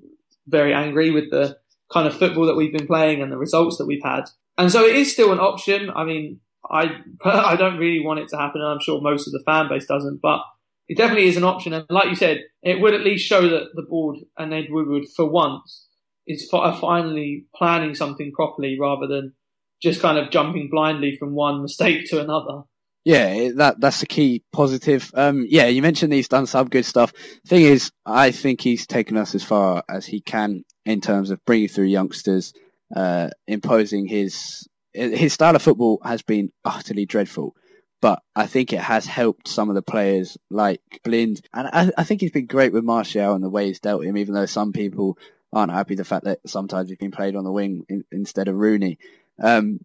very 0.46 0.74
angry 0.74 1.10
with 1.10 1.30
the 1.30 1.56
kind 1.92 2.06
of 2.06 2.16
football 2.16 2.46
that 2.46 2.56
we've 2.56 2.72
been 2.72 2.86
playing 2.86 3.22
and 3.22 3.30
the 3.30 3.38
results 3.38 3.78
that 3.78 3.86
we've 3.86 4.02
had. 4.02 4.24
And 4.56 4.70
so 4.72 4.84
it 4.84 4.96
is 4.96 5.12
still 5.12 5.32
an 5.32 5.38
option. 5.38 5.90
I 5.94 6.04
mean, 6.04 6.40
I 6.70 6.90
I 7.24 7.56
don't 7.56 7.78
really 7.78 8.04
want 8.04 8.20
it 8.20 8.28
to 8.30 8.36
happen, 8.36 8.60
and 8.60 8.70
I'm 8.70 8.80
sure 8.80 9.00
most 9.00 9.26
of 9.26 9.32
the 9.32 9.42
fan 9.46 9.68
base 9.68 9.86
doesn't, 9.86 10.20
but 10.20 10.40
it 10.88 10.96
definitely 10.96 11.28
is 11.28 11.36
an 11.36 11.44
option. 11.44 11.72
And 11.72 11.86
like 11.90 12.08
you 12.08 12.16
said, 12.16 12.44
it 12.62 12.80
would 12.80 12.94
at 12.94 13.02
least 13.02 13.26
show 13.26 13.42
that 13.42 13.68
the 13.74 13.82
board 13.82 14.18
and 14.36 14.52
Ed 14.52 14.66
Woodward, 14.70 15.04
for 15.14 15.28
once, 15.28 15.86
is 16.26 16.48
finally 16.50 17.46
planning 17.54 17.94
something 17.94 18.32
properly 18.32 18.78
rather 18.80 19.06
than 19.06 19.34
just 19.82 20.00
kind 20.00 20.18
of 20.18 20.30
jumping 20.30 20.68
blindly 20.70 21.16
from 21.16 21.34
one 21.34 21.62
mistake 21.62 22.08
to 22.10 22.20
another. 22.20 22.62
Yeah, 23.04 23.52
that 23.56 23.80
that's 23.80 24.00
the 24.00 24.06
key 24.06 24.42
positive. 24.52 25.10
Um, 25.14 25.46
yeah, 25.48 25.66
you 25.66 25.80
mentioned 25.80 26.12
he's 26.12 26.28
done 26.28 26.46
some 26.46 26.68
good 26.68 26.84
stuff. 26.84 27.12
Thing 27.46 27.62
is, 27.62 27.90
I 28.04 28.32
think 28.32 28.60
he's 28.60 28.86
taken 28.86 29.16
us 29.16 29.34
as 29.34 29.42
far 29.42 29.82
as 29.88 30.04
he 30.04 30.20
can 30.20 30.64
in 30.84 31.00
terms 31.00 31.30
of 31.30 31.42
bringing 31.46 31.68
through 31.68 31.86
youngsters, 31.86 32.52
uh, 32.94 33.30
imposing 33.46 34.06
his 34.06 34.68
his 34.92 35.32
style 35.32 35.56
of 35.56 35.62
football 35.62 36.00
has 36.04 36.22
been 36.22 36.50
utterly 36.64 37.06
dreadful. 37.06 37.54
But 38.00 38.22
I 38.36 38.46
think 38.46 38.72
it 38.72 38.80
has 38.80 39.06
helped 39.06 39.48
some 39.48 39.70
of 39.70 39.74
the 39.74 39.82
players 39.82 40.36
like 40.50 40.82
Blind, 41.02 41.40
and 41.54 41.68
I, 41.72 41.90
I 41.96 42.04
think 42.04 42.20
he's 42.20 42.30
been 42.30 42.46
great 42.46 42.72
with 42.72 42.84
Martial 42.84 43.34
and 43.34 43.42
the 43.42 43.48
way 43.48 43.68
he's 43.68 43.80
dealt 43.80 44.04
him. 44.04 44.16
Even 44.16 44.34
though 44.34 44.46
some 44.46 44.72
people 44.72 45.18
aren't 45.52 45.72
happy 45.72 45.94
the 45.94 46.04
fact 46.04 46.24
that 46.24 46.40
sometimes 46.46 46.88
he's 46.88 46.98
been 46.98 47.10
played 47.10 47.36
on 47.36 47.44
the 47.44 47.52
wing 47.52 47.84
in, 47.88 48.04
instead 48.12 48.48
of 48.48 48.56
Rooney. 48.56 48.98
Um, 49.42 49.80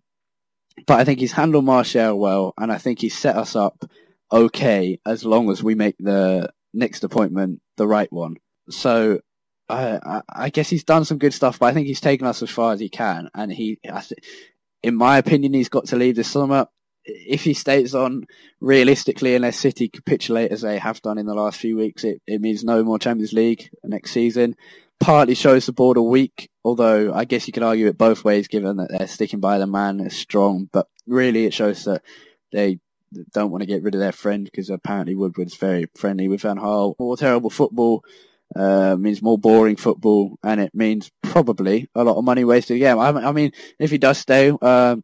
but 0.88 1.00
I 1.00 1.04
think 1.06 1.20
he's 1.20 1.32
handled 1.32 1.66
Martial 1.66 2.18
well, 2.18 2.54
and 2.58 2.72
I 2.72 2.78
think 2.78 3.00
he's 3.00 3.18
set 3.18 3.36
us 3.36 3.56
up 3.56 3.86
okay 4.32 5.00
as 5.06 5.24
long 5.24 5.50
as 5.52 5.62
we 5.62 5.76
make 5.76 5.96
the 6.00 6.52
next 6.74 7.04
appointment 7.04 7.62
the 7.78 7.88
right 7.88 8.12
one. 8.12 8.36
So 8.70 9.20
I, 9.70 10.22
I, 10.28 10.50
guess 10.50 10.70
he's 10.70 10.84
done 10.84 11.06
some 11.06 11.20
good 11.20 11.34
stuff, 11.34 11.60
but 11.60 11.68
I 11.68 11.74
think 11.74 11.88
he's 11.88 12.02
taken 12.02 12.26
us 12.26 12.42
as 12.42 12.50
far 12.50 12.74
as 12.74 12.80
he 12.80 12.90
can, 12.90 13.30
and 13.34 13.52
he, 13.52 13.80
in 14.82 14.96
my 14.96 15.18
opinion, 15.18 15.54
he's 15.54 15.70
got 15.70 15.86
to 15.88 15.96
leave 15.96 16.16
this 16.16 16.32
summer. 16.32 16.68
If 17.06 17.44
he 17.44 17.54
stays 17.54 17.94
on, 17.94 18.26
realistically, 18.62 19.36
unless 19.36 19.58
City 19.58 19.90
capitulate 19.90 20.52
as 20.52 20.62
they 20.62 20.80
have 20.80 21.02
done 21.02 21.18
in 21.18 21.26
the 21.26 21.34
last 21.34 21.60
few 21.60 21.78
weeks, 21.78 22.04
it, 22.04 22.22
it 22.26 22.40
means 22.40 22.64
no 22.64 22.84
more 22.84 22.98
Champions 22.98 23.34
League 23.34 23.70
next 23.84 24.12
season 24.12 24.56
partly 25.04 25.36
shows 25.36 25.66
the 25.66 25.74
board 25.74 25.98
a 25.98 26.02
weak, 26.02 26.50
although 26.64 27.14
I 27.14 27.26
guess 27.26 27.46
you 27.46 27.52
could 27.52 27.62
argue 27.62 27.88
it 27.88 27.98
both 27.98 28.24
ways 28.24 28.48
given 28.48 28.78
that 28.78 28.88
they're 28.90 29.08
sticking 29.08 29.42
by 29.42 29.58
the 29.58 29.68
man 29.68 30.00
is 30.00 30.16
strong, 30.16 30.70
but 30.72 30.88
really 31.06 31.46
it 31.46 31.54
shows 31.54 31.84
that 31.84 32.04
they 32.54 32.80
don't 33.34 33.52
want 33.52 33.62
to 33.62 33.68
get 33.68 33.84
rid 33.84 33.96
of 33.96 34.00
their 34.00 34.14
friend 34.14 34.46
because 34.46 34.70
apparently 34.70 35.14
Woodward's 35.14 35.56
very 35.56 35.88
friendly 35.96 36.30
with 36.30 36.42
Van 36.42 36.58
Gaal. 36.58 36.96
More 36.98 37.18
terrible 37.18 37.50
football 37.50 38.04
uh, 38.56 38.96
means 38.98 39.22
more 39.22 39.38
boring 39.38 39.76
football, 39.76 40.38
and 40.42 40.62
it 40.62 40.74
means 40.74 41.12
probably 41.22 41.90
a 41.94 42.04
lot 42.04 42.18
of 42.18 42.24
money 42.24 42.46
wasted 42.46 42.78
Yeah, 42.78 42.96
I, 42.96 43.30
I 43.30 43.32
mean, 43.34 43.52
if 43.80 43.92
he 43.92 43.98
does 43.98 44.20
stay, 44.20 44.54
uh, 44.62 44.96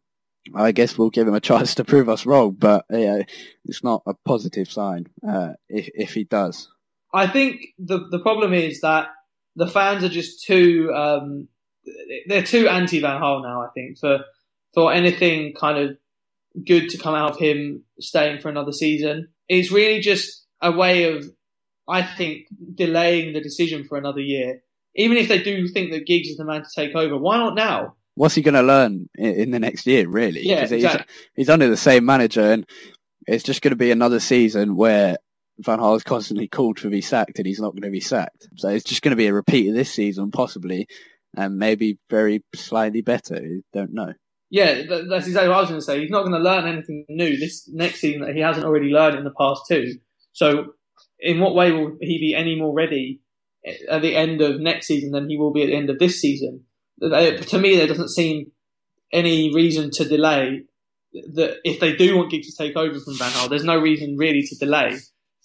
I 0.54 0.72
guess 0.72 0.96
we'll 0.96 1.10
give 1.10 1.28
him 1.28 1.34
a 1.34 1.40
chance 1.50 1.74
to 1.74 1.84
prove 1.84 2.08
us 2.08 2.24
wrong, 2.24 2.56
but 2.58 2.86
yeah, 2.90 3.22
it's 3.66 3.84
not 3.84 4.02
a 4.06 4.14
positive 4.24 4.72
sign 4.72 5.08
uh, 5.28 5.52
if 5.68 5.90
if 5.94 6.14
he 6.14 6.24
does. 6.24 6.70
I 7.12 7.26
think 7.26 7.66
the 7.78 8.08
the 8.10 8.20
problem 8.20 8.54
is 8.54 8.80
that 8.80 9.08
the 9.60 9.66
fans 9.66 10.02
are 10.02 10.08
just 10.08 10.42
too 10.42 10.90
um, 10.94 11.46
they're 12.26 12.42
too 12.42 12.66
anti 12.66 12.98
Van 13.00 13.20
Gaal 13.20 13.42
now. 13.42 13.60
I 13.62 13.68
think 13.74 13.98
for 13.98 14.20
for 14.74 14.90
anything 14.90 15.52
kind 15.52 15.78
of 15.78 15.98
good 16.66 16.88
to 16.88 16.98
come 16.98 17.14
out 17.14 17.32
of 17.32 17.38
him 17.38 17.84
staying 18.00 18.40
for 18.40 18.48
another 18.48 18.72
season, 18.72 19.28
it's 19.48 19.70
really 19.70 20.00
just 20.00 20.46
a 20.62 20.72
way 20.72 21.12
of 21.12 21.26
I 21.86 22.02
think 22.02 22.46
delaying 22.74 23.34
the 23.34 23.42
decision 23.42 23.84
for 23.84 23.98
another 23.98 24.20
year. 24.20 24.62
Even 24.96 25.18
if 25.18 25.28
they 25.28 25.42
do 25.42 25.68
think 25.68 25.92
that 25.92 26.06
Giggs 26.06 26.28
is 26.28 26.38
the 26.38 26.44
man 26.44 26.62
to 26.62 26.68
take 26.74 26.96
over, 26.96 27.16
why 27.16 27.36
not 27.36 27.54
now? 27.54 27.96
What's 28.14 28.34
he 28.34 28.42
going 28.42 28.54
to 28.54 28.62
learn 28.62 29.08
in, 29.14 29.34
in, 29.34 29.50
the 29.52 29.60
next 29.60 29.86
year, 29.86 30.08
really? 30.08 30.40
Yeah, 30.42 30.62
exactly. 30.64 31.04
he's, 31.36 31.46
he's 31.46 31.48
under 31.48 31.68
the 31.68 31.76
same 31.76 32.04
manager, 32.04 32.52
and 32.52 32.66
it's 33.26 33.44
just 33.44 33.62
going 33.62 33.70
to 33.70 33.76
be 33.76 33.92
another 33.92 34.18
season 34.18 34.74
where 34.74 35.18
Van 35.62 35.78
Gaal 35.78 35.96
is 35.96 36.02
constantly 36.02 36.48
called 36.48 36.78
for 36.78 36.84
to 36.84 36.90
be 36.90 37.00
sacked, 37.00 37.38
and 37.38 37.46
he's 37.46 37.60
not 37.60 37.72
going 37.72 37.82
to 37.82 37.90
be 37.90 38.00
sacked. 38.00 38.48
So 38.56 38.68
it's 38.68 38.84
just 38.84 39.02
going 39.02 39.10
to 39.10 39.16
be 39.16 39.26
a 39.26 39.34
repeat 39.34 39.68
of 39.68 39.74
this 39.74 39.92
season, 39.92 40.30
possibly, 40.30 40.86
and 41.36 41.56
maybe 41.56 41.98
very 42.08 42.42
slightly 42.54 43.02
better. 43.02 43.40
Don't 43.72 43.92
know. 43.92 44.12
Yeah, 44.50 44.82
that's 45.08 45.28
exactly 45.28 45.48
what 45.48 45.58
I 45.58 45.60
was 45.60 45.68
going 45.68 45.80
to 45.80 45.84
say. 45.84 46.00
He's 46.00 46.10
not 46.10 46.22
going 46.22 46.32
to 46.32 46.38
learn 46.38 46.66
anything 46.66 47.04
new 47.08 47.38
this 47.38 47.68
next 47.72 48.00
season 48.00 48.22
that 48.22 48.34
he 48.34 48.40
hasn't 48.40 48.66
already 48.66 48.88
learned 48.88 49.16
in 49.16 49.24
the 49.24 49.34
past 49.38 49.62
two. 49.68 49.94
So, 50.32 50.72
in 51.20 51.38
what 51.38 51.54
way 51.54 51.70
will 51.70 51.96
he 52.00 52.18
be 52.18 52.34
any 52.34 52.56
more 52.56 52.74
ready 52.74 53.20
eh, 53.64 53.76
at 53.88 54.02
the 54.02 54.16
end 54.16 54.40
of 54.40 54.60
next 54.60 54.88
season 54.88 55.12
than 55.12 55.30
he 55.30 55.36
will 55.36 55.52
be 55.52 55.62
at 55.62 55.66
the 55.66 55.76
end 55.76 55.88
of 55.88 56.00
this 56.00 56.20
season? 56.20 56.64
Eh, 57.00 57.36
to 57.36 57.58
me, 57.58 57.76
there 57.76 57.86
doesn't 57.86 58.08
seem 58.08 58.50
any 59.12 59.54
reason 59.54 59.90
to 59.92 60.04
delay. 60.04 60.64
That 61.12 61.58
if 61.64 61.80
they 61.80 61.94
do 61.94 62.16
want 62.16 62.30
Giggs 62.30 62.54
to 62.54 62.56
take 62.56 62.76
over 62.76 62.98
from 62.98 63.18
Van 63.18 63.30
Gaal, 63.30 63.50
there's 63.50 63.64
no 63.64 63.78
reason 63.78 64.16
really 64.16 64.42
to 64.42 64.56
delay. 64.56 64.96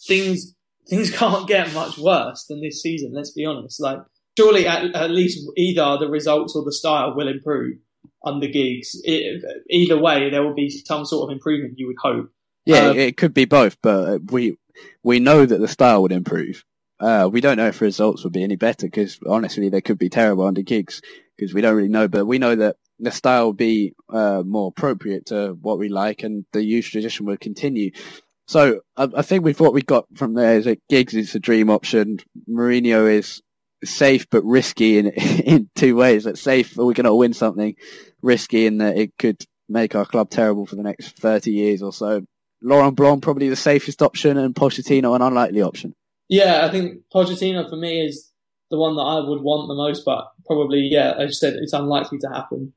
Things 0.07 0.55
things 0.87 1.11
can't 1.17 1.47
get 1.47 1.73
much 1.73 1.97
worse 1.97 2.45
than 2.45 2.61
this 2.61 2.81
season. 2.81 3.11
Let's 3.13 3.31
be 3.31 3.45
honest. 3.45 3.81
Like 3.81 3.99
surely 4.37 4.67
at, 4.67 4.93
at 4.95 5.11
least 5.11 5.47
either 5.57 5.97
the 5.99 6.09
results 6.09 6.55
or 6.55 6.63
the 6.63 6.73
style 6.73 7.15
will 7.15 7.27
improve 7.27 7.77
under 8.23 8.47
Giggs. 8.47 8.99
It, 9.03 9.43
either 9.69 9.99
way, 9.99 10.29
there 10.29 10.43
will 10.43 10.55
be 10.55 10.69
some 10.69 11.05
sort 11.05 11.29
of 11.29 11.33
improvement. 11.33 11.75
You 11.77 11.87
would 11.87 11.97
hope. 12.01 12.29
Yeah, 12.65 12.87
um, 12.87 12.97
it 12.97 13.17
could 13.17 13.33
be 13.33 13.45
both, 13.45 13.77
but 13.81 14.31
we 14.31 14.57
we 15.03 15.19
know 15.19 15.45
that 15.45 15.59
the 15.59 15.67
style 15.67 16.01
would 16.01 16.11
improve. 16.11 16.63
Uh, 16.99 17.29
we 17.31 17.41
don't 17.41 17.57
know 17.57 17.67
if 17.67 17.81
results 17.81 18.23
would 18.23 18.33
be 18.33 18.43
any 18.43 18.55
better 18.55 18.87
because 18.87 19.19
honestly, 19.27 19.69
they 19.69 19.81
could 19.81 19.99
be 19.99 20.09
terrible 20.09 20.45
under 20.45 20.61
Giggs 20.61 21.01
because 21.37 21.53
we 21.53 21.61
don't 21.61 21.75
really 21.75 21.89
know. 21.89 22.07
But 22.07 22.25
we 22.25 22.39
know 22.39 22.55
that 22.55 22.77
the 22.99 23.11
style 23.11 23.47
would 23.47 23.57
be 23.57 23.93
uh, 24.09 24.41
more 24.45 24.69
appropriate 24.69 25.27
to 25.27 25.57
what 25.61 25.77
we 25.77 25.89
like, 25.89 26.23
and 26.23 26.45
the 26.53 26.63
youth 26.63 26.85
tradition 26.85 27.25
would 27.27 27.39
continue. 27.39 27.91
So 28.47 28.81
I, 28.95 29.09
I 29.17 29.21
think 29.21 29.43
with 29.43 29.59
what 29.59 29.73
we 29.73 29.81
got 29.81 30.05
from 30.15 30.33
there 30.33 30.57
is 30.57 30.65
that 30.65 30.79
Giggs 30.89 31.13
is 31.13 31.35
a 31.35 31.39
dream 31.39 31.69
option. 31.69 32.19
Mourinho 32.49 33.11
is 33.11 33.41
safe 33.83 34.27
but 34.29 34.43
risky 34.43 34.97
in 34.97 35.07
in 35.45 35.69
two 35.75 35.95
ways. 35.95 36.25
That 36.25 36.37
safe, 36.37 36.75
we're 36.77 36.93
going 36.93 37.05
to 37.05 37.15
win 37.15 37.33
something. 37.33 37.75
Risky 38.21 38.65
in 38.65 38.79
that 38.79 38.97
it 38.97 39.11
could 39.17 39.43
make 39.67 39.95
our 39.95 40.05
club 40.05 40.29
terrible 40.29 40.65
for 40.65 40.75
the 40.75 40.83
next 40.83 41.17
thirty 41.17 41.51
years 41.51 41.81
or 41.81 41.93
so. 41.93 42.21
Laurent 42.61 42.95
Blanc 42.95 43.21
probably 43.21 43.49
the 43.49 43.55
safest 43.55 44.01
option, 44.01 44.37
and 44.37 44.55
Pochettino 44.55 45.15
an 45.15 45.21
unlikely 45.21 45.61
option. 45.61 45.93
Yeah, 46.29 46.65
I 46.65 46.71
think 46.71 47.01
Pochettino 47.13 47.69
for 47.69 47.75
me 47.75 48.05
is 48.05 48.31
the 48.71 48.77
one 48.77 48.95
that 48.95 49.01
I 49.01 49.19
would 49.19 49.41
want 49.41 49.67
the 49.67 49.75
most, 49.75 50.03
but 50.05 50.31
probably 50.45 50.87
yeah, 50.91 51.13
as 51.19 51.29
you 51.29 51.33
said, 51.33 51.53
it's 51.55 51.73
unlikely 51.73 52.19
to 52.19 52.29
happen. 52.29 52.73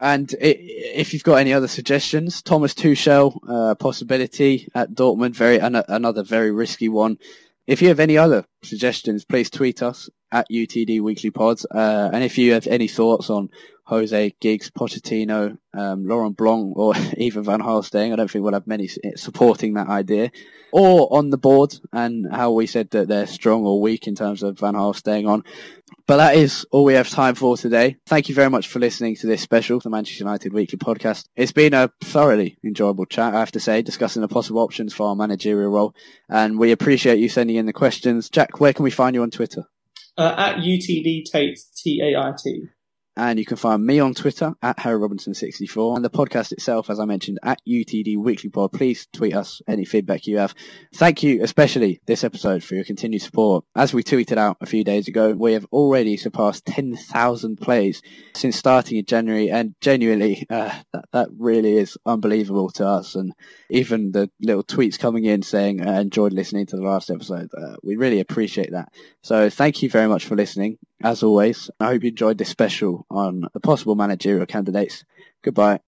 And 0.00 0.32
it, 0.34 0.58
if 0.60 1.12
you've 1.12 1.24
got 1.24 1.36
any 1.36 1.52
other 1.52 1.68
suggestions, 1.68 2.42
Thomas 2.42 2.74
Tuchel, 2.74 3.38
uh, 3.48 3.74
possibility 3.74 4.68
at 4.74 4.92
Dortmund, 4.92 5.34
very 5.34 5.58
an, 5.58 5.76
another 5.88 6.22
very 6.22 6.50
risky 6.50 6.88
one. 6.88 7.18
If 7.66 7.82
you 7.82 7.88
have 7.88 8.00
any 8.00 8.16
other 8.16 8.44
suggestions, 8.62 9.24
please 9.24 9.50
tweet 9.50 9.82
us 9.82 10.08
at 10.32 10.48
UTD 10.50 11.00
Weekly 11.02 11.30
Pods. 11.30 11.66
Uh, 11.66 12.10
and 12.12 12.24
if 12.24 12.38
you 12.38 12.54
have 12.54 12.66
any 12.66 12.88
thoughts 12.88 13.28
on 13.28 13.50
Jose 13.84 14.34
Giggs, 14.40 14.70
Pochettino, 14.70 15.58
um, 15.74 16.06
Laurent 16.06 16.36
Blanc, 16.36 16.76
or 16.76 16.94
even 17.16 17.42
Van 17.42 17.60
Gaal 17.60 17.84
staying, 17.84 18.12
I 18.12 18.16
don't 18.16 18.30
think 18.30 18.44
we'll 18.44 18.54
have 18.54 18.66
many 18.66 18.88
supporting 19.16 19.74
that 19.74 19.88
idea. 19.88 20.30
Or 20.70 21.08
on 21.10 21.30
the 21.30 21.38
board 21.38 21.74
and 21.92 22.26
how 22.30 22.52
we 22.52 22.66
said 22.66 22.90
that 22.90 23.08
they're 23.08 23.26
strong 23.26 23.64
or 23.64 23.80
weak 23.80 24.06
in 24.06 24.14
terms 24.14 24.42
of 24.42 24.58
Van 24.58 24.74
Gaal 24.74 24.94
staying 24.94 25.26
on. 25.26 25.44
But 26.08 26.16
that 26.16 26.36
is 26.36 26.64
all 26.70 26.84
we 26.84 26.94
have 26.94 27.10
time 27.10 27.34
for 27.34 27.58
today. 27.58 27.98
Thank 28.06 28.30
you 28.30 28.34
very 28.34 28.48
much 28.48 28.68
for 28.68 28.78
listening 28.78 29.14
to 29.16 29.26
this 29.26 29.42
special, 29.42 29.78
the 29.78 29.90
Manchester 29.90 30.24
United 30.24 30.54
Weekly 30.54 30.78
Podcast. 30.78 31.26
It's 31.36 31.52
been 31.52 31.74
a 31.74 31.92
thoroughly 32.00 32.56
enjoyable 32.64 33.04
chat, 33.04 33.34
I 33.34 33.40
have 33.40 33.52
to 33.52 33.60
say, 33.60 33.82
discussing 33.82 34.22
the 34.22 34.28
possible 34.28 34.62
options 34.62 34.94
for 34.94 35.06
our 35.06 35.14
managerial 35.14 35.70
role. 35.70 35.94
And 36.30 36.58
we 36.58 36.72
appreciate 36.72 37.18
you 37.18 37.28
sending 37.28 37.56
in 37.56 37.66
the 37.66 37.74
questions. 37.74 38.30
Jack, 38.30 38.58
where 38.58 38.72
can 38.72 38.84
we 38.84 38.90
find 38.90 39.14
you 39.14 39.22
on 39.22 39.30
Twitter? 39.30 39.64
Uh, 40.16 40.34
at 40.38 40.56
UTD 40.56 41.24
Tait, 41.30 41.58
T-A-I-T. 41.76 42.68
And 43.18 43.36
you 43.36 43.44
can 43.44 43.56
find 43.56 43.84
me 43.84 43.98
on 43.98 44.14
Twitter 44.14 44.54
at 44.62 44.78
Harry 44.78 44.96
Robinson64 44.96 45.96
and 45.96 46.04
the 46.04 46.08
podcast 46.08 46.52
itself, 46.52 46.88
as 46.88 47.00
I 47.00 47.04
mentioned, 47.04 47.40
at 47.42 47.60
UTD 47.68 48.16
Weekly 48.16 48.48
Pod. 48.48 48.70
Please 48.70 49.08
tweet 49.12 49.34
us 49.34 49.60
any 49.66 49.84
feedback 49.84 50.28
you 50.28 50.38
have. 50.38 50.54
Thank 50.94 51.24
you, 51.24 51.42
especially 51.42 52.00
this 52.06 52.22
episode, 52.22 52.62
for 52.62 52.76
your 52.76 52.84
continued 52.84 53.22
support. 53.22 53.64
As 53.74 53.92
we 53.92 54.04
tweeted 54.04 54.36
out 54.36 54.58
a 54.60 54.66
few 54.66 54.84
days 54.84 55.08
ago, 55.08 55.32
we 55.32 55.54
have 55.54 55.66
already 55.72 56.16
surpassed 56.16 56.64
10,000 56.66 57.56
plays 57.56 58.02
since 58.36 58.56
starting 58.56 58.98
in 58.98 59.04
January, 59.04 59.50
and 59.50 59.74
genuinely, 59.80 60.46
uh, 60.48 60.72
that, 60.92 61.06
that 61.12 61.28
really 61.36 61.76
is 61.76 61.98
unbelievable 62.06 62.70
to 62.70 62.86
us. 62.86 63.16
And 63.16 63.32
even 63.70 64.12
the 64.12 64.30
little 64.40 64.64
tweets 64.64 64.98
coming 64.98 65.24
in 65.24 65.42
saying, 65.42 65.86
uh, 65.86 66.00
enjoyed 66.00 66.32
listening 66.32 66.66
to 66.66 66.76
the 66.76 66.82
last 66.82 67.10
episode, 67.10 67.50
uh, 67.56 67.76
we 67.82 67.96
really 67.96 68.20
appreciate 68.20 68.72
that. 68.72 68.92
So 69.22 69.50
thank 69.50 69.82
you 69.82 69.90
very 69.90 70.08
much 70.08 70.24
for 70.24 70.36
listening 70.36 70.78
as 71.02 71.22
always. 71.22 71.70
I 71.80 71.86
hope 71.86 72.02
you 72.02 72.10
enjoyed 72.10 72.38
this 72.38 72.48
special 72.48 73.06
on 73.10 73.44
the 73.52 73.60
possible 73.60 73.94
managerial 73.94 74.46
candidates. 74.46 75.04
Goodbye. 75.42 75.80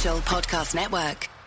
Podcast 0.00 0.74
Network. 0.74 1.39